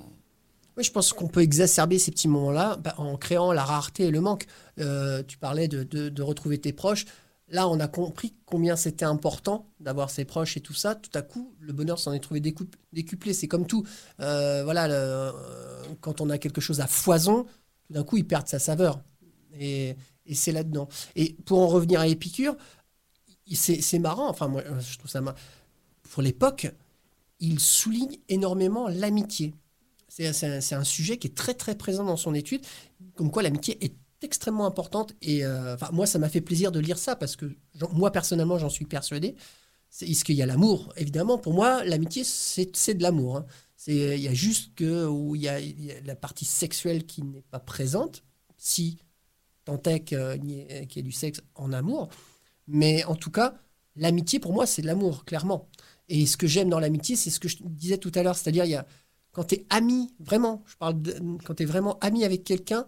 Oui, 0.76 0.84
je 0.84 0.92
pense 0.92 1.12
qu'on 1.12 1.28
peut 1.28 1.40
exacerber 1.40 1.98
ces 1.98 2.10
petits 2.10 2.28
moments-là 2.28 2.76
bah, 2.76 2.94
en 2.98 3.16
créant 3.16 3.52
la 3.52 3.64
rareté 3.64 4.04
et 4.04 4.10
le 4.10 4.20
manque. 4.20 4.46
Euh, 4.78 5.22
tu 5.22 5.38
parlais 5.38 5.68
de, 5.68 6.22
retrouver 6.22 6.58
tes 6.58 6.72
proches. 6.72 7.06
Là, 7.48 7.68
on 7.68 7.80
a 7.80 7.88
compris 7.88 8.34
combien 8.44 8.76
c'était 8.76 9.04
important 9.04 9.70
d'avoir 9.80 10.10
ses 10.10 10.24
proches 10.24 10.56
et 10.56 10.60
tout 10.60 10.74
ça. 10.74 10.94
Tout 10.94 11.10
à 11.14 11.22
coup, 11.22 11.54
le 11.60 11.72
bonheur 11.72 11.98
s'en 11.98 12.12
est 12.12 12.20
trouvé 12.20 12.40
décuplé. 12.40 13.32
C'est 13.32 13.48
comme 13.48 13.66
tout. 13.66 13.86
Euh, 14.20 14.64
voilà, 14.64 14.88
le, 14.88 15.32
quand 16.00 16.20
on 16.20 16.28
a 16.28 16.38
quelque 16.38 16.60
chose 16.60 16.80
à 16.80 16.86
foison, 16.86 17.44
tout 17.86 17.92
d'un 17.92 18.04
coup, 18.04 18.18
il 18.18 18.26
perd 18.26 18.46
sa 18.46 18.58
saveur. 18.58 19.00
Et, 19.58 19.96
et 20.26 20.34
c'est 20.34 20.52
là-dedans. 20.52 20.88
Et 21.14 21.36
pour 21.46 21.60
en 21.60 21.68
revenir 21.68 22.00
à 22.00 22.08
Épicure, 22.08 22.56
c'est 23.54 23.98
marrant. 23.98 24.28
Enfin, 24.28 24.48
moi, 24.48 24.62
je 24.80 24.98
trouve 24.98 25.10
ça 25.10 25.22
marrant. 25.22 25.38
Pour 26.10 26.22
l'époque, 26.22 26.70
il 27.40 27.60
souligne 27.60 28.16
énormément 28.28 28.88
l'amitié. 28.88 29.54
C'est 30.18 30.74
un, 30.74 30.85
sujet 30.85 31.18
qui 31.18 31.26
est 31.26 31.35
très 31.35 31.52
très 31.52 31.74
présent 31.74 32.02
dans 32.02 32.16
son 32.16 32.33
étude, 32.33 32.62
comme 33.16 33.31
quoi 33.31 33.42
l'amitié 33.42 33.76
est 33.85 33.94
extrêmement 34.22 34.64
importante. 34.64 35.14
Et 35.20 35.44
euh, 35.44 35.76
moi, 35.92 36.07
ça 36.07 36.18
m'a 36.18 36.31
fait 36.31 36.40
plaisir 36.40 36.72
de 36.72 36.81
lire 36.81 36.96
ça 36.96 37.16
parce 37.16 37.37
que 37.37 37.55
moi 37.92 38.11
personnellement, 38.11 38.57
j'en 38.59 38.70
suis 38.70 38.87
persuadé. 38.87 39.37
Est-ce 40.00 40.24
qu'il 40.24 40.37
y 40.37 40.42
a 40.42 40.46
l'amour? 40.46 40.92
Évidemment, 40.96 41.37
pour 41.37 41.52
moi, 41.52 41.85
l'amitié, 41.85 42.24
c'est 42.24 42.94
de 42.94 43.02
l'amour. 43.02 43.37
Hein. 43.37 43.46
Il 43.88 44.18
y 44.18 44.29
a 44.29 44.33
juste 44.33 44.74
que 44.74 45.07
où 45.07 45.37
il 45.37 45.42
y 45.42 45.48
a, 45.48 45.61
y 45.61 45.92
a 45.92 46.00
la 46.00 46.16
partie 46.16 46.46
sexuelle 46.46 47.05
qui 47.05 47.22
n'est 47.22 47.42
pas 47.42 47.61
présente, 47.61 48.24
si 48.57 48.98
tant 49.66 49.81
est 49.83 50.00
qu'il 50.00 50.40
y, 50.44 50.87
qu 50.87 50.96
y 50.96 51.00
ait 51.00 51.02
du 51.02 51.12
sexe 51.12 51.42
en 51.55 51.74
amour. 51.74 52.09
Mais 52.66 53.05
en 53.05 53.16
tout 53.16 53.31
cas, 53.31 53.55
l'amitié, 53.96 54.40
pour 54.40 54.55
moi, 54.55 54.66
c'est 54.66 54.81
de 54.81 54.87
l'amour, 54.87 55.26
clairement. 55.26 55.68
Et 56.09 56.24
ce 56.24 56.38
que 56.38 56.46
j'aime 56.46 56.70
dans 56.70 56.81
l'amitié, 56.81 57.16
c'est 57.16 57.31
ce 57.31 57.38
que 57.38 57.48
je 57.48 57.59
disais 57.61 57.98
tout 57.98 58.12
à 58.14 58.22
l'heure, 58.22 58.37
c'est-à-dire 58.37 58.64
il 58.64 58.70
y 58.70 58.76
a 58.76 58.87
quand 59.37 59.44
tu 59.44 59.57
es 59.57 59.66
ami, 59.68 60.14
vraiment, 60.18 60.64
je 60.64 60.77
parle 60.77 61.03
de, 61.03 61.14
quand 61.44 61.57
tu 61.57 61.64
es 61.64 61.66
vraiment 61.66 61.99
ami 62.01 62.25
avec 62.25 62.42
quelqu'un, 62.42 62.87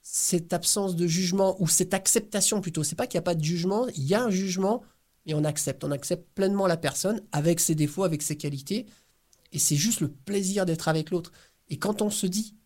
cette 0.00 0.54
absence 0.54 0.96
de 0.96 1.06
jugement 1.06 1.60
ou 1.60 1.68
cette 1.68 1.92
acceptation 1.92 2.62
plutôt, 2.62 2.82
c'est 2.82 2.96
pas 2.96 3.06
qu'il 3.06 3.18
n'y 3.18 3.24
a 3.24 3.24
pas 3.24 3.34
de 3.34 3.44
jugement, 3.44 3.86
il 3.88 4.04
y 4.04 4.14
a 4.14 4.24
un 4.24 4.30
jugement 4.30 4.82
et 5.26 5.34
on 5.34 5.44
accepte, 5.44 5.84
on 5.84 5.90
accepte 5.90 6.26
pleinement 6.34 6.66
la 6.66 6.78
personne 6.78 7.20
avec 7.32 7.60
ses 7.60 7.74
défauts, 7.74 8.04
avec 8.04 8.22
ses 8.22 8.38
qualités 8.38 8.86
et 9.52 9.58
c'est 9.58 9.76
juste 9.76 10.00
le 10.00 10.10
plaisir 10.10 10.64
d'être 10.64 10.88
avec 10.88 11.10
l'autre. 11.10 11.32
Et 11.68 11.78
quand 11.78 12.00
on 12.00 12.08
se 12.08 12.26
dit 12.26 12.56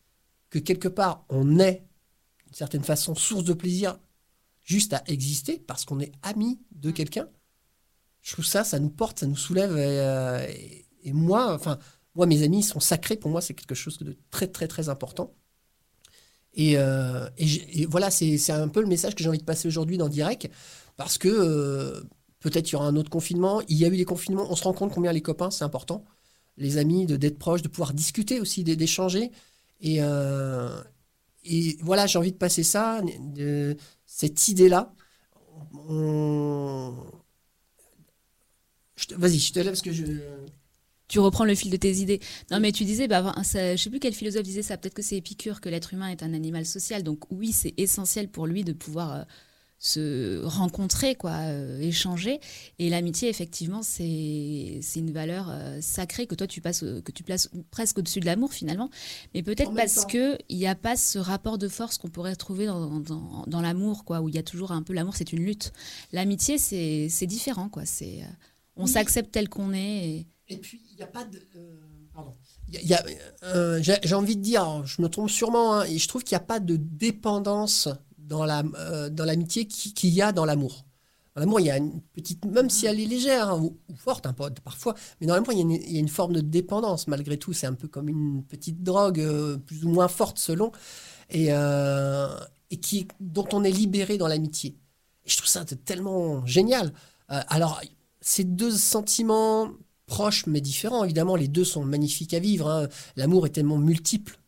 que 0.49 0.61
quelque 0.61 0.87
part 0.87 1.25
on 1.29 1.59
est 1.59 1.85
d'une 2.47 2.55
certaine 2.55 2.85
façon 2.85 3.17
source 3.17 3.43
de 3.43 3.53
plaisir 3.53 3.99
juste 4.63 4.93
à 4.93 5.03
exister 5.09 5.59
parce 5.59 5.85
qu'on 5.85 5.99
est 5.99 6.13
ami 6.23 6.61
de 6.71 6.93
quelqu'un, 6.93 7.29
je 8.23 8.35
trouve 8.35 8.47
ça, 8.47 8.63
ça 8.63 8.79
nous 8.79 8.91
porte, 8.91 9.19
ça 9.19 9.27
nous 9.27 9.37
soulève 9.37 9.77
et, 9.77 9.99
euh, 9.99 10.47
et, 10.49 10.87
et 11.03 11.13
moi, 11.13 11.53
enfin 11.53 11.81
moi, 12.15 12.27
mes 12.27 12.43
amis 12.43 12.63
sont 12.63 12.81
sacrés. 12.81 13.17
Pour 13.17 13.31
moi, 13.31 13.41
c'est 13.41 13.55
quelque 13.55 13.75
chose 13.75 13.99
de 13.99 14.17
très, 14.31 14.47
très, 14.47 14.69
très 14.69 14.89
important. 14.89 15.35
Et, 16.55 16.79
euh, 16.79 17.29
voilà, 17.89 18.11
c'est 18.11 18.51
un 18.51 18.69
peu 18.69 18.81
le 18.81 18.87
message 18.87 19.15
que 19.15 19.23
j'ai 19.23 19.29
envie 19.29 19.39
de 19.39 19.45
passer 19.45 19.69
aujourd'hui 19.69 19.99
dans 19.99 20.09
Direct. 20.09 20.49
Parce 20.97 21.19
que 21.19 21.29
euh, 21.29 22.03
peut-être 22.41 22.71
il 22.71 22.75
y 22.75 22.77
aura 22.77 22.87
un 22.87 22.97
autre 22.97 23.11
confinement. 23.11 23.63
Il 23.69 23.77
y 23.77 23.85
a 23.85 23.89
eu 23.89 23.97
des 23.97 24.05
confinements. 24.05 24.47
On 24.51 24.57
se 24.57 24.65
rend 24.65 24.73
compte 24.73 24.93
combien 24.93 25.13
les 25.13 25.23
copains, 25.23 25.51
c'est 25.51 25.65
important. 25.65 26.05
Les 26.57 26.79
amis, 26.79 27.07
d'être 27.07 27.39
proches, 27.39 27.63
de 27.63 27.69
pouvoir 27.69 27.93
discuter 27.95 28.41
aussi, 28.41 28.63
d'échanger. 28.63 29.33
Et, 29.81 29.99
euh, 30.01 30.81
et 31.45 31.77
voilà, 31.83 32.07
j'ai 32.07 32.19
envie 32.19 32.33
de 32.33 32.37
passer 32.37 32.63
ça, 32.63 33.01
cette 34.07 34.49
idée-là. 34.49 34.95
Vas-y, 39.17 39.39
je 39.39 39.53
te 39.53 39.59
lève 39.59 39.69
parce 39.69 39.83
que 39.83 39.93
je 39.93 40.05
tu 41.09 41.19
reprends 41.19 41.45
le 41.45 41.55
fil 41.55 41.71
de 41.71 41.77
tes 41.77 41.97
idées. 41.97 42.21
Non, 42.51 42.61
mais 42.61 42.73
tu 42.73 42.85
disais, 42.85 43.09
bah, 43.09 43.35
ça, 43.43 43.77
je 43.77 43.83
sais 43.83 43.91
plus 43.91 44.01
quel 44.01 44.15
philosophe 44.15 44.43
disait 44.43 44.63
ça, 44.63 44.77
peut-être 44.77 44.95
que 44.95 45.03
c'est 45.03 45.17
Épicure, 45.17 45.61
que 45.61 45.69
l'être 45.69 45.93
humain 45.93 46.09
est 46.09 46.23
un 46.23 46.33
animal 46.33 46.65
social. 46.67 47.03
Donc 47.03 47.31
oui, 47.31 47.53
c'est 47.53 47.75
essentiel 47.77 48.29
pour 48.29 48.47
lui 48.47 48.65
de 48.65 48.73
pouvoir 48.73 49.13
euh, 49.13 49.23
se 49.79 50.43
rencontrer, 50.45 51.15
quoi, 51.15 51.33
euh, 51.33 51.79
échanger. 51.81 52.41
Et 52.79 52.89
l'amitié, 52.89 53.29
effectivement, 53.29 53.83
c'est 53.83 54.81
une 54.97 55.13
valeur 55.13 55.49
euh, 55.51 55.79
sacrée 55.83 56.27
que 56.27 56.35
toi, 56.35 56.47
tu, 56.47 56.63
passes, 56.63 56.81
que 56.81 57.13
tu 57.13 57.23
places 57.23 57.51
presque 57.71 57.99
au-dessus 57.99 58.21
de 58.21 58.27
l'amour, 58.27 58.55
finalement. 58.55 58.89
Mais 59.35 59.43
peut-être 59.43 59.75
parce 59.75 60.07
qu'il 60.07 60.39
n'y 60.51 60.67
a 60.67 60.75
pas 60.75 60.97
ce 60.97 61.19
rapport 61.19 61.59
de 61.59 61.69
force 61.69 61.99
qu'on 61.99 62.09
pourrait 62.09 62.35
trouver 62.35 62.65
dans, 62.65 62.99
dans, 63.01 63.45
dans 63.47 63.61
l'amour, 63.61 64.07
quoi, 64.07 64.23
où 64.23 64.31
il 64.31 64.35
y 64.35 64.39
a 64.39 64.43
toujours 64.43 64.73
un 64.73 64.83
peu 64.83 64.95
l'amour, 64.95 65.17
c'est 65.17 65.33
une 65.33 65.45
lutte. 65.45 65.73
L'amitié, 66.13 66.57
c'est 66.57 67.27
différent, 67.27 67.69
quoi. 67.69 67.85
C'est 67.85 68.23
on 68.77 68.85
oui. 68.85 68.91
s'accepte 68.91 69.31
tel 69.33 69.49
qu'on 69.49 69.73
est. 69.73 70.09
Et... 70.09 70.27
Et 70.49 70.59
puis, 70.59 70.83
il 70.91 70.97
n'y 70.97 71.03
a 71.03 71.07
pas 71.07 71.25
de. 71.25 71.39
Euh, 71.57 71.81
pardon. 72.13 72.35
Euh, 73.45 73.81
J'ai 73.83 74.15
envie 74.15 74.37
de 74.37 74.43
dire, 74.43 74.85
je 74.85 75.01
me 75.01 75.09
trompe 75.09 75.31
sûrement, 75.31 75.75
hein, 75.75 75.87
je 75.87 76.09
trouve 76.09 76.23
qu'il 76.23 76.37
n'y 76.37 76.43
a 76.43 76.47
pas 76.47 76.61
de 76.61 76.77
dépendance 76.77 77.89
dans 78.19 78.45
l'amitié 78.45 79.63
la, 79.63 79.69
euh, 79.69 79.71
qu'il 79.71 79.95
qui 79.95 80.11
y 80.11 80.23
a 80.23 80.33
dans 80.33 80.45
l'amour. 80.45 80.85
Dans 81.35 81.41
l'amour, 81.41 81.61
il 81.61 81.67
y 81.67 81.71
a 81.71 81.79
une 81.79 82.01
petite, 82.01 82.45
même 82.45 82.71
si 82.71 82.87
elle 82.87 83.01
est 83.01 83.07
légère 83.07 83.49
hein, 83.51 83.61
ou, 83.61 83.77
ou, 83.89 83.97
forte 83.97 84.25
hein, 84.27 84.35
parfois, 84.63 84.95
mais 85.21 85.27
dans 85.27 85.35
l'amour, 85.35 85.53
il, 85.53 85.69
il, 85.73 85.93
y 85.93 85.97
a 85.97 86.01
une 86.01 86.09
forme 86.09 86.33
de 86.33 86.41
dépendance 86.41 87.09
malgré 87.09 87.37
tout. 87.39 87.53
C'est 87.53 87.67
un 87.67 87.75
peu 87.75 87.89
comme 87.89 88.09
une 88.09 88.45
petite 88.45 88.83
drogue, 88.83 89.21
euh, 89.21 89.57
plus 89.57 89.85
ou 89.85 89.89
moins 89.89 90.09
forte 90.09 90.39
selon. 90.39 90.71
Et, 91.31 91.49
euh, 91.51 92.29
et 92.71 92.79
qui, 92.79 93.09
dont 93.19 93.47
on 93.53 93.65
est 93.65 93.71
libéré 93.71 94.17
dans 94.17 94.29
l'amitié. 94.29 94.77
Et 95.25 95.31
je 95.31 95.37
trouve 95.37 95.49
ça 95.49 95.65
tellement 95.65 96.45
génial. 96.47 96.93
Euh, 97.31 97.41
alors, 97.49 97.81
ces 98.21 98.45
deux 98.45 98.71
sentiments 98.71 99.71
proches 100.07 100.47
mais 100.47 100.61
différents, 100.61 101.05
évidemment, 101.05 101.37
les 101.37 101.49
deux 101.49 101.65
sont 101.65 101.85
magnifiques 101.85 102.35
à 102.35 102.39
vivre. 102.41 102.69
hein. 102.69 102.89
L'amour 103.17 103.47
est 103.47 103.51
tellement 103.51 103.79
multiple. 103.79 104.39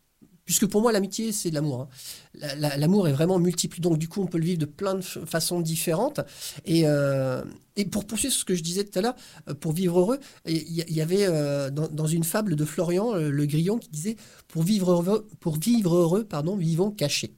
Puisque 0.45 0.65
pour 0.65 0.81
moi, 0.81 0.93
l'amitié, 0.93 1.33
c'est 1.33 1.49
de 1.49 1.55
l'amour. 1.55 1.81
hein. 1.81 1.89
La- 2.35 2.55
la- 2.55 2.77
L'amour 2.77 3.09
est 3.09 3.11
vraiment 3.11 3.37
multiple. 3.37 3.81
Donc, 3.81 3.97
du 3.97 4.07
coup, 4.07 4.21
on 4.21 4.27
peut 4.27 4.37
le 4.37 4.45
vivre 4.45 4.59
de 4.59 4.65
plein 4.65 4.95
de 4.95 5.01
façons 5.01 5.59
différentes. 5.59 6.21
Et, 6.63 6.83
euh, 6.85 7.43
et 7.75 7.83
pour 7.85 8.05
poursuivre 8.07 8.33
ce 8.33 8.45
que 8.45 8.55
je 8.55 8.63
disais 8.63 8.85
tout 8.85 8.97
à 8.97 9.01
l'heure, 9.01 9.15
euh, 9.49 9.53
pour 9.55 9.73
vivre 9.73 9.99
heureux, 9.99 10.19
il 10.45 10.71
y, 10.71 11.01
avait 11.01 11.25
euh, 11.27 11.69
dans, 11.69 12.07
une 12.07 12.23
fable 12.23 12.55
de 12.55 12.63
Florian 12.63 13.13
euh, 13.15 13.29
le 13.29 13.45
Grillon 13.45 13.77
qui 13.77 13.89
disait 13.89 14.15
Pour 14.47 14.63
vivre 14.63 14.91
heureux, 14.91 15.27
pour 15.41 15.57
vivre 15.57 15.95
heureux 15.95 16.23
pardon, 16.23 16.55
vivons 16.55 16.91
cachés. 16.91 17.33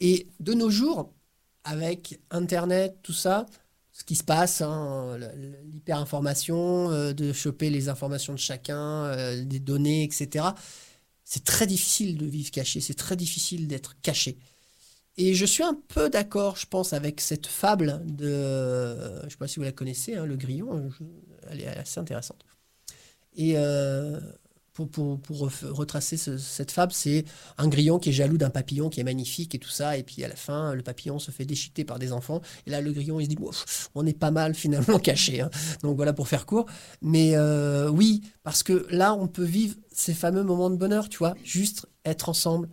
Et 0.00 0.26
de 0.40 0.52
nos 0.54 0.70
jours, 0.70 1.12
avec 1.64 2.20
Internet, 2.30 2.96
tout 3.02 3.12
ça, 3.12 3.46
ce 3.92 4.04
qui 4.04 4.16
se 4.16 4.24
passe, 4.24 4.62
hein, 4.62 5.18
l'hyper-information, 5.64 6.90
euh, 6.90 7.12
de 7.12 7.32
choper 7.32 7.70
les 7.70 7.88
informations 7.88 8.32
de 8.32 8.38
chacun, 8.38 9.04
euh, 9.04 9.44
des 9.44 9.60
données, 9.60 10.02
etc. 10.02 10.46
C'est 11.24 11.44
très 11.44 11.66
difficile 11.66 12.16
de 12.16 12.26
vivre 12.26 12.50
caché, 12.50 12.80
c'est 12.80 12.94
très 12.94 13.16
difficile 13.16 13.68
d'être 13.68 14.00
caché. 14.00 14.38
Et 15.18 15.34
je 15.34 15.44
suis 15.44 15.62
un 15.62 15.78
peu 15.88 16.08
d'accord, 16.08 16.56
je 16.56 16.66
pense, 16.66 16.94
avec 16.94 17.20
cette 17.20 17.46
fable 17.46 18.00
de, 18.06 18.26
je 19.20 19.24
ne 19.26 19.30
sais 19.30 19.36
pas 19.36 19.46
si 19.46 19.56
vous 19.56 19.64
la 19.64 19.72
connaissez, 19.72 20.14
hein, 20.16 20.24
le 20.24 20.36
grillon, 20.36 20.90
elle 21.50 21.60
est 21.60 21.66
assez 21.66 22.00
intéressante. 22.00 22.44
Et 23.34 23.54
euh, 23.56 24.20
pour, 24.72 25.20
pour, 25.20 25.50
retracer 25.70 26.16
ce- 26.16 26.38
cette 26.38 26.70
fable, 26.70 26.92
c'est 26.92 27.24
un 27.58 27.68
grillon 27.68 27.98
qui 27.98 28.08
est 28.08 28.12
jaloux 28.12 28.38
d'un 28.38 28.50
papillon 28.50 28.88
qui 28.88 29.00
est 29.00 29.04
magnifique 29.04 29.54
et 29.54 29.58
tout 29.58 29.68
ça, 29.70 29.96
et 29.98 30.02
puis 30.02 30.24
à 30.24 30.28
la 30.28 30.36
fin, 30.36 30.74
le 30.74 30.82
papillon 30.82 31.18
se 31.18 31.30
fait 31.30 31.44
déchiqueter 31.44 31.84
par 31.84 31.98
des 31.98 32.12
enfants, 32.12 32.40
et 32.66 32.70
là, 32.70 32.80
le 32.80 32.92
grillon, 32.92 33.20
il 33.20 33.24
se 33.24 33.28
dit, 33.30 33.36
on 33.94 34.06
est 34.06 34.18
pas 34.18 34.30
mal 34.30 34.54
finalement 34.62 34.98
caché. 34.98 35.40
hein. 35.42 35.50
Donc 35.82 35.96
voilà 35.96 36.12
pour 36.12 36.28
faire 36.28 36.46
court. 36.46 36.66
Mais 37.02 37.32
euh, 37.36 37.88
oui, 37.90 38.22
parce 38.42 38.62
que 38.62 38.86
là, 38.90 39.14
on 39.14 39.28
peut 39.28 39.44
vivre 39.44 39.76
ces 39.92 40.14
fameux 40.14 40.42
moments 40.42 40.70
de 40.70 40.76
bonheur, 40.76 41.08
tu 41.08 41.18
vois, 41.18 41.34
juste 41.44 41.86
être 42.04 42.28
ensemble, 42.28 42.68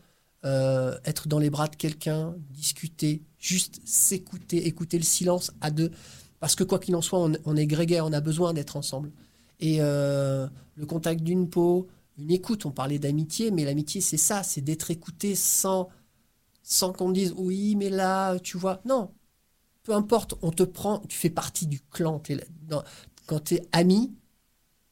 euh, 0.46 0.98
être 1.06 1.28
dans 1.28 1.40
les 1.40 1.50
bras 1.50 1.68
de 1.68 1.76
quelqu'un, 1.76 2.34
discuter, 2.52 3.24
juste 3.40 3.82
s'écouter, 3.86 4.68
écouter 4.68 4.98
le 4.98 5.04
silence 5.04 5.52
à 5.62 5.70
deux. 5.72 5.92
Parce 6.40 6.56
que 6.56 6.64
quoi 6.64 6.80
qu'il 6.80 6.96
en 6.96 7.02
soit, 7.02 7.20
on, 7.20 7.34
on 7.46 7.58
est 7.58 7.68
grégaire, 7.68 8.06
on 8.06 8.14
a 8.14 8.22
besoin 8.22 8.54
d'être 8.54 8.78
ensemble. 8.78 9.12
Et 9.60 9.78
euh, 9.82 10.48
le 10.76 10.86
contact 10.86 11.22
d'une 11.22 11.50
peau, 11.50 11.88
une 12.18 12.32
écoute, 12.32 12.66
on 12.66 12.72
parlait 12.72 13.00
d'amitié, 13.00 13.52
mais 13.52 13.66
l'amitié, 13.66 14.02
c'est 14.02 14.18
ça, 14.18 14.44
c'est 14.44 14.62
d'être 14.62 14.92
écouté 14.92 15.36
sans, 15.36 15.90
sans 16.64 16.94
qu'on 16.94 17.12
dise 17.12 17.34
oui, 17.38 17.76
mais 17.76 17.90
là, 17.90 18.38
tu 18.40 18.58
vois. 18.58 18.82
Non, 18.86 19.12
peu 19.84 19.94
importe, 19.94 20.36
on 20.42 20.52
te 20.52 20.64
prend, 20.64 21.00
tu 21.00 21.18
fais 21.18 21.30
partie 21.30 21.68
du 21.68 21.82
clan. 21.82 22.22
quand 23.26 23.40
tu 23.44 23.56
es 23.56 23.62
ami, 23.72 24.14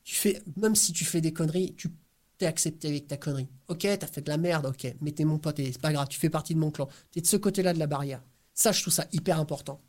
tu 0.04 0.16
fais, 0.16 0.42
même 0.56 0.76
si 0.76 0.94
tu 0.94 1.06
fais 1.06 1.22
des 1.22 1.34
conneries, 1.34 1.74
tu 1.76 1.90
t'es 2.38 2.46
accepté 2.46 2.88
avec 2.88 3.08
ta 3.08 3.18
connerie. 3.18 3.48
Ok, 3.68 3.82
t'as 3.82 4.08
fait 4.08 4.22
de 4.22 4.30
la 4.30 4.38
merde, 4.38 4.68
ok, 4.68 4.96
mais 5.02 5.12
t'es 5.12 5.26
mon 5.26 5.40
pote 5.40 5.58
c'est 5.58 5.82
pas 5.82 5.92
grave, 5.92 6.08
tu 6.08 6.20
fais 6.20 6.30
partie 6.30 6.54
de 6.54 6.60
mon 6.60 6.72
clan. 6.72 6.88
T'es 7.12 7.22
de 7.22 7.28
ce 7.28 7.38
côté-là 7.38 7.74
de 7.74 7.80
la 7.80 7.88
barrière. 7.88 8.24
Ça, 8.54 8.72
je 8.72 8.82
trouve 8.82 8.94
ça 8.94 9.06
hyper 9.12 9.40
important. 9.40 9.82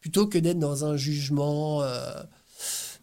Plutôt 0.00 0.26
que 0.26 0.38
d'être 0.38 0.58
dans 0.58 0.84
un 0.84 0.96
jugement 0.96 1.82
euh, 1.82 2.22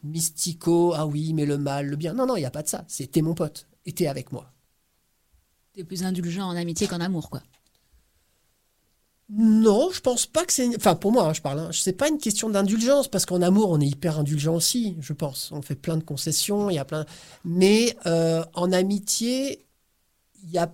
mystico, 0.04 0.94
ah 0.96 1.06
oui, 1.06 1.34
mais 1.34 1.46
le 1.46 1.58
mal, 1.58 1.88
le 1.88 1.96
bien. 1.96 2.14
Non, 2.14 2.26
non, 2.26 2.36
il 2.36 2.42
n'y 2.42 2.46
a 2.46 2.52
pas 2.52 2.64
de 2.64 2.68
ça. 2.70 2.86
C'est 2.88 3.08
t'es 3.08 3.22
mon 3.22 3.34
pote 3.34 3.68
et 3.86 3.94
t'es 3.94 4.08
avec 4.08 4.32
moi. 4.32 4.52
T'es 5.74 5.84
plus 5.84 6.04
indulgent 6.04 6.48
en 6.48 6.56
amitié 6.56 6.88
qu'en 6.88 7.00
amour, 7.02 7.30
quoi. 7.30 7.42
Non, 9.30 9.90
je 9.92 10.02
pense 10.02 10.26
pas 10.28 10.46
que 10.46 10.54
c'est. 10.54 10.76
Enfin, 10.76 10.96
pour 10.96 11.12
moi, 11.12 11.28
hein, 11.30 11.34
je 11.34 11.42
parle. 11.42 11.60
Hein. 11.60 11.70
C'est 11.72 11.94
pas 11.94 12.10
une 12.10 12.18
question 12.20 12.50
d'indulgence 12.50 13.08
parce 13.08 13.26
qu'en 13.26 13.42
amour, 13.42 13.70
on 13.72 13.80
est 13.80 13.88
hyper 13.88 14.20
indulgent 14.20 14.54
aussi, 14.54 14.96
je 15.00 15.14
pense. 15.14 15.52
On 15.52 15.62
fait 15.62 15.76
plein 15.76 15.98
de 15.98 16.04
concessions, 16.04 16.70
il 16.70 16.76
y 16.76 16.80
a 16.80 16.86
plein. 16.86 17.06
Mais 17.46 17.96
euh, 18.06 18.44
en 18.54 18.72
amitié, 18.72 19.66
il 20.44 20.52
y 20.52 20.58
a. 20.58 20.72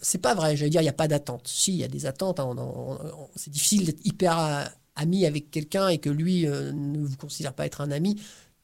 C'est 0.00 0.18
pas 0.18 0.34
vrai. 0.34 0.56
J'allais 0.56 0.70
dire, 0.70 0.80
il 0.82 0.84
y 0.86 0.88
a 0.88 0.92
pas 0.92 1.08
d'attente. 1.08 1.48
Si, 1.48 1.72
il 1.72 1.78
y 1.78 1.84
a 1.84 1.88
des 1.88 2.06
attentes. 2.06 2.40
hein, 2.40 2.44
on- 2.46 2.58
on- 2.58 2.92
on- 3.24 3.28
c'est 3.36 3.50
difficile 3.50 3.84
d'être 3.86 4.04
hyper 4.06 4.38
euh, 4.38 4.64
ami 4.94 5.26
avec 5.26 5.50
quelqu'un 5.50 5.88
et 5.88 5.98
que 5.98 6.10
lui 6.10 6.46
euh, 6.46 6.72
ne 6.72 6.98
vous 7.04 7.16
considère 7.16 7.52
pas 7.54 7.66
être 7.66 7.80
un 7.80 7.90
ami. 7.90 8.20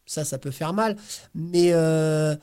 Ça, 0.09 0.24
ça 0.24 0.38
peut 0.38 0.50
faire 0.50 0.72
mal. 0.72 0.96
Mais 1.34 1.72
euh, 1.72 2.34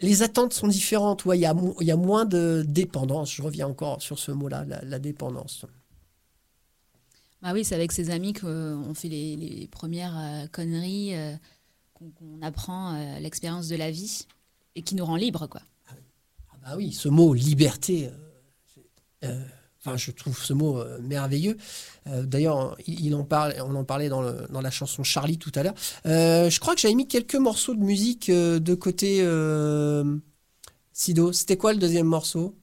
les 0.00 0.22
attentes 0.22 0.52
sont 0.52 0.68
différentes. 0.68 1.24
Ouais, 1.24 1.38
il 1.38 1.42
y, 1.42 1.46
a 1.46 1.54
mo- 1.54 1.76
il 1.80 1.86
y 1.86 1.90
a 1.92 1.96
moins 1.96 2.24
de 2.24 2.64
dépendance. 2.66 3.32
Je 3.32 3.42
reviens 3.42 3.68
encore 3.68 4.02
sur 4.02 4.18
ce 4.18 4.32
mot-là, 4.32 4.64
la, 4.66 4.82
la 4.84 4.98
dépendance. 4.98 5.64
Bah 7.40 7.52
oui, 7.52 7.64
c'est 7.64 7.74
avec 7.74 7.92
ses 7.92 8.10
amis 8.10 8.32
qu'on 8.32 8.92
fait 8.94 9.08
les, 9.08 9.36
les 9.36 9.68
premières 9.68 10.18
euh, 10.18 10.46
conneries, 10.48 11.14
euh, 11.14 11.34
qu'on 11.94 12.40
apprend 12.42 12.94
euh, 12.94 13.18
l'expérience 13.20 13.68
de 13.68 13.76
la 13.76 13.90
vie 13.90 14.26
et 14.74 14.82
qui 14.82 14.94
nous 14.94 15.04
rend 15.04 15.16
libres, 15.16 15.46
quoi. 15.46 15.62
Ah 16.50 16.56
bah 16.64 16.74
oui, 16.76 16.92
ce 16.92 17.08
mot 17.08 17.34
liberté, 17.34 18.08
euh, 18.08 18.10
euh, 19.24 19.44
enfin, 19.84 19.96
je 19.96 20.10
trouve 20.10 20.38
ce 20.42 20.52
mot 20.52 20.78
euh, 20.78 20.98
merveilleux. 21.02 21.56
Euh, 22.06 22.24
D'ailleurs, 22.24 22.76
il, 22.86 23.04
il 23.06 23.14
en 23.14 23.24
parle, 23.24 23.54
on 23.60 23.74
en 23.74 23.84
parlait 23.84 24.08
dans, 24.08 24.22
le- 24.22 24.46
dans 24.50 24.60
la 24.60 24.70
chanson 24.70 25.02
Charlie 25.04 25.38
tout 25.38 25.52
à 25.54 25.62
l'heure. 25.62 25.74
Euh, 26.06 26.50
je 26.50 26.60
crois 26.60 26.74
que 26.74 26.80
j'avais 26.80 26.94
mis 26.94 27.06
quelques 27.08 27.34
morceaux 27.36 27.74
de 27.74 27.80
musique 27.82 28.28
euh, 28.30 28.58
de 28.60 28.74
côté 28.74 29.18
euh, 29.22 30.16
Sido. 30.92 31.32
C'était 31.32 31.56
quoi 31.56 31.72
le 31.72 31.78
deuxième 31.78 32.06
morceau? 32.06 32.56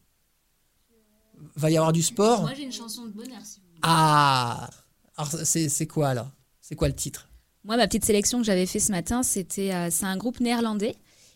Va 1.56 1.70
y 1.72 1.78
avoir 1.78 1.92
du 1.92 2.02
sport? 2.02 2.42
Moi, 2.42 2.54
j'ai 2.56 2.64
une 2.64 2.72
chanson 2.72 3.06
de 3.06 3.12
bonheur, 3.12 3.42
si 3.44 3.60
vous 3.60 3.68
voulez. 3.68 3.80
Ah 3.84 4.70
Alors, 5.18 5.32
c'est 5.44 5.70
c'est 5.70 5.88
quoi 5.88 6.10
alors? 6.10 6.30
C'est 6.62 6.76
quoi 6.76 6.88
le 6.88 6.96
titre? 6.96 7.28
Moi, 7.64 7.78
ma 7.78 7.88
petite 7.88 8.06
sélection 8.06 8.40
que 8.40 8.46
j'avais 8.46 8.66
fait 8.66 8.80
ce 8.80 8.92
matin, 8.92 9.22
c'était 9.24 9.74
euh, 9.74 9.90
c'est 9.92 10.06
un 10.06 10.18
groupe 10.18 10.40
néerlandais 10.40 10.96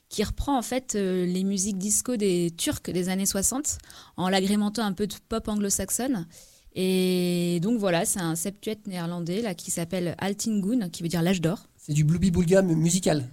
qui 0.10 0.24
reprend 0.24 0.58
en 0.58 0.62
fait 0.62 0.96
euh, 0.96 1.26
les 1.26 1.44
musiques 1.44 1.78
disco 1.78 2.16
des 2.16 2.52
Turcs 2.58 2.84
des 2.88 3.10
années 3.10 3.26
60 3.26 3.78
en 4.18 4.30
l'agrémentant 4.30 4.84
un 4.84 4.94
peu 4.94 5.08
de 5.08 5.16
pop 5.28 5.48
anglo-saxonne. 5.48 6.28
Et 6.76 7.60
donc 7.62 7.80
voilà, 7.80 8.06
c'est 8.06 8.20
un 8.20 8.36
septuet 8.36 8.78
néerlandais 8.86 9.42
là 9.42 9.56
qui 9.56 9.72
s'appelle 9.72 10.16
Altingun, 10.18 10.90
qui 10.90 11.04
veut 11.04 11.10
dire 11.10 11.22
l'âge 11.22 11.42
d'or. 11.42 11.68
C'est 11.78 11.94
du 11.94 12.04
Blooby 12.04 12.32
Boulga 12.32 12.62
musical. 12.62 13.24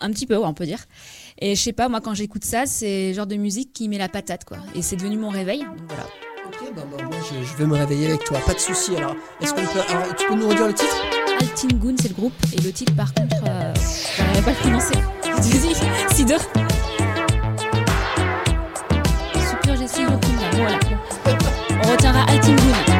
Un 0.00 0.10
petit 0.10 0.26
peu, 0.26 0.36
ouais, 0.36 0.46
on 0.46 0.54
peut 0.54 0.64
dire. 0.64 0.86
Et 1.38 1.54
je 1.54 1.60
sais 1.60 1.72
pas, 1.72 1.88
moi 1.88 2.00
quand 2.00 2.14
j'écoute 2.14 2.44
ça, 2.44 2.66
c'est 2.66 3.08
le 3.08 3.14
genre 3.14 3.26
de 3.26 3.36
musique 3.36 3.72
qui 3.72 3.88
met 3.88 3.98
la 3.98 4.08
patate 4.08 4.44
quoi. 4.44 4.58
Et 4.74 4.82
c'est 4.82 4.96
devenu 4.96 5.16
mon 5.18 5.28
réveil. 5.28 5.60
Donc 5.60 5.78
voilà. 5.86 6.06
Ok, 6.46 6.74
bah, 6.74 6.82
bah, 6.90 7.04
moi 7.04 7.16
je, 7.30 7.44
je 7.44 7.56
vais 7.56 7.66
me 7.66 7.76
réveiller 7.76 8.08
avec 8.08 8.24
toi, 8.24 8.40
pas 8.44 8.54
de 8.54 8.58
souci. 8.58 8.96
Alors, 8.96 9.14
est-ce 9.40 9.54
qu'on 9.54 9.60
peut, 9.62 9.80
alors, 9.88 10.16
tu 10.16 10.26
peux 10.26 10.34
nous 10.34 10.48
redire 10.48 10.66
le 10.66 10.74
titre? 10.74 10.96
Altingun, 11.40 11.94
c'est 12.00 12.08
le 12.08 12.14
groupe. 12.14 12.34
Et 12.52 12.60
le 12.60 12.72
titre, 12.72 12.94
par 12.96 13.14
contre, 13.14 13.36
euh, 13.46 13.72
je 13.74 14.42
pas 14.42 14.50
le 14.50 14.56
prononcer. 14.56 15.19
Dis-y, 15.42 15.74
Sido. 16.14 16.38
Super, 19.50 19.88
Sido 19.88 20.20
Kunda. 20.20 20.50
Voilà. 20.56 20.78
On 21.82 21.90
retiendra. 21.90 22.99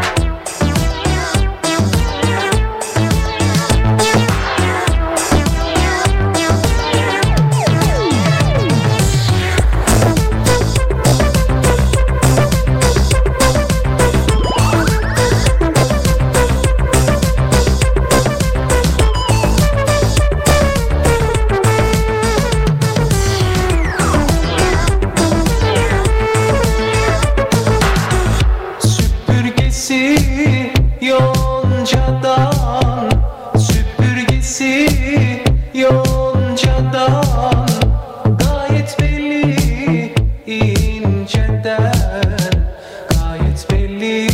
Gayet 43.08 43.60
belli 43.70 44.28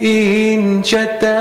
inceden 0.00 1.33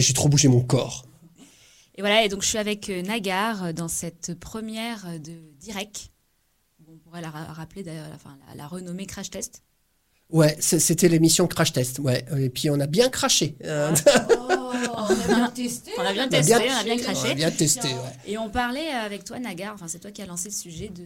J'ai 0.00 0.12
trop 0.12 0.28
bougé 0.28 0.48
mon 0.48 0.60
corps. 0.62 1.04
Et 1.98 2.02
voilà, 2.02 2.24
et 2.24 2.28
donc 2.28 2.42
je 2.42 2.48
suis 2.48 2.58
avec 2.58 2.90
euh, 2.90 3.00
Nagar 3.02 3.64
euh, 3.64 3.72
dans 3.72 3.88
cette 3.88 4.34
première 4.38 5.06
euh, 5.06 5.18
de 5.18 5.32
Direct. 5.58 6.10
On 6.88 6.98
pourrait 6.98 7.22
la 7.22 7.30
ra- 7.30 7.52
rappeler 7.52 7.82
d'ailleurs, 7.82 8.08
enfin, 8.14 8.38
la, 8.48 8.54
la 8.54 8.66
renommée 8.66 9.06
Crash 9.06 9.30
Test. 9.30 9.62
Ouais, 10.28 10.56
c'était 10.60 11.08
l'émission 11.08 11.46
Crash 11.46 11.72
Test. 11.72 11.98
Ouais, 12.00 12.24
et 12.38 12.50
puis 12.50 12.68
on 12.68 12.78
a 12.80 12.86
bien 12.86 13.08
craché. 13.08 13.56
Oh, 13.62 13.64
on 13.64 15.08
a 15.08 15.26
bien 15.26 15.50
testé. 15.50 15.92
On 15.96 16.02
a 16.02 16.12
bien 16.12 16.24
on 16.24 16.26
a 16.26 16.28
testé, 16.30 16.46
bien- 16.46 16.58
on 16.58 16.80
a 16.80 16.84
bien 16.84 16.96
on 17.14 17.24
a 17.24 17.34
bien 17.34 17.50
testé, 17.50 17.88
ouais. 17.88 18.00
Et 18.26 18.36
on 18.38 18.50
parlait 18.50 18.88
avec 18.88 19.24
toi, 19.24 19.38
Nagar, 19.38 19.72
enfin 19.74 19.88
c'est 19.88 20.00
toi 20.00 20.10
qui 20.10 20.20
as 20.22 20.26
lancé 20.26 20.48
le 20.48 20.54
sujet 20.54 20.88
de, 20.88 21.04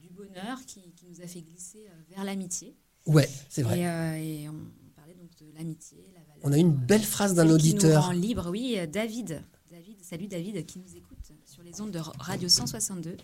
du 0.00 0.08
bonheur 0.10 0.58
qui, 0.66 0.80
qui 0.96 1.06
nous 1.08 1.22
a 1.22 1.26
fait 1.26 1.40
glisser 1.40 1.86
vers 2.10 2.24
l'amitié. 2.24 2.76
Ouais, 3.06 3.28
c'est 3.48 3.62
vrai. 3.62 3.78
Et, 3.80 3.86
euh, 3.86 4.16
et 4.16 4.48
on 4.48 4.58
parlait 4.96 5.14
donc 5.14 5.30
de 5.40 5.46
l'amitié. 5.56 5.98
On 6.46 6.52
a 6.52 6.58
une 6.58 6.72
belle 6.72 7.02
phrase 7.02 7.34
d'un 7.34 7.44
qui 7.44 7.52
auditeur. 7.52 8.02
nous 8.02 8.06
rend 8.06 8.12
libre, 8.12 8.48
oui, 8.50 8.76
euh, 8.78 8.86
David. 8.86 9.42
David, 9.68 9.96
salut 10.00 10.28
David, 10.28 10.64
qui 10.64 10.78
nous 10.78 10.96
écoute 10.96 11.32
sur 11.44 11.64
les 11.64 11.80
ondes 11.80 11.90
de 11.90 11.98
Radio 12.20 12.48
162 12.48 13.16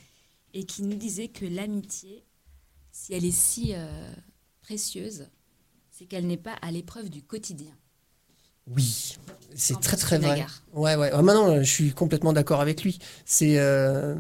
et 0.55 0.65
qui 0.65 0.83
nous 0.83 0.97
disait 0.97 1.29
que 1.29 1.47
l'amitié, 1.47 2.25
si 2.91 3.15
elle 3.15 3.25
est 3.25 3.31
si 3.31 3.75
euh, 3.77 4.13
précieuse, 4.61 5.29
c'est 5.93 6.07
qu'elle 6.07 6.27
n'est 6.27 6.37
pas 6.37 6.55
à 6.63 6.73
l'épreuve 6.73 7.11
du 7.11 7.23
quotidien. 7.23 7.71
Oui, 8.67 9.17
c'est 9.55 9.79
très 9.81 9.97
très 9.97 10.19
vrai. 10.19 10.31
Nagar 10.31 10.65
Ouais, 10.73 10.97
ouais. 10.97 11.11
Ah, 11.13 11.23
maintenant, 11.23 11.63
je 11.63 11.71
suis 11.71 11.93
complètement 11.93 12.33
d'accord 12.33 12.61
avec 12.61 12.83
lui. 12.83 12.99
C'est 13.25 13.57
euh, 13.61 14.17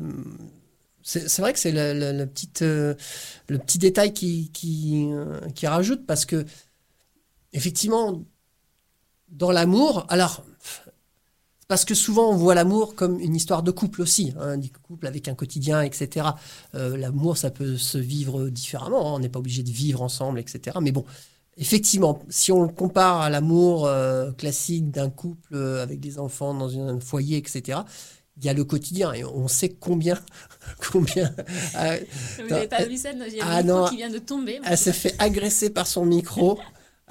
c'est 1.02 1.40
vrai 1.40 1.52
que 1.52 1.58
c'est 1.58 1.72
le, 1.72 2.24
petit, 2.26 2.50
euh, 2.62 2.94
le 3.48 3.58
petit 3.58 3.78
détail 3.78 4.12
qui, 4.12 4.52
qui, 4.52 5.08
qui 5.56 5.66
rajoute 5.66 6.06
parce 6.06 6.24
que, 6.24 6.44
effectivement, 7.52 8.24
dans 9.32 9.50
l'amour, 9.50 10.06
alors, 10.08 10.44
parce 11.68 11.84
que 11.84 11.94
souvent 11.94 12.30
on 12.30 12.36
voit 12.36 12.54
l'amour 12.54 12.94
comme 12.94 13.18
une 13.18 13.34
histoire 13.34 13.62
de 13.62 13.70
couple 13.70 14.02
aussi, 14.02 14.32
hein, 14.38 14.56
du 14.58 14.70
couple 14.70 15.06
avec 15.06 15.26
un 15.28 15.34
quotidien, 15.34 15.82
etc. 15.82 16.26
Euh, 16.74 16.96
l'amour, 16.96 17.36
ça 17.36 17.50
peut 17.50 17.76
se 17.76 17.98
vivre 17.98 18.48
différemment, 18.48 19.08
hein, 19.08 19.16
on 19.16 19.18
n'est 19.18 19.28
pas 19.28 19.38
obligé 19.38 19.62
de 19.62 19.70
vivre 19.70 20.02
ensemble, 20.02 20.38
etc. 20.38 20.76
Mais 20.80 20.92
bon, 20.92 21.04
effectivement, 21.56 22.22
si 22.28 22.52
on 22.52 22.62
le 22.62 22.68
compare 22.68 23.20
à 23.20 23.30
l'amour 23.30 23.86
euh, 23.86 24.32
classique 24.32 24.90
d'un 24.90 25.10
couple 25.10 25.54
euh, 25.54 25.82
avec 25.82 26.00
des 26.00 26.18
enfants 26.18 26.54
dans 26.54 26.78
un 26.78 27.00
foyer, 27.00 27.38
etc., 27.38 27.80
il 28.38 28.46
y 28.46 28.48
a 28.48 28.54
le 28.54 28.64
quotidien 28.64 29.12
et 29.12 29.24
on 29.24 29.46
sait 29.46 29.68
combien, 29.68 30.18
combien 30.92 31.34
euh, 31.76 31.98
Vous 32.38 32.48
n'avez 32.48 32.66
pas 32.66 32.84
vu 32.84 32.96
ça 32.96 33.10
Il 33.12 33.36
y 33.36 33.40
a 33.40 33.44
Ah 33.46 33.62
micro 33.62 33.80
non. 33.80 33.88
qui 33.88 33.96
vient 33.96 34.10
de 34.10 34.18
tomber. 34.18 34.58
elle 34.64 34.78
s'est 34.78 34.92
fait 34.92 35.14
agresser 35.18 35.70
par 35.70 35.86
son 35.86 36.06
micro. 36.06 36.58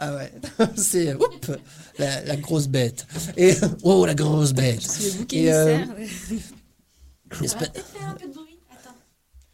Ah 0.04 0.16
ouais, 0.16 0.32
c'est 0.76 1.14
oups, 1.14 1.52
la, 2.00 2.24
la 2.26 2.36
grosse 2.36 2.68
bête. 2.68 3.06
Et 3.38 3.54
oh 3.84 4.04
la 4.06 4.16
grosse 4.16 4.52
bête. 4.52 4.82
Le 5.00 5.12
bouc 5.20 5.34
Et, 5.34 5.54
euh, 5.54 5.78
va 7.30 7.38
peut-être 7.38 7.86
faire 7.88 8.10
un 8.10 8.14
peu 8.16 8.28
de 8.28 8.34
bruit. 8.34 8.58
Attends. 8.72 8.96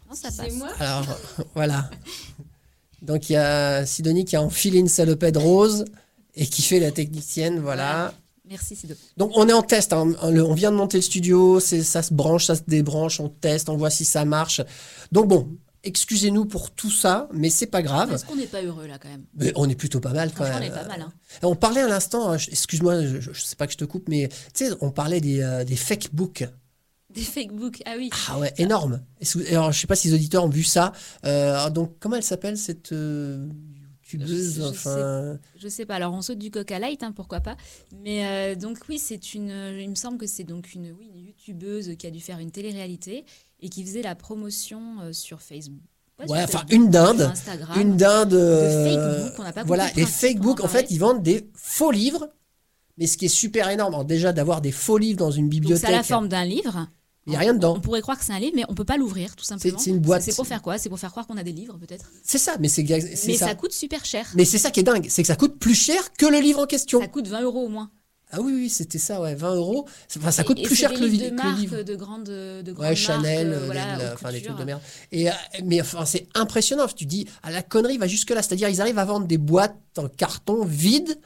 Non, 0.10 0.16
ça 0.16 0.30
passe. 0.32 0.54
moi 0.54 0.70
Alors 0.80 1.06
voilà. 1.54 1.90
Donc 3.02 3.30
il 3.30 3.34
y 3.34 3.36
a 3.36 3.86
Sidonie 3.86 4.24
qui 4.24 4.36
a 4.38 4.42
enfilé 4.42 4.80
une 4.80 4.88
salopette 4.88 5.36
rose 5.38 5.84
et 6.34 6.46
qui 6.48 6.62
fait 6.62 6.80
la 6.80 6.92
technicienne, 6.92 7.60
voilà. 7.60 8.14
Merci 8.50 8.78
Sido. 8.78 8.96
Donc 9.18 9.32
on 9.36 9.50
est 9.50 9.54
en 9.54 9.62
test, 9.62 9.92
hein. 9.92 10.14
On 10.22 10.54
vient 10.54 10.72
de 10.72 10.78
monter 10.78 10.98
le 11.00 11.02
studio, 11.04 11.60
c'est- 11.60 11.84
ça 11.84 12.02
se 12.02 12.14
branche, 12.14 12.46
ça 12.46 12.56
se 12.56 12.62
débranche, 12.66 13.20
on 13.20 13.28
teste, 13.28 13.68
on 13.68 13.76
voit 13.76 13.90
si 13.90 14.06
ça 14.06 14.24
marche. 14.24 14.62
Donc 15.12 15.28
bon, 15.28 15.50
excusez-nous 15.84 16.46
pour 16.46 16.72
tout 16.72 16.92
ça, 16.92 17.30
mais 17.34 17.50
c'est 17.50 17.68
pas 17.68 17.82
grave. 17.82 18.14
Est-ce 18.14 18.26
qu'on 18.26 18.36
n'est 18.36 18.48
pas 18.48 18.62
heureux 18.62 18.88
là 18.88 18.98
quand 19.00 19.10
même? 19.10 19.26
Mais 19.36 19.52
on 19.56 19.70
est 19.70 19.76
plutôt 19.76 20.00
pas 20.00 20.14
mal 20.14 20.32
quand 20.34 20.46
on 20.46 20.50
même. 20.50 20.64
est 20.64 20.70
pas 20.70 20.86
mal. 20.88 21.02
Hein. 21.02 21.14
On 21.44 21.56
parlait 21.56 21.82
à 21.82 21.88
l'instant, 21.88 22.32
hein, 22.32 22.38
excuse-moi, 22.38 23.06
je, 23.06 23.20
je 23.20 23.42
sais 23.42 23.56
pas 23.56 23.68
que 23.68 23.74
je 23.74 23.78
te 23.78 23.86
coupe, 23.86 24.08
mais 24.10 24.30
tu 24.54 24.66
sais, 24.66 24.72
on 24.82 24.92
parlait 24.92 25.22
des, 25.22 25.42
euh, 25.42 25.64
des 25.64 25.76
fake 25.76 26.10
books. 26.14 26.46
Des 27.10 27.22
fake 27.22 27.54
books. 27.54 27.82
Ah 27.86 27.94
oui. 27.98 28.10
Ah 28.30 28.38
ouais, 28.38 28.54
énorme. 28.58 29.02
Alors, 29.50 29.72
je 29.72 29.80
sais 29.80 29.88
pas 29.88 29.96
si 29.96 30.10
les 30.10 30.14
auditeurs 30.16 30.44
ont 30.44 30.50
vu 30.50 30.64
ça. 30.64 30.92
Euh, 31.26 31.70
donc, 31.70 31.96
comment 32.00 32.16
elle 32.18 32.24
s'appelle 32.24 32.58
cette 32.58 32.92
euh, 32.92 33.48
youtubeuse. 34.04 34.56
Je 34.56 34.62
sais- 34.62 34.68
Enfin, 34.68 35.40
Je 35.58 35.68
sais 35.68 35.86
pas. 35.86 35.96
Alors 35.96 36.14
on 36.14 36.22
saute 36.22 36.38
du 36.38 36.52
Coca 36.52 36.78
Light, 36.80 37.04
hein, 37.04 37.14
pourquoi 37.14 37.40
pas. 37.40 37.56
Mais 38.04 38.26
euh, 38.28 38.56
donc 38.56 38.80
oui, 38.90 39.00
c'est 39.00 39.34
une. 39.34 39.50
Il 39.80 39.90
me 39.90 39.96
semble 39.96 40.18
que 40.18 40.28
c'est 40.28 40.44
donc 40.44 40.74
une, 40.74 40.92
oui, 40.92 41.10
une 41.16 41.26
youtubeuse 41.26 41.96
qui 41.98 42.08
a 42.08 42.12
dû 42.12 42.20
faire 42.20 42.40
une 42.40 42.52
télé-réalité 42.52 43.26
et 43.60 43.70
qui 43.70 43.84
faisait 43.84 44.02
la 44.02 44.16
promotion 44.16 44.82
euh, 45.02 45.14
sur 45.14 45.42
Facebook. 45.42 45.80
ouais, 46.20 46.26
enfin 46.44 46.46
Facebook, 46.46 46.72
une 46.72 46.90
dinde, 46.90 47.34
une 47.76 47.98
dinde. 47.98 48.30
de 48.30 48.38
euh, 48.38 49.30
on 49.38 49.44
n'a 49.44 49.54
pas 49.54 49.64
voilà, 49.64 49.88
les 49.96 50.04
books, 50.36 50.60
en 50.60 50.64
parlait. 50.64 50.82
fait, 50.84 50.92
ils 50.92 51.00
vendent 51.00 51.24
des 51.24 51.50
faux 51.56 51.92
livres. 51.92 52.30
Mais 52.98 53.06
ce 53.06 53.18
qui 53.18 53.26
est 53.26 53.30
super 53.30 53.70
énorme, 53.70 53.94
alors 53.94 54.06
déjà 54.06 54.34
d'avoir 54.34 54.60
des 54.62 54.72
faux 54.72 54.98
livres 54.98 55.20
dans 55.20 55.30
une 55.32 55.46
Donc 55.46 55.52
bibliothèque, 55.52 55.88
c'est 55.88 55.94
à 55.94 55.98
la 55.98 56.04
forme 56.04 56.28
d'un 56.28 56.46
livre. 56.46 56.88
il 57.28 57.32
n'y 57.32 57.36
a 57.36 57.40
rien 57.40 57.54
dedans. 57.54 57.76
On 57.78 57.80
pourrait 57.80 58.02
croire 58.02 58.18
que 58.18 58.26
c'est 58.26 58.34
un 58.34 58.40
livre, 58.40 58.54
mais 58.56 58.64
on 58.70 58.74
peut 58.74 58.86
pas 58.86 58.98
l'ouvrir, 58.98 59.36
tout 59.36 59.44
simplement. 59.44 59.78
c'est 59.78 59.92
une 59.92 60.00
boîte. 60.00 60.24
C'est 60.24 60.36
pour 60.36 60.48
faire 60.48 60.64
quoi? 60.64 60.80
C'est 60.80 60.90
pour 60.90 60.98
faire 61.00 61.12
croire 61.12 61.28
qu'on 61.28 61.38
a 61.38 61.44
des 61.44 61.52
livres, 61.52 61.78
peut-être? 61.78 62.10
C'est 62.24 62.40
ça, 62.40 62.56
mais 62.60 62.68
c'est 62.70 62.82
Mais 62.84 63.36
ça. 63.38 63.48
ça. 63.48 63.56
coûte 63.56 63.72
super 63.72 64.04
cher. 64.04 64.28
Mais 64.36 64.46
c'est 64.46 64.58
ça 64.58 64.72
qui 64.72 64.80
est 64.80 64.84
dingue, 64.84 65.06
c'est 65.10 65.22
que 65.22 65.28
ça 65.28 65.36
coûte 65.36 65.60
plus 65.60 65.76
cher 65.76 66.12
que 66.14 66.26
le 66.26 66.40
livre 66.40 66.60
en 66.60 66.66
question. 66.66 67.00
Ça 67.00 67.08
coûte 67.08 67.28
20 67.28 67.42
euros 67.42 67.66
au 67.66 67.70
moins. 67.70 67.92
Ah 68.32 68.42
oui, 68.42 68.52
oui, 68.54 68.70
c'était 68.70 68.98
ça, 69.00 69.22
ouais, 69.22 69.36
20 69.36 69.56
euros. 69.56 69.86
Enfin, 70.18 70.32
ça 70.32 70.44
coûte 70.44 70.60
et 70.60 70.64
plus 70.64 70.76
cher 70.76 70.92
que 70.92 71.00
le, 71.00 71.10
de 71.10 71.30
que 71.30 71.48
le 71.48 71.56
livre. 71.56 71.82
de 71.84 71.96
grandes, 71.96 72.26
de 72.26 72.72
grandes 72.74 72.86
Ouais, 72.88 72.96
Chanel, 72.96 73.48
marques, 73.48 73.60
euh, 73.60 73.62
euh, 73.62 73.66
voilà, 73.66 74.14
enfin 74.16 74.32
des 74.34 74.42
trucs 74.42 74.58
de 74.58 74.64
merde. 74.66 74.82
Et, 75.14 75.30
euh, 75.30 75.34
mais 75.64 75.80
enfin, 75.80 76.04
c'est 76.06 76.28
impressionnant. 76.36 76.88
Tu 76.94 77.06
dis, 77.06 77.26
à 77.42 77.52
la 77.52 77.62
connerie 77.64 77.98
va 77.98 78.08
jusque 78.08 78.32
là. 78.32 78.42
C'est-à-dire, 78.42 78.68
ils 78.68 78.82
arrivent 78.82 79.00
à 79.00 79.06
vendre 79.06 79.28
des 79.28 79.38
boîtes 79.38 79.78
en 79.98 80.10
carton 80.10 80.66
vides. 80.66 81.18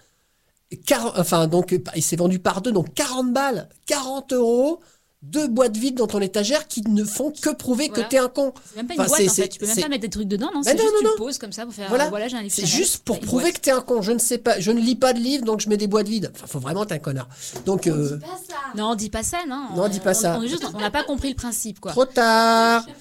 Quar- 0.86 1.14
Enfin, 1.18 1.48
donc, 1.48 1.76
il 1.96 2.04
s'est 2.04 2.16
vendu 2.16 2.40
par 2.40 2.62
deux, 2.62 2.72
donc 2.72 2.94
40 2.94 3.34
balles, 3.34 3.68
40 3.88 4.32
euros, 4.34 4.80
deux 5.24 5.48
boîtes 5.48 5.78
vides 5.78 5.96
dans 5.98 6.08
ton 6.08 6.20
étagère 6.20 6.68
qui 6.68 6.82
ne 6.82 7.04
font 7.04 7.32
que 7.32 7.50
prouver 7.52 7.88
Voilà. 7.90 8.04
que 8.04 8.10
t'es 8.10 8.18
un 8.18 8.28
con. 8.28 8.54
C'est 8.72 8.78
même 8.78 8.88
pas 8.88 8.94
Enfin, 8.96 9.04
une 9.04 9.08
boîte 9.10 9.20
c'est- 9.22 9.30
en 9.30 9.34
fait. 9.34 9.42
c'est- 9.44 9.48
Tu 9.50 9.60
peux 9.60 9.68
même 9.68 9.80
pas 9.80 9.88
mettre 9.90 10.02
des 10.02 10.10
trucs 10.10 10.28
dedans, 10.28 10.50
non? 10.54 10.62
Mais 10.66 10.72
C'est 10.72 10.78
non, 10.78 10.82
juste 10.84 10.94
non, 10.94 11.00
tu 11.00 11.06
non. 11.06 11.12
le 11.12 11.18
poses 11.18 11.38
comme 11.38 11.52
ça 11.52 11.64
pour 11.66 11.74
faire. 11.74 11.90
Voilà. 11.90 12.06
euh, 12.06 12.10
Voilà, 12.10 12.28
j'ai 12.28 12.38
un 12.38 12.42
livre 12.42 12.54
C'est 12.56 12.66
juste 12.66 13.04
pour 13.04 13.20
prouver 13.20 13.44
boîte. 13.44 13.56
que 13.56 13.60
t'es 13.62 13.72
un 13.72 13.82
con. 13.82 14.02
Je 14.02 14.12
ne 14.12 14.18
sais 14.20 14.40
pas, 14.40 14.60
je 14.60 14.72
ne 14.72 14.80
lis 14.80 14.96
pas 14.96 15.14
de 15.14 15.20
livres, 15.20 15.46
donc 15.46 15.60
je 15.62 15.70
mets 15.70 15.78
des 15.78 15.88
boîtes 15.88 16.08
vides. 16.08 16.32
Enfin, 16.36 16.48
faut 16.48 16.60
vraiment 16.60 16.84
être 16.84 16.92
un 16.94 17.00
connard. 17.00 17.30
Donc, 17.66 17.86
euh, 17.88 18.16
Dis 18.18 18.20
pas 18.26 18.28
ça. 18.50 18.56
Non, 18.76 18.96
dis 18.96 19.10
pas 19.10 19.24
ça, 19.24 19.38
non. 19.48 19.68
Non, 19.76 19.88
dis 19.90 20.00
pas 20.00 20.12
On- 20.12 20.14
ça. 20.14 20.40
On 20.42 20.76
on 20.76 20.80
n'a 20.80 20.92
pas 20.92 21.04
compris 21.04 21.30
le 21.30 21.36
principe, 21.36 21.80
quoi. 21.80 21.92
trop 21.92 22.06
tard. 22.06 22.86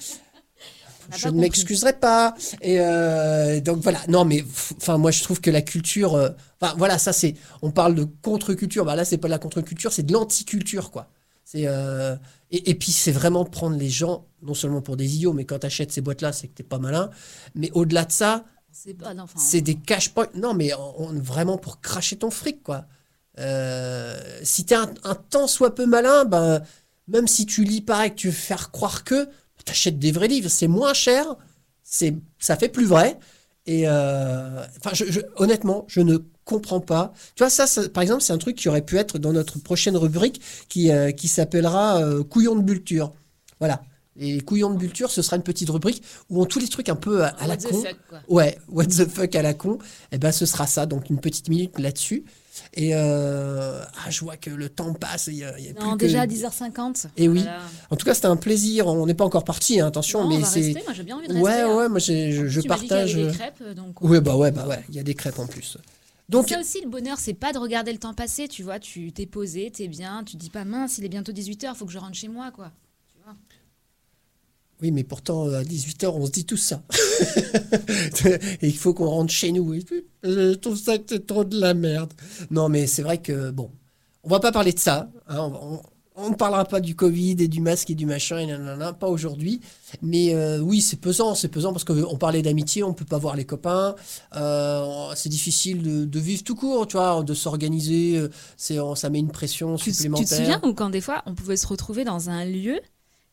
On 1.13 1.17
Je 1.17 1.27
ne 1.27 1.41
m'excuserai 1.41 1.93
pas. 1.93 2.35
Et 2.61 2.79
euh, 2.79 3.59
donc 3.59 3.79
voilà. 3.79 3.99
Non, 4.07 4.23
mais 4.23 4.45
enfin, 4.77 4.97
moi, 4.97 5.11
je 5.11 5.21
trouve 5.23 5.41
que 5.41 5.49
la 5.49 5.61
culture. 5.61 6.15
euh, 6.15 6.29
Enfin, 6.61 6.73
voilà, 6.77 6.97
ça 6.99 7.11
c'est. 7.11 7.35
On 7.63 7.71
parle 7.71 7.95
de 7.95 8.03
contre-culture. 8.21 8.85
Bah 8.85 8.95
là, 8.95 9.03
c'est 9.03 9.17
pas 9.17 9.27
de 9.27 9.31
la 9.31 9.39
contre-culture, 9.39 9.91
c'est 9.91 10.03
de 10.03 10.13
l'anti-culture, 10.13 10.91
quoi. 10.91 11.07
C'est 11.51 11.67
euh, 11.67 12.15
et, 12.51 12.69
et 12.71 12.75
puis 12.75 12.91
c'est 12.91 13.11
vraiment 13.11 13.43
prendre 13.45 13.77
les 13.77 13.89
gens 13.89 14.25
non 14.41 14.53
seulement 14.53 14.81
pour 14.81 14.97
des 14.97 15.15
idiots, 15.15 15.33
mais 15.33 15.45
quand 15.45 15.59
t'achètes 15.59 15.91
ces 15.91 16.01
boîtes-là, 16.01 16.31
c'est 16.31 16.47
que 16.47 16.53
t'es 16.53 16.63
pas 16.63 16.79
malin. 16.79 17.09
Mais 17.55 17.69
au-delà 17.73 18.05
de 18.05 18.11
ça, 18.11 18.45
C'est 18.71 18.95
enfin, 19.19 19.59
des 19.61 19.75
cash 19.75 20.09
points. 20.13 20.27
Non, 20.35 20.53
mais 20.53 20.73
on, 20.73 21.01
on- 21.09 21.13
vraiment 21.21 21.57
pour 21.57 21.81
cracher 21.81 22.15
ton 22.17 22.31
fric, 22.31 22.63
quoi. 22.63 22.85
Euh, 23.39 24.17
si 24.43 24.65
t'es 24.65 24.75
un, 24.75 24.93
un 25.03 25.15
tant 25.15 25.47
soit 25.47 25.75
peu 25.75 25.85
malin, 25.85 26.25
ben, 26.25 26.61
même 27.07 27.27
si 27.27 27.45
tu 27.45 27.63
lis 27.63 27.81
pareil, 27.81 28.11
que 28.11 28.15
tu 28.15 28.27
veux 28.27 28.33
faire 28.33 28.71
croire 28.71 29.03
que, 29.03 29.27
t'achètes 29.65 29.99
des 29.99 30.11
vrais 30.11 30.27
livres, 30.27 30.49
c'est 30.49 30.67
moins 30.67 30.93
cher, 30.93 31.25
c'est, 31.83 32.15
ça 32.39 32.55
fait 32.57 32.69
plus 32.69 32.85
vrai. 32.85 33.17
Et 33.65 33.83
euh, 33.87 34.65
enfin, 34.79 34.91
je, 34.93 35.05
je- 35.11 35.19
honnêtement, 35.35 35.85
je 35.87 36.01
ne 36.01 36.17
comprends 36.45 36.79
pas. 36.81 37.13
Tu 37.35 37.43
vois, 37.43 37.49
ça, 37.49 37.67
ça, 37.67 37.87
par 37.89 38.03
exemple, 38.03 38.21
c'est 38.21 38.33
un 38.33 38.37
truc 38.37 38.55
qui 38.57 38.67
aurait 38.69 38.81
pu 38.81 38.97
être 38.97 39.19
dans 39.19 39.33
notre 39.33 39.59
prochaine 39.59 39.95
rubrique 39.97 40.41
qui, 40.69 40.91
euh, 40.91 41.11
qui 41.11 41.27
s'appellera 41.27 41.97
euh, 42.01 42.23
Couillon 42.23 42.55
de 42.55 42.61
Bulture. 42.63 43.11
Voilà. 43.59 43.81
Et 44.19 44.41
Couillon 44.41 44.71
de 44.71 44.77
Bulture, 44.77 45.09
ce 45.09 45.21
sera 45.21 45.37
une 45.37 45.43
petite 45.43 45.69
rubrique 45.69 46.03
où 46.29 46.41
on 46.41 46.45
tous 46.45 46.59
les 46.59 46.67
trucs 46.67 46.89
un 46.89 46.95
peu 46.97 47.23
à, 47.23 47.27
à 47.27 47.47
la 47.47 47.55
con. 47.55 47.69
fuck. 47.81 47.95
Ouais, 48.27 48.57
what 48.67 48.85
the 48.87 49.07
fuck 49.07 49.33
à 49.35 49.41
la 49.41 49.53
con, 49.53 49.77
et 50.11 50.17
ben 50.17 50.33
ce 50.33 50.45
sera 50.45 50.67
ça, 50.67 50.85
donc 50.85 51.09
une 51.09 51.19
petite 51.19 51.47
minute 51.47 51.79
là-dessus. 51.79 52.25
Et 52.73 52.91
euh, 52.93 53.81
ah, 54.05 54.09
je 54.09 54.19
vois 54.25 54.35
que 54.35 54.49
le 54.49 54.67
temps 54.67 54.93
passe, 54.93 55.27
il 55.27 55.35
y 55.35 55.45
a, 55.45 55.57
il 55.57 55.65
y 55.65 55.69
a 55.69 55.73
Non, 55.73 55.91
plus 55.95 56.07
déjà 56.07 56.21
à 56.21 56.27
que... 56.27 56.33
10h50. 56.33 57.05
Eh 57.15 57.29
oui. 57.29 57.39
Voilà. 57.43 57.59
En 57.89 57.95
tout 57.95 58.05
cas, 58.05 58.13
c'était 58.13 58.27
un 58.27 58.35
plaisir. 58.35 58.87
On 58.87 59.05
n'est 59.05 59.13
pas 59.13 59.23
encore 59.23 59.45
parti, 59.45 59.79
hein, 59.79 59.87
attention, 59.87 60.23
Non, 60.25 60.37
mais 60.37 60.43
c'est. 60.43 60.73
Moi, 60.73 60.81
j'ai 60.93 61.03
bien 61.03 61.15
envie 61.15 61.27
de 61.29 61.33
Ouais, 61.35 61.43
rester. 61.49 61.61
hein. 61.61 61.75
ouais, 61.77 61.89
moi 61.89 61.99
je, 61.99 62.31
je 62.31 62.43
Tu 62.43 62.47
dit 62.49 62.51
qu'il 62.51 62.65
y 62.65 62.67
partage. 62.67 63.15
des 63.15 63.31
crêpes, 63.31 63.63
donc. 63.75 64.01
Ouais, 64.01 64.19
bah 64.19 64.35
ouais, 64.35 64.51
bah 64.51 64.67
ouais, 64.67 64.83
il 64.89 64.95
y 64.95 64.99
a 64.99 65.03
des 65.03 65.15
crêpes 65.15 65.39
en 65.39 65.47
plus. 65.47 65.77
Donc, 66.31 66.49
ça 66.49 66.59
aussi, 66.59 66.81
le 66.81 66.89
bonheur, 66.89 67.19
c'est 67.19 67.33
pas 67.33 67.51
de 67.51 67.57
regarder 67.57 67.91
le 67.91 67.99
temps 67.99 68.13
passer, 68.13 68.47
tu 68.47 68.63
vois. 68.63 68.79
Tu 68.79 69.11
t'es 69.11 69.25
posé, 69.25 69.69
t'es 69.69 69.87
bien, 69.89 70.23
tu 70.23 70.37
dis 70.37 70.49
pas 70.49 70.63
mince, 70.63 70.97
il 70.97 71.03
est 71.03 71.09
bientôt 71.09 71.33
18h, 71.33 71.75
faut 71.75 71.85
que 71.85 71.91
je 71.91 71.97
rentre 71.97 72.15
chez 72.15 72.29
moi, 72.29 72.51
quoi. 72.51 72.71
oui, 74.81 74.91
mais 74.91 75.03
pourtant, 75.03 75.47
à 75.49 75.61
18h, 75.61 76.07
on 76.07 76.25
se 76.25 76.31
dit 76.31 76.45
tout 76.45 76.57
ça. 76.57 76.81
Et 78.61 78.67
il 78.69 78.77
faut 78.77 78.93
qu'on 78.93 79.09
rentre 79.09 79.31
chez 79.31 79.51
nous. 79.51 79.75
Je 80.23 80.53
trouve 80.53 80.77
ça 80.77 80.97
que 80.97 81.03
c'est 81.07 81.27
trop 81.27 81.43
de 81.43 81.59
la 81.59 81.73
merde. 81.73 82.13
Non, 82.49 82.69
mais 82.69 82.87
c'est 82.87 83.03
vrai 83.03 83.19
que, 83.19 83.51
bon, 83.51 83.69
on 84.23 84.29
va 84.29 84.39
pas 84.39 84.51
parler 84.51 84.71
de 84.71 84.79
ça. 84.79 85.11
hein, 85.27 85.51
on, 85.53 85.81
on- 86.15 86.29
ne 86.31 86.35
parlera 86.35 86.65
pas 86.65 86.79
du 86.79 86.95
Covid 86.95 87.35
et 87.39 87.47
du 87.47 87.61
masque 87.61 87.89
et 87.89 87.95
du 87.95 88.05
machin, 88.05 88.37
et 88.37 88.45
nanana, 88.47 88.93
pas 88.93 89.07
aujourd'hui. 89.07 89.61
Mais 90.01 90.33
euh, 90.33 90.59
oui, 90.59 90.81
c'est 90.81 90.97
pesant, 90.99 91.35
c'est 91.35 91.47
pesant 91.47 91.71
parce 91.71 91.83
qu'on 91.83 92.17
parlait 92.17 92.41
d'amitié, 92.41 92.83
on 92.83 92.93
peut 92.93 93.05
pas 93.05 93.17
voir 93.17 93.35
les 93.35 93.45
copains. 93.45 93.95
Euh, 94.35 95.11
c'est 95.15 95.29
difficile 95.29 95.81
de, 95.81 96.05
de 96.05 96.19
vivre 96.19 96.43
tout 96.43 96.55
court, 96.55 96.87
tu 96.87 96.97
vois, 96.97 97.23
de 97.23 97.33
s'organiser. 97.33 98.17
euh, 98.17 98.29
C'est, 98.57 98.77
ça 98.95 99.09
met 99.09 99.19
une 99.19 99.31
pression 99.31 99.75
te- 99.75 99.83
tu 99.83 99.91
supplémentaire. 99.93 100.27
te 100.27 100.35
souviens 100.35 100.61
ou 100.63 100.73
quand 100.73 100.89
des 100.89 101.01
fois 101.01 101.21
on 101.25 101.35
pouvait 101.35 101.57
se 101.57 101.67
retrouver 101.67 102.03
dans 102.03 102.29
un 102.29 102.45
lieu 102.45 102.79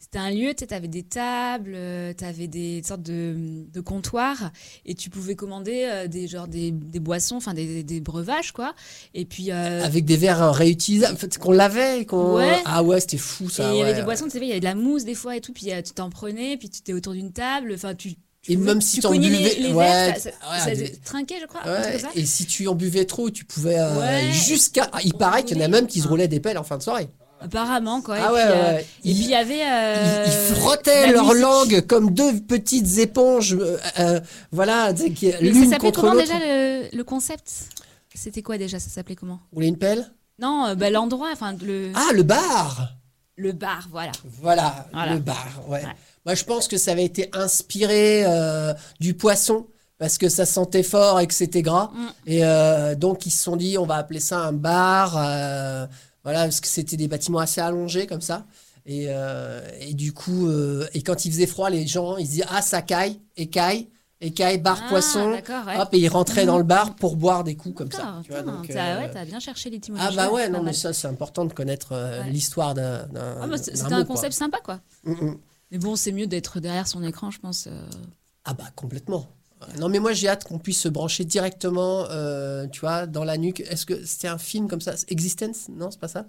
c'était 0.00 0.18
un 0.18 0.30
lieu, 0.30 0.54
tu 0.54 0.64
avais 0.72 0.88
des 0.88 1.02
tables, 1.02 1.76
tu 2.16 2.24
avais 2.24 2.46
des 2.46 2.82
sortes 2.86 3.02
de, 3.02 3.34
de 3.72 3.80
comptoirs 3.80 4.50
et 4.86 4.94
tu 4.94 5.10
pouvais 5.10 5.34
commander 5.34 5.86
euh, 5.90 6.06
des, 6.06 6.28
genre 6.28 6.48
des, 6.48 6.70
des 6.70 7.00
boissons, 7.00 7.36
enfin 7.36 7.52
des, 7.52 7.82
des 7.82 8.00
breuvages 8.00 8.52
quoi. 8.52 8.74
Et 9.14 9.24
puis 9.24 9.50
euh, 9.50 9.82
Avec 9.84 10.04
des 10.04 10.16
verres 10.16 10.42
euh, 10.42 10.50
réutilisables, 10.50 11.14
en 11.14 11.18
fait, 11.18 11.36
qu'on 11.38 11.52
lavait. 11.52 12.04
Qu'on... 12.06 12.36
Ouais. 12.36 12.56
Ah 12.64 12.82
ouais, 12.82 13.00
c'était 13.00 13.16
fou 13.18 13.44
et 13.46 13.48
ça. 13.50 13.72
il 13.72 13.78
y 13.78 13.82
avait 13.82 13.92
des 13.92 13.98
ouais. 13.98 14.04
boissons, 14.04 14.26
tu 14.26 14.30
sais, 14.32 14.38
il 14.38 14.46
y 14.48 14.50
avait 14.52 14.60
de 14.60 14.64
la 14.64 14.74
mousse 14.74 15.04
des 15.04 15.14
fois 15.14 15.36
et 15.36 15.40
tout, 15.40 15.52
puis 15.52 15.72
euh, 15.72 15.82
tu 15.82 15.92
t'en 15.92 16.10
prenais, 16.10 16.56
puis 16.56 16.70
tu 16.70 16.78
étais 16.78 16.92
autour 16.92 17.12
d'une 17.12 17.32
table, 17.32 17.72
enfin 17.74 17.94
tu. 17.94 18.14
Et 18.50 18.56
même 18.56 18.80
si 18.80 19.00
tu 19.00 19.06
cognais 19.06 19.28
buvais- 19.28 19.56
les, 19.56 19.68
les 19.68 19.72
ouais, 19.74 19.84
verres, 19.84 20.16
ça, 20.16 20.30
ça- 20.30 20.50
ouais, 20.50 20.58
ça 20.60 20.74
des- 20.74 20.96
trinquait, 21.00 21.34
je 21.42 21.46
crois. 21.46 21.60
Ouais, 21.70 21.98
et 22.14 22.24
si 22.24 22.46
tu 22.46 22.66
en 22.68 22.74
buvais 22.74 23.04
trop, 23.04 23.28
tu 23.30 23.44
pouvais 23.44 23.78
euh, 23.78 24.30
jusqu'à. 24.30 24.88
Il 25.04 25.12
paraît 25.14 25.44
qu'il 25.44 25.58
y 25.58 25.60
en 25.60 25.64
a 25.64 25.68
même 25.68 25.86
qui 25.86 25.98
se 25.98 26.04
enfin. 26.04 26.10
roulaient 26.10 26.28
des 26.28 26.40
pelles 26.40 26.56
en 26.56 26.62
fin 26.62 26.78
de 26.78 26.82
soirée. 26.82 27.08
Apparemment 27.40 28.00
quoi. 28.02 28.16
ah 28.18 28.30
et 28.30 28.34
ouais, 28.34 28.44
puis, 28.44 28.52
euh, 28.52 28.78
et 28.78 28.84
Ils, 29.04 29.14
puis 29.14 29.24
il 29.24 29.30
y 29.30 29.34
avait. 29.34 29.62
euh, 29.62 30.24
ils- 30.26 30.32
ils 30.32 30.56
frottaient 30.56 31.06
la 31.06 31.12
leur 31.12 31.24
musique. 31.26 31.40
langue 31.42 31.80
comme 31.86 32.10
deux 32.12 32.40
petites 32.40 32.98
éponges. 32.98 33.54
euh, 33.54 33.76
euh, 34.00 34.20
voilà, 34.52 34.92
qui- 34.92 35.32
Mais 35.40 35.52
ça 35.52 35.70
s'appelait 35.70 35.92
comment 35.92 36.14
déjà 36.14 36.38
le, 36.38 36.96
le 36.96 37.04
concept? 37.04 37.50
C'était 38.14 38.42
quoi 38.42 38.58
déjà 38.58 38.80
Ça 38.80 38.90
s'appelait 38.90 39.14
comment? 39.14 39.38
Rouler 39.52 39.68
une 39.68 39.78
pelle? 39.78 40.10
Non, 40.40 40.66
euh, 40.66 40.74
bah, 40.74 40.90
l'endroit, 40.90 41.28
enfin 41.32 41.54
le, 41.62 41.92
Ah, 41.94 42.12
le 42.12 42.22
bar 42.24 42.92
le 43.40 43.52
bar, 43.52 43.86
voilà. 43.92 44.10
Voilà, 44.42 44.86
Voilà. 44.92 45.12
le 45.14 45.20
bar. 45.20 45.46
Ouais. 45.68 45.80
Ouais. 45.84 45.88
Moi, 46.26 46.34
je 46.34 46.42
pense 46.42 46.66
que 46.66 46.76
ça 46.76 46.90
avait 46.90 47.04
été 47.04 47.30
inspiré 47.32 48.24
euh, 48.26 48.74
du 48.98 49.14
poisson 49.14 49.68
parce 49.96 50.18
que 50.18 50.28
ça 50.28 50.44
sentait 50.44 50.82
fort 50.82 51.20
et 51.20 51.26
que 51.28 51.34
c'était 51.34 51.62
gras. 51.62 51.92
Mm. 51.94 52.06
Et 52.26 52.44
euh, 52.44 52.96
donc, 52.96 53.26
ils 53.26 53.30
se 53.30 53.40
sont 53.44 53.54
dit, 53.54 53.78
on 53.78 53.86
va 53.86 53.94
appeler 53.94 54.18
ça 54.18 54.38
un 54.40 54.52
bar. 54.52 55.14
euh, 55.16 55.86
voilà, 56.24 56.44
parce 56.44 56.60
que 56.60 56.66
c'était 56.68 56.96
des 56.96 57.08
bâtiments 57.08 57.38
assez 57.38 57.60
allongés 57.60 58.06
comme 58.06 58.20
ça. 58.20 58.44
Et, 58.86 59.06
euh, 59.08 59.60
et 59.80 59.92
du 59.94 60.12
coup, 60.12 60.46
euh, 60.48 60.86
et 60.94 61.02
quand 61.02 61.24
il 61.24 61.32
faisait 61.32 61.46
froid, 61.46 61.68
les 61.70 61.86
gens, 61.86 62.16
ils 62.16 62.24
se 62.26 62.30
disaient, 62.30 62.44
ah, 62.48 62.62
ça 62.62 62.80
caille, 62.80 63.20
écaille, 63.36 63.88
écaille, 64.20 64.58
bar 64.58 64.80
Ah, 64.84 64.88
poisson. 64.88 65.30
D'accord, 65.32 65.66
ouais. 65.66 65.78
Hop, 65.78 65.88
et 65.92 65.98
ils 65.98 66.08
rentraient 66.08 66.46
dans 66.46 66.56
le 66.58 66.64
bar 66.64 66.96
pour 66.96 67.16
boire 67.16 67.44
des 67.44 67.54
coups 67.54 67.74
comme 67.76 67.92
ça. 67.92 68.20
Tu 68.24 68.30
vois, 68.32 68.42
donc, 68.42 68.66
t'as 68.68 68.96
euh, 68.96 69.00
ouais, 69.00 69.10
t'as 69.12 69.24
bien 69.26 69.40
cherché 69.40 69.68
l'étymologie. 69.68 70.08
ah 70.10 70.14
bah 70.16 70.32
ouais, 70.32 70.48
non 70.48 70.62
mais 70.62 70.72
ça 70.72 70.92
c'est 70.94 71.06
important 71.06 71.44
de 71.44 71.52
connaître 71.52 71.92
euh, 71.92 72.22
Ouais. 72.22 72.30
l'histoire 72.30 72.72
d'un. 72.74 73.06
d'un- 73.08 73.38
Ah, 73.42 73.46
bah, 73.46 73.58
c'est- 73.58 73.72
d'un 73.72 73.76
C'était 73.76 73.92
un 73.94 74.04
quoi. 74.04 74.14
concept 74.16 74.32
sympa, 74.34 74.58
quoi. 74.64 74.80
Mm, 75.04 75.12
mm. 75.12 75.38
Mais 75.70 75.78
bon, 75.78 75.94
c'est 75.96 76.12
mieux 76.12 76.26
d'être 76.26 76.58
derrière 76.60 76.88
son 76.88 77.02
écran, 77.04 77.30
je 77.30 77.40
pense. 77.40 77.66
euh. 77.66 77.86
Ah 78.46 78.54
bah 78.54 78.64
complètement. 78.74 79.26
Non 79.78 79.88
mais 79.88 79.98
moi 79.98 80.12
j'ai 80.12 80.28
hâte 80.28 80.44
qu'on 80.44 80.58
puisse 80.58 80.80
se 80.80 80.88
brancher 80.88 81.24
directement, 81.24 82.06
euh, 82.10 82.66
tu 82.68 82.80
vois, 82.80 83.06
dans 83.06 83.24
la 83.24 83.36
nuque. 83.38 83.60
Est-ce 83.60 83.86
que 83.86 84.04
c'était 84.04 84.28
un 84.28 84.38
film 84.38 84.68
comme 84.68 84.80
ça? 84.80 84.94
Existence? 85.08 85.68
Non, 85.68 85.90
c'est 85.90 86.00
pas 86.00 86.08
ça? 86.08 86.26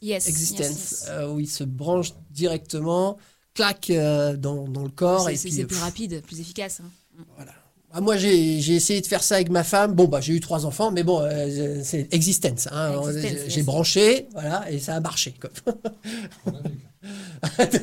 Yes. 0.00 0.28
Existence, 0.28 0.60
yes, 0.68 0.90
yes. 1.02 1.06
euh, 1.10 1.28
où 1.32 1.40
il 1.40 1.48
se 1.48 1.64
branche 1.64 2.12
directement, 2.30 3.18
claque 3.54 3.90
euh, 3.90 4.36
dans, 4.36 4.68
dans 4.68 4.84
le 4.84 4.90
corps 4.90 5.24
C'est- 5.26 5.34
et 5.34 5.36
C'est 5.36 5.48
puis. 5.48 5.56
c'est 5.56 5.64
euh, 5.64 5.66
plus 5.66 5.78
rapide, 5.78 6.22
plus 6.22 6.40
efficace. 6.40 6.80
hein. 6.84 6.90
Voilà. 7.36 7.52
Ah, 7.90 8.02
moi 8.02 8.18
j'ai 8.18 8.60
j'ai 8.60 8.74
essayé 8.74 9.00
de 9.00 9.06
faire 9.06 9.22
ça 9.24 9.36
avec 9.36 9.48
ma 9.50 9.64
femme. 9.64 9.94
Bon 9.94 10.04
bah 10.06 10.20
j'ai 10.20 10.34
eu 10.34 10.40
trois 10.40 10.66
enfants, 10.66 10.90
mais 10.92 11.02
bon 11.02 11.20
euh, 11.22 11.80
c'est 11.82 12.06
Existence. 12.12 12.68
hein. 12.70 12.92
Existence, 13.00 13.30
J'ai- 13.48 13.56
yes. 13.56 13.64
branché, 13.64 14.28
voilà, 14.34 14.70
et 14.70 14.78
ça 14.78 14.94
a 14.94 15.00
marché. 15.00 15.34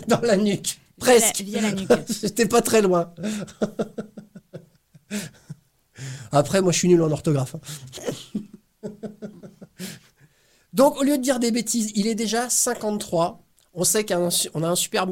dans 0.08 0.22
la 0.22 0.38
nuque, 0.38 0.80
Via 1.02 1.14
la- 1.14 1.20
presque. 1.20 1.42
Via 1.42 1.62
la 1.62 1.72
nuque. 1.72 1.90
J'étais 2.22 2.46
pas 2.46 2.62
très 2.62 2.82
loin. 2.82 3.14
Après, 6.32 6.62
moi, 6.62 6.72
je 6.72 6.80
suis 6.80 6.88
nul 6.88 7.02
en 7.02 7.12
orthographe. 7.12 7.56
hein. 7.56 7.62
Donc, 10.74 10.98
au 10.98 11.04
lieu 11.04 11.18
de 11.18 11.24
dire 11.24 11.40
des 11.40 11.52
bêtises, 11.52 11.92
il 11.96 12.06
est 12.08 12.16
déjà 12.16 12.50
53. 12.50 13.42
On 13.74 13.84
sait 13.84 14.06
qu'on 14.06 14.64
a 14.64 14.68
un 14.68 14.76
super 14.76 15.08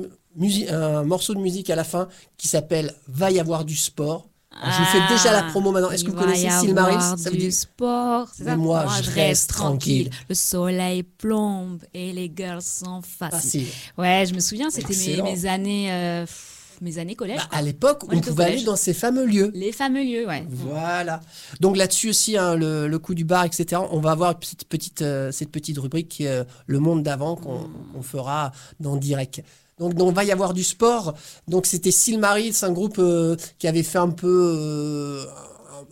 un 0.70 1.04
morceau 1.04 1.34
de 1.34 1.40
musique 1.40 1.70
à 1.70 1.76
la 1.76 1.84
fin 1.84 2.10
qui 2.38 2.48
s'appelle 2.48 2.94
Va 3.08 3.32
y 3.32 3.40
avoir 3.40 3.64
du 3.64 3.76
sport. 3.76 4.30
Je 4.62 4.78
vous 4.78 4.86
fais 4.86 5.14
déjà 5.14 5.32
la 5.32 5.44
promo 5.44 5.72
maintenant. 5.72 5.90
Est-ce 5.90 6.04
que 6.04 6.10
Ah, 6.12 6.14
vous 6.14 6.20
va 6.20 6.26
connaissez 6.26 6.50
Silmarils? 6.60 7.18
Ça 7.18 7.30
veut 7.30 7.38
du 7.38 7.44
dire 7.44 7.54
sport. 7.54 8.28
Mais 8.40 8.56
moi, 8.56 8.86
je 9.02 9.10
reste 9.12 9.50
tranquille. 9.50 10.10
Le 10.30 10.36
soleil 10.36 11.04
plombe 11.04 11.82
et 11.94 12.14
les 12.14 12.32
girls 12.36 12.62
sont 12.62 13.02
faciles. 13.02 13.66
facile. 13.66 13.68
Ouais, 13.98 14.26
je 14.28 14.34
me 14.34 14.40
souviens, 14.40 14.70
c'était 14.70 14.96
mes, 15.24 15.46
années, 15.48 15.92
euh, 15.92 16.26
pff, 16.26 16.63
mes 16.84 17.00
années 17.00 17.16
collège. 17.16 17.38
Bah, 17.38 17.48
à 17.52 17.62
l'époque, 17.62 18.04
on 18.12 18.20
pouvait 18.20 18.44
aller 18.44 18.64
dans 18.64 18.76
ces 18.76 18.94
fameux 18.94 19.26
lieux. 19.26 19.52
Les 19.56 19.72
fameux 19.72 20.04
lieux, 20.04 20.28
ouais. 20.28 20.46
Voilà. 20.50 21.22
Donc 21.60 21.78
là-dessus 21.78 22.10
aussi, 22.10 22.38
hein, 22.38 22.56
le, 22.56 22.88
le 22.88 23.00
coup 23.00 23.16
du 23.16 23.26
bar, 23.26 23.46
etc. 23.46 23.82
On 23.92 24.00
va 24.00 24.12
avoir 24.12 24.36
cette 24.42 24.66
petite, 24.66 25.02
euh, 25.02 25.32
cette 25.32 25.50
petite 25.50 25.78
rubrique 25.78 26.10
qui 26.10 26.26
est 26.26 26.30
euh, 26.30 26.44
le 26.68 26.80
monde 26.80 27.02
d'avant 27.02 27.36
qu'on 27.36 28.02
fera 28.04 28.52
dans 28.80 28.96
direct. 28.96 29.42
Donc, 29.80 29.96
donc, 29.96 30.14
va 30.14 30.24
y 30.24 30.32
avoir 30.32 30.54
du 30.54 30.64
sport. 30.64 31.16
Donc 31.48 31.66
c'était 31.66 31.92
Silmarils, 31.92 32.56
un 32.62 32.72
groupe 32.72 33.00
euh, 33.00 33.36
qui 33.58 33.68
avait 33.68 33.84
fait 33.84 33.98
un 33.98 34.10
peu, 34.10 34.56
euh, 34.58 35.26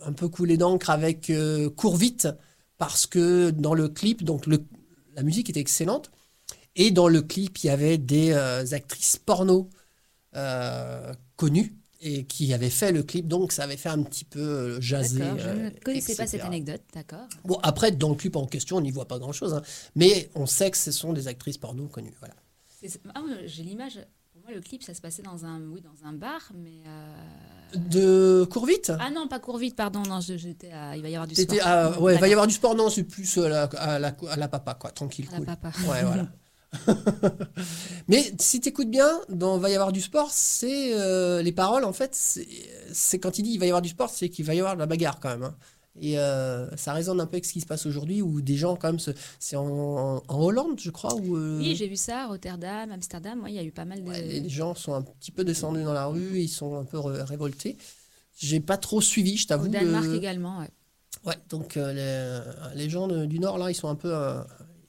un, 0.04 0.12
peu 0.12 0.28
couler 0.28 0.56
d'encre 0.56 0.90
avec 0.90 1.30
euh, 1.30 1.68
Cours 1.70 1.96
vite 1.96 2.28
parce 2.78 3.06
que 3.06 3.50
dans 3.50 3.74
le 3.74 3.88
clip, 3.88 4.24
donc 4.24 4.46
le, 4.46 4.64
la 5.14 5.22
musique 5.22 5.50
était 5.50 5.60
excellente. 5.60 6.10
Et 6.74 6.90
dans 6.90 7.06
le 7.08 7.20
clip, 7.20 7.58
il 7.58 7.66
y 7.66 7.70
avait 7.70 7.98
des 7.98 8.32
actrices 8.72 9.18
porno 9.18 9.68
euh, 10.34 11.12
connues 11.36 11.74
et 12.00 12.24
qui 12.24 12.52
avaient 12.52 12.70
fait 12.70 12.90
le 12.92 13.02
clip. 13.02 13.28
Donc 13.28 13.52
ça 13.52 13.62
avait 13.64 13.76
fait 13.76 13.88
un 13.88 14.02
petit 14.02 14.24
peu 14.24 14.40
euh, 14.40 14.80
jaser. 14.80 15.20
D'accord, 15.20 15.38
je 15.38 15.48
euh, 15.48 15.70
ne 15.70 15.70
connaissais 15.84 16.16
pas 16.16 16.26
cette 16.26 16.40
anecdote, 16.42 16.82
d'accord. 16.94 17.26
Bon, 17.44 17.58
après, 17.62 17.92
dans 17.92 18.08
le 18.10 18.16
clip 18.16 18.34
en 18.36 18.46
question, 18.46 18.76
on 18.78 18.80
n'y 18.80 18.90
voit 18.90 19.06
pas 19.08 19.18
grand-chose. 19.18 19.54
hein. 19.54 19.62
mais 19.94 20.30
on 20.34 20.46
sait 20.46 20.70
que 20.70 20.76
ce 20.76 20.90
sont 20.90 21.12
des 21.12 21.28
actrices 21.28 21.58
porno 21.58 21.86
connues. 21.88 22.14
Voilà. 22.18 22.34
Ah, 23.14 23.20
j'ai 23.46 23.62
l'image. 23.62 24.00
Pour 24.32 24.42
moi, 24.42 24.50
le 24.52 24.60
clip, 24.60 24.82
ça 24.82 24.94
se 24.94 25.00
passait 25.00 25.22
dans 25.22 25.44
un, 25.44 25.60
oui, 25.70 25.80
dans 25.82 26.08
un 26.08 26.12
bar, 26.14 26.40
mais. 26.56 26.82
euh, 26.86 27.78
De 27.90 28.44
cours 28.50 28.66
vite 28.66 28.90
Ah 28.98 29.10
non, 29.10 29.28
pas 29.28 29.38
court 29.38 29.58
vite, 29.58 29.76
pardon. 29.76 30.02
Non, 30.02 30.20
je- 30.20 30.36
j'étais 30.36 30.72
à- 30.72 30.96
il 30.96 31.02
va 31.02 31.08
y 31.08 31.14
avoir 31.14 31.28
du 31.28 31.34
sport. 31.36 31.56
à- 31.62 32.00
ouais, 32.00 32.14
il 32.16 32.20
va 32.20 32.26
y 32.28 32.32
avoir 32.32 32.46
du 32.48 32.54
sport, 32.54 32.74
non, 32.74 32.90
c'est 32.90 33.04
plus 33.04 33.38
à 33.38 33.48
la, 33.48 33.62
à 33.64 33.98
la, 34.00 34.16
à 34.28 34.36
la 34.36 34.48
papa, 34.48 34.74
quoi, 34.74 34.90
tranquille, 34.90 35.26
À 35.28 35.32
la 35.32 35.36
cool. 35.38 35.46
papa. 35.46 35.68
Ouais, 35.88 36.02
voilà. 36.02 36.26
Mais 38.08 38.32
si 38.38 38.60
t'écoutes 38.60 38.90
bien, 38.90 39.20
dans 39.28 39.58
Va 39.58 39.70
y 39.70 39.74
avoir 39.74 39.92
du 39.92 40.00
sport, 40.00 40.30
c'est 40.32 40.94
euh, 40.94 41.42
les 41.42 41.52
paroles, 41.52 41.84
en 41.84 41.92
fait, 41.92 42.14
c'est 42.92 43.18
quand 43.18 43.38
il 43.38 43.42
dit 43.42 43.50
il 43.52 43.58
va 43.58 43.66
y 43.66 43.68
avoir 43.68 43.82
du 43.82 43.88
sport, 43.90 44.10
c'est 44.10 44.28
qu'il 44.28 44.44
va 44.44 44.54
y 44.54 44.58
avoir 44.60 44.74
de 44.74 44.80
la 44.80 44.86
bagarre 44.86 45.20
quand 45.20 45.28
même. 45.30 45.44
hein. 45.44 45.54
Et 46.00 46.18
euh, 46.18 46.74
ça 46.76 46.94
résonne 46.94 47.20
un 47.20 47.26
peu 47.26 47.34
avec 47.34 47.44
ce 47.44 47.52
qui 47.52 47.60
se 47.60 47.66
passe 47.66 47.84
aujourd'hui, 47.84 48.22
où 48.22 48.40
des 48.40 48.56
gens, 48.56 48.76
quand 48.76 48.88
même, 48.88 48.98
c'est 49.38 49.56
en, 49.56 49.66
en- 49.66 50.22
en 50.26 50.40
Hollande, 50.42 50.80
je 50.80 50.90
crois, 50.90 51.14
où 51.14 51.36
euh, 51.36 51.58
Oui, 51.58 51.76
j'ai 51.76 51.86
vu 51.86 51.96
ça, 51.96 52.26
Rotterdam, 52.28 52.90
Amsterdam. 52.90 53.42
Ouais, 53.42 53.50
il 53.52 53.56
y 53.56 53.58
a 53.58 53.62
eu 53.62 53.72
pas 53.72 53.84
mal 53.84 54.02
de. 54.02 54.08
ouais, 54.08 54.22
les 54.22 54.48
gens 54.48 54.74
sont 54.74 54.94
un 54.94 55.02
petit 55.02 55.30
peu 55.30 55.44
descendus 55.44 55.84
dans 55.84 55.92
la 55.92 56.06
rue, 56.06 56.38
ils 56.40 56.48
sont 56.48 56.76
un 56.78 56.84
peu 56.84 56.98
ré- 56.98 57.22
révoltés. 57.22 57.76
J'ai 58.38 58.60
pas 58.60 58.78
trop 58.78 59.02
suivi, 59.02 59.36
je 59.36 59.44
Au 59.44 59.48
t'avoue. 59.48 59.68
Danemark 59.68 60.06
le- 60.06 60.14
également, 60.16 60.60
ouais. 60.60 60.70
Ouais, 61.26 61.36
donc 61.50 61.74
les, 61.74 62.40
les 62.74 62.88
gens 62.88 63.06
de- 63.06 63.26
du 63.26 63.38
Nord, 63.38 63.58
là, 63.58 63.70
ils 63.70 63.74
sont 63.74 63.88
un 63.88 63.94
peu. 63.94 64.12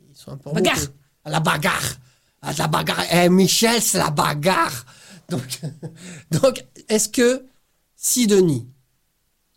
ils 0.09 0.15
sont 0.17 0.31
un 0.31 0.37
peu 0.37 0.51
Bagarre. 0.51 0.79
À 1.25 1.29
la 1.29 1.39
bagarre 1.39 1.97
À 2.41 2.53
la 2.53 2.67
bagarre 2.67 3.03
Eh, 3.11 3.29
Michel, 3.29 3.81
c'est 3.81 3.97
la 3.97 4.09
bagarre 4.09 4.85
Donc, 5.29 5.61
donc 6.31 6.65
est-ce 6.89 7.09
que, 7.09 7.45
Sidonie, 7.95 8.67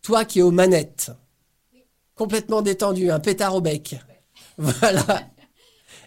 toi 0.01 0.25
qui 0.25 0.39
es 0.39 0.41
aux 0.41 0.51
manettes, 0.51 1.11
complètement 2.15 2.61
détendu, 2.61 3.11
un 3.11 3.19
pétard 3.19 3.55
au 3.55 3.61
bec, 3.61 3.95
voilà. 4.57 5.05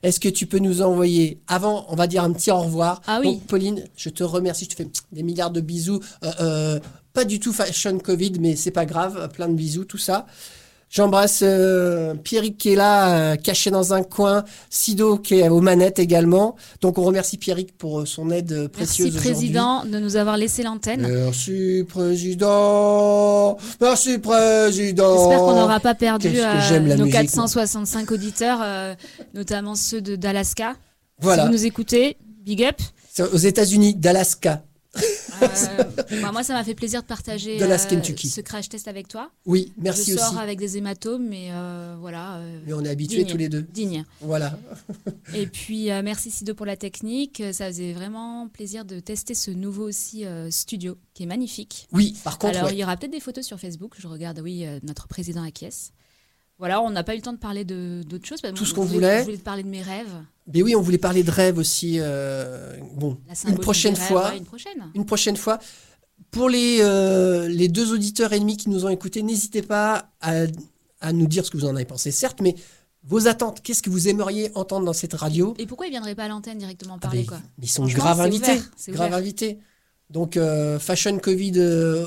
Est-ce 0.02 0.18
que 0.18 0.28
tu 0.30 0.46
peux 0.46 0.58
nous 0.58 0.80
envoyer, 0.80 1.42
avant, 1.46 1.84
on 1.88 1.94
va 1.94 2.06
dire 2.06 2.24
un 2.24 2.32
petit 2.32 2.50
au 2.50 2.60
revoir. 2.60 3.02
Ah 3.06 3.20
oui. 3.20 3.34
Donc, 3.34 3.46
Pauline, 3.46 3.84
je 3.96 4.08
te 4.08 4.22
remercie, 4.24 4.64
je 4.64 4.70
te 4.70 4.74
fais 4.76 4.88
des 5.12 5.22
milliards 5.22 5.50
de 5.50 5.60
bisous. 5.60 6.00
Euh, 6.24 6.32
euh, 6.40 6.80
pas 7.12 7.24
du 7.24 7.38
tout 7.38 7.52
fashion 7.52 7.98
Covid, 7.98 8.32
mais 8.40 8.56
c'est 8.56 8.70
pas 8.70 8.86
grave, 8.86 9.28
plein 9.32 9.48
de 9.48 9.54
bisous, 9.54 9.84
tout 9.84 9.98
ça. 9.98 10.26
J'embrasse 10.90 11.42
euh, 11.44 12.14
Pierrick 12.16 12.58
qui 12.58 12.72
est 12.72 12.74
là, 12.74 13.14
euh, 13.14 13.36
caché 13.36 13.70
dans 13.70 13.94
un 13.94 14.02
coin, 14.02 14.44
Sido 14.70 15.18
qui 15.18 15.36
est 15.36 15.48
aux 15.48 15.60
manettes 15.60 16.00
également. 16.00 16.56
Donc 16.80 16.98
on 16.98 17.04
remercie 17.04 17.38
Pierrick 17.38 17.78
pour 17.78 18.00
euh, 18.00 18.06
son 18.06 18.28
aide 18.32 18.50
euh, 18.50 18.68
précieuse 18.68 19.14
Merci. 19.14 19.28
Président, 19.30 19.84
de 19.84 20.00
nous 20.00 20.16
avoir 20.16 20.36
laissé 20.36 20.64
l'antenne. 20.64 21.06
Merci 21.08 21.84
président. 21.88 23.56
Merci 23.80 24.18
président. 24.18 25.16
J'espère 25.16 25.38
qu'on 25.38 25.54
n'aura 25.60 25.78
pas 25.78 25.94
perdu 25.94 26.32
euh, 26.34 26.80
nos 26.96 27.04
musique, 27.04 27.12
465 27.12 28.10
auditeurs, 28.10 28.96
notamment 29.32 29.76
ceux 29.76 30.00
de 30.00 30.16
d'Alaska. 30.16 30.74
Voilà. 31.20 31.42
Si 31.44 31.48
vous 31.48 31.54
nous 31.54 31.66
écoutez, 31.66 32.16
big 32.44 32.64
up. 32.64 32.80
Aux 33.32 33.38
États-Unis, 33.38 33.94
d'Alaska. 33.94 34.62
Euh, 35.42 35.84
bah, 36.22 36.32
moi, 36.32 36.42
ça 36.42 36.52
m'a 36.54 36.64
fait 36.64 36.74
plaisir 36.74 37.02
de 37.02 37.06
partager 37.06 37.58
De 37.58 37.64
euh, 37.64 37.78
ce 37.78 38.40
crash 38.40 38.68
test 38.68 38.88
avec 38.88 39.08
toi. 39.08 39.30
Oui, 39.46 39.72
merci 39.78 40.12
Je 40.12 40.18
sors 40.18 40.32
aussi. 40.32 40.38
avec 40.38 40.58
des 40.58 40.76
hématomes, 40.76 41.26
mais 41.28 41.48
euh, 41.52 41.96
voilà. 41.98 42.40
Mais 42.66 42.72
on 42.72 42.84
est 42.84 42.88
habitués 42.88 43.24
digne, 43.24 43.32
tous 43.32 43.36
les 43.36 43.48
deux. 43.48 43.62
Digne. 43.62 44.04
Voilà. 44.20 44.58
Et 45.34 45.46
puis, 45.46 45.86
merci 46.02 46.30
Sido 46.30 46.54
pour 46.54 46.66
la 46.66 46.76
technique. 46.76 47.42
Ça 47.52 47.66
faisait 47.66 47.92
vraiment 47.92 48.48
plaisir 48.48 48.84
de 48.84 49.00
tester 49.00 49.34
ce 49.34 49.50
nouveau 49.50 49.84
aussi 49.88 50.24
studio 50.50 50.96
qui 51.14 51.24
est 51.24 51.26
magnifique. 51.26 51.88
Oui, 51.92 52.16
par 52.24 52.38
contre, 52.38 52.56
Alors, 52.58 52.70
ouais. 52.70 52.76
il 52.76 52.80
y 52.80 52.84
aura 52.84 52.96
peut-être 52.96 53.12
des 53.12 53.20
photos 53.20 53.44
sur 53.46 53.58
Facebook. 53.58 53.94
Je 53.98 54.08
regarde, 54.08 54.40
oui, 54.42 54.64
notre 54.82 55.08
président 55.08 55.42
acquiesce. 55.42 55.92
Voilà, 56.58 56.82
on 56.82 56.90
n'a 56.90 57.02
pas 57.02 57.14
eu 57.14 57.16
le 57.16 57.22
temps 57.22 57.32
de 57.32 57.38
parler 57.38 57.64
de- 57.64 58.02
d'autres 58.06 58.26
choses. 58.26 58.40
Tout 58.54 58.66
ce 58.66 58.74
qu'on 58.74 58.84
voulait. 58.84 59.20
Je 59.20 59.24
voulais 59.24 59.38
te 59.38 59.42
parler 59.42 59.62
de 59.62 59.68
mes 59.68 59.80
rêves. 59.80 60.12
Mais 60.52 60.62
oui, 60.62 60.74
on 60.76 60.80
voulait 60.80 60.98
parler 60.98 61.22
de 61.22 61.30
rêve 61.30 61.58
aussi. 61.58 61.96
euh, 61.98 62.76
bon, 62.94 63.16
une 63.46 63.58
prochaine 63.58 63.96
fois. 63.96 64.30
Ouais, 64.30 64.38
une 64.38 64.44
prochaine. 64.44 64.90
une 64.94 65.06
prochaine 65.06 65.36
fois. 65.36 65.58
Pour 66.30 66.48
les, 66.48 66.78
euh, 66.80 67.48
les 67.48 67.68
deux 67.68 67.92
auditeurs 67.92 68.32
ennemis 68.32 68.56
qui 68.56 68.68
nous 68.68 68.84
ont 68.84 68.88
écoutés, 68.88 69.22
n'hésitez 69.22 69.62
pas 69.62 70.10
à, 70.20 70.42
à 71.00 71.12
nous 71.12 71.26
dire 71.26 71.44
ce 71.44 71.50
que 71.50 71.56
vous 71.56 71.64
en 71.66 71.74
avez 71.74 71.84
pensé, 71.84 72.10
certes, 72.10 72.40
mais 72.40 72.54
vos 73.04 73.26
attentes, 73.26 73.62
qu'est-ce 73.62 73.82
que 73.82 73.90
vous 73.90 74.08
aimeriez 74.08 74.50
entendre 74.54 74.84
dans 74.84 74.92
cette 74.92 75.14
radio? 75.14 75.54
Et 75.58 75.66
pourquoi 75.66 75.86
ils 75.86 75.90
viendraient 75.90 76.14
pas 76.14 76.24
à 76.24 76.28
l'antenne 76.28 76.58
directement 76.58 76.96
Ah 76.98 77.00
parler 77.00 77.22
ben, 77.22 77.26
quoi? 77.28 77.38
Ils 77.60 77.68
sont 77.70 77.86
grave 77.86 78.20
invités. 78.20 78.52
ouvert, 78.52 78.64
grave 78.88 79.14
invités. 79.14 79.58
Donc, 80.10 80.36
euh, 80.36 80.78
Fashion 80.78 81.18
Covid 81.18 81.58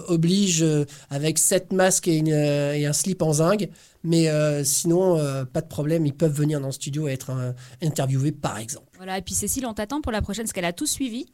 oblige 0.07 0.63
avec 1.09 1.39
sept 1.39 1.73
masques 1.73 2.07
et, 2.07 2.17
une, 2.17 2.27
et 2.27 2.85
un 2.85 2.93
slip 2.93 3.21
en 3.21 3.33
zinc. 3.33 3.67
Mais 4.03 4.27
euh, 4.27 4.63
sinon, 4.63 5.17
euh, 5.17 5.45
pas 5.45 5.61
de 5.61 5.67
problème, 5.67 6.05
ils 6.05 6.13
peuvent 6.13 6.33
venir 6.33 6.59
dans 6.59 6.67
le 6.67 6.73
studio 6.73 7.07
et 7.07 7.13
être 7.13 7.29
euh, 7.31 7.51
interviewés, 7.81 8.31
par 8.33 8.57
exemple. 8.57 8.87
Voilà, 8.97 9.17
et 9.17 9.21
puis 9.21 9.33
Cécile, 9.33 9.65
on 9.65 9.73
t'attend 9.73 10.01
pour 10.01 10.11
la 10.11 10.21
prochaine 10.21 10.43
parce 10.43 10.51
qu'elle 10.53 10.65
a 10.65 10.73
tout 10.73 10.85
suivi. 10.87 11.25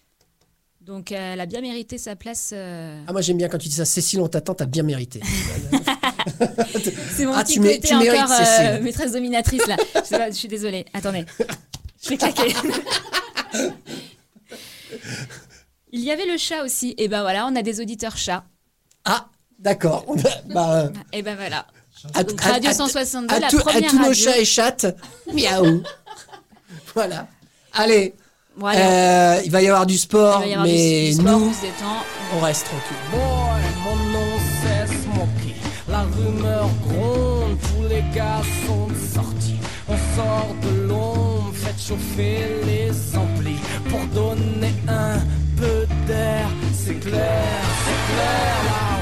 Donc, 0.81 1.11
elle 1.11 1.39
a 1.39 1.45
bien 1.45 1.61
mérité 1.61 1.97
sa 1.97 2.15
place. 2.15 2.53
Ah, 2.55 3.11
moi, 3.11 3.21
j'aime 3.21 3.37
bien 3.37 3.47
quand 3.49 3.57
tu 3.57 3.67
dis 3.69 3.75
ça. 3.75 3.85
Cécile, 3.85 4.21
on 4.21 4.27
t'attend, 4.27 4.55
t'as 4.55 4.65
bien 4.65 4.83
mérité. 4.83 5.19
C'est 7.15 7.25
mon 7.25 7.33
Ah, 7.33 7.43
petit 7.43 7.53
tu 7.55 7.59
mé- 7.59 7.75
côté 7.75 7.87
tu 7.89 7.95
mérites, 7.95 8.21
encore 8.21 8.81
maîtresse 8.81 9.11
dominatrice 9.13 9.65
là. 9.67 9.75
je, 9.95 10.01
sais 10.03 10.17
pas, 10.17 10.29
je 10.31 10.35
suis 10.35 10.47
désolée. 10.47 10.85
Attendez. 10.93 11.25
Je 12.03 12.09
vais 12.09 12.17
claquer. 12.17 12.53
Il 15.91 16.01
y 16.01 16.11
avait 16.11 16.25
le 16.25 16.37
chat 16.37 16.63
aussi. 16.63 16.93
Et 16.97 17.07
ben 17.07 17.21
voilà, 17.21 17.47
on 17.47 17.55
a 17.55 17.61
des 17.61 17.81
auditeurs 17.81 18.17
chats. 18.17 18.45
ah, 19.05 19.27
d'accord. 19.57 20.05
Bah, 20.53 20.91
Et 21.13 21.21
ben 21.21 21.35
voilà. 21.35 21.65
À, 22.13 22.23
Donc, 22.23 22.41
à- 22.45 22.51
Radio 22.53 22.69
à- 22.69 22.73
162, 22.73 23.35
à 23.35 23.39
la 23.39 23.47
tout- 23.49 23.57
à 23.57 23.61
première 23.61 23.89
tous 23.91 23.99
nos 23.99 24.13
chats 24.13 24.37
et 24.37 24.45
chattes, 24.45 24.85
miaou. 25.33 25.83
voilà. 26.95 27.27
Allez, 27.73 28.15
euh, 28.63 29.41
il 29.45 29.51
va 29.51 29.61
y 29.61 29.67
avoir 29.67 29.85
du 29.85 29.97
sport, 29.97 30.37
avoir 30.41 30.63
du- 30.65 30.71
mais 30.71 31.05
du 31.07 31.13
sport, 31.13 31.39
nous, 31.39 31.53
on 32.33 32.37
on 32.37 32.39
reste 32.41 32.65
tranquille. 32.65 32.97
Boy, 33.11 33.61
mon 33.83 33.95
nom 34.11 34.27
c'est 34.61 34.87
Smokey. 34.87 35.55
La 35.87 36.01
rumeur 36.01 36.69
gronde, 36.87 37.57
tous 37.61 37.87
les 37.87 38.03
gars 38.15 38.41
sont 38.67 38.87
sortis. 39.13 39.55
On 39.87 39.97
sort 40.15 40.55
de 40.61 40.81
l'ombre, 40.87 41.51
faites 41.53 41.81
chauffer 41.81 42.45
les 42.65 42.91
amplis 43.17 43.59
pour 43.89 44.01
donner 44.13 44.73
un 44.87 45.17
peu 45.57 45.87
d'air. 46.07 46.47
C'est 46.73 46.99
clair, 46.99 47.43
c'est 47.85 48.13
clair, 48.13 48.55
la 48.65 48.98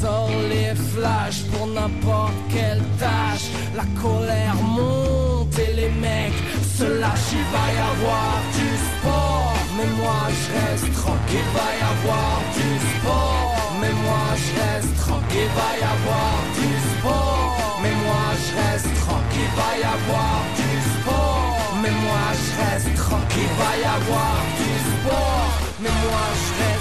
sort 0.00 0.30
les 0.48 0.74
flashs 0.92 1.42
pour 1.52 1.66
n'importe 1.66 2.38
quelle 2.52 2.82
tâche. 2.98 3.46
La 3.74 3.86
colère 4.02 4.58
monte 4.62 5.58
et 5.58 5.72
les 5.80 5.92
mecs 6.04 6.40
se 6.76 6.86
lâchent. 7.00 7.32
Il 7.40 7.46
va 7.54 7.66
y 7.76 7.80
avoir 7.92 8.34
du 8.58 8.68
sport, 8.88 9.52
mais 9.76 9.90
moi 10.00 10.20
je 10.38 10.46
reste 10.58 10.90
tranquille. 11.00 11.48
Il 11.48 11.56
va 11.58 11.68
y 11.80 11.84
avoir 11.94 12.34
du 12.58 12.70
sport, 12.92 13.46
mais 13.80 13.94
moi 14.06 14.26
je 14.42 14.50
reste 14.60 14.94
tranquille. 15.04 15.48
Il 15.48 15.56
va 15.60 15.70
y 15.82 15.86
avoir 15.96 16.34
du 16.58 16.70
sport, 16.90 17.48
mais 17.82 17.94
moi 18.04 18.26
je 18.42 18.50
reste 18.60 18.92
tranquille. 19.04 19.50
Il 19.50 19.58
va 19.60 19.70
y 19.82 19.86
avoir 19.96 20.36
du 20.60 20.70
sport, 20.92 21.46
mais 21.82 21.94
moi 22.04 22.24
je 22.42 22.50
reste 22.60 22.92
tranquille. 23.04 23.50
Il 23.50 23.60
va 23.62 23.72
y 23.84 23.86
avoir 23.98 24.36
du 24.60 24.72
sport, 24.90 25.48
mais 25.82 25.94
moi 26.04 26.26
je 26.42 26.50
reste. 26.60 26.77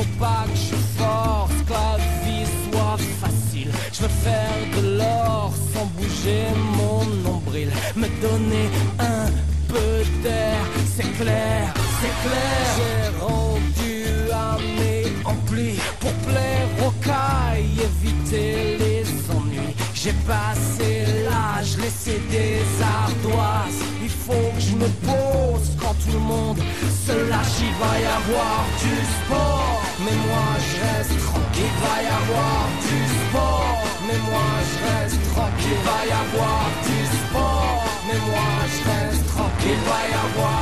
Faut 0.00 0.18
pas 0.18 0.46
que 0.50 0.56
je 0.56 0.76
force, 0.98 1.52
que 1.66 1.72
la 1.74 1.98
vie 2.24 2.46
soit 2.64 2.96
facile. 3.20 3.70
Je 3.92 4.00
veux 4.00 4.08
faire 4.08 4.56
de 4.74 4.96
l'or 4.96 5.52
sans 5.74 5.84
bouger 5.94 6.46
mon 6.78 7.04
nombril. 7.22 7.70
Me 7.96 8.08
donner 8.22 8.70
un 8.98 9.26
peu 9.68 10.02
d'air, 10.22 10.56
c'est 10.96 11.12
clair, 11.20 11.74
c'est 12.00 12.16
clair. 12.24 12.64
J'ai 12.78 13.22
rendu 13.22 14.30
à 14.32 14.56
mes 14.78 15.04
amplis 15.26 15.78
pour 16.00 16.12
plaire 16.12 16.68
aux 16.86 16.92
cailles, 17.04 17.68
éviter 17.84 18.78
les. 18.78 18.99
J'ai 20.02 20.14
passé 20.26 21.04
l'âge, 21.28 21.76
laissé 21.76 22.22
des 22.30 22.62
ardoises. 22.82 23.82
Il 24.02 24.08
faut 24.08 24.48
que 24.54 24.60
je 24.60 24.74
me 24.74 24.88
pose 25.04 25.76
quand 25.78 25.92
tout 25.92 26.14
le 26.14 26.20
monde 26.20 26.56
se 27.04 27.12
lâche. 27.28 27.60
Il 27.60 27.74
va 27.76 28.00
y 28.00 28.06
avoir 28.20 28.64
du 28.80 28.96
sport, 29.18 29.82
mais 30.02 30.16
moi 30.26 30.48
je 30.56 30.74
reste 30.80 31.18
tranquille. 31.28 31.68
Il 31.68 31.80
va 31.84 31.96
y 32.00 32.10
avoir 32.22 32.62
du 32.80 32.98
sport, 33.20 33.76
mais 34.06 34.18
moi 34.30 34.50
je 34.70 34.76
reste 34.88 35.20
tranquille. 35.34 35.76
Il 35.76 35.84
va 35.84 36.00
y 36.08 36.14
avoir 36.24 36.64
du 36.88 37.00
sport, 37.20 37.84
mais 38.06 38.20
moi 38.30 38.52
je 38.72 38.80
reste 38.88 39.26
tranquille. 39.34 39.76
Il 39.76 39.88
va 39.90 40.00
y 40.08 40.14
avoir 40.24 40.59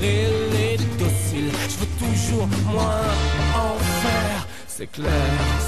les 0.00 0.76
dociles. 0.98 1.52
Je 1.70 1.76
veux 1.80 1.92
toujours 1.98 2.48
moins 2.72 3.14
en 3.54 3.74
faire. 4.02 4.46
C'est 4.66 4.90
clair, 4.90 5.10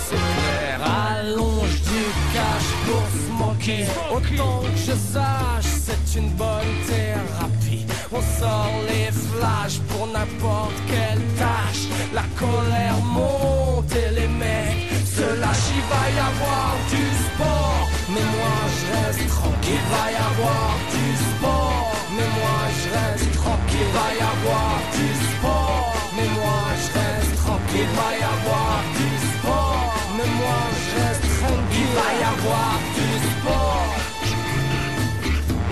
c'est 0.07 0.17
clair. 0.17 0.81
Allonge 0.83 1.77
du 1.93 2.05
cash 2.35 2.69
pour 2.87 3.05
se 3.13 3.31
manquer. 3.43 3.85
Autant 4.11 4.61
que 4.63 4.79
je 4.79 4.97
sache, 5.15 5.71
c'est 5.87 6.19
une 6.19 6.31
bonne 6.31 6.75
thérapie. 6.87 7.87
On 8.11 8.23
sort 8.41 8.79
les 8.89 9.11
flashs 9.13 9.81
pour 9.91 10.07
n'importe 10.07 10.79
quelle 10.87 11.23
tâche. 11.37 11.85
La 12.15 12.25
colère 12.39 12.99
monte 13.17 13.93
et 13.95 14.11
les 14.19 14.29
mecs 14.29 14.89
se 15.17 15.27
lâchent. 15.41 15.73
Il 15.79 15.85
va 15.93 16.05
y 16.17 16.21
avoir 16.31 16.71
du 16.93 17.05
sport, 17.27 17.72
mais 18.15 18.27
moi 18.37 18.57
je 18.77 18.85
reste 18.93 19.29
tranquille. 19.29 19.73
Il 19.73 19.91
va 19.95 20.05
y 20.13 20.19
avoir 20.31 20.71
du 20.93 21.07
sport, 21.27 21.93
mais 22.17 22.29
moi 22.39 22.59
je 22.79 22.87
reste 22.97 23.31
tranquille. 23.41 23.81
Il 23.81 23.93
va 23.99 24.09
y 24.21 24.23
avoir 24.35 24.75
du 24.97 25.09
sport, 25.29 25.85
mais 26.17 26.29
moi 26.39 26.63
je 26.83 26.89
reste 26.99 27.35
tranquille. 27.45 27.89
Il 27.89 27.97
va 28.01 28.11
y 28.21 28.25
avoir 28.35 28.75
du 28.99 29.11
sport, 29.33 29.85
mais 30.17 30.29
moi 30.41 30.61
je 30.83 30.91
reste 31.01 31.27
tranquille. 31.41 31.81
Il 31.85 31.97
va 31.99 32.09
y 32.21 32.25
avoir 32.35 32.73
du 32.97 33.09
sport. 33.31 33.87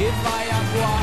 Il 0.07 0.15
va 0.25 0.37
y 0.49 0.53
avoir 0.61 1.00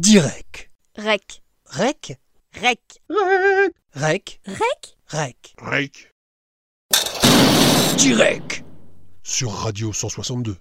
Direct. 0.00 0.70
Rec. 0.96 1.42
Rec. 1.66 2.16
Rec? 2.54 2.80
Rec. 3.94 4.40
Rec. 4.46 4.96
Rec? 5.08 5.54
Rec? 5.58 6.14
Direct. 7.98 8.64
Sur 9.22 9.50
Radio 9.50 9.92
162. 9.92 10.56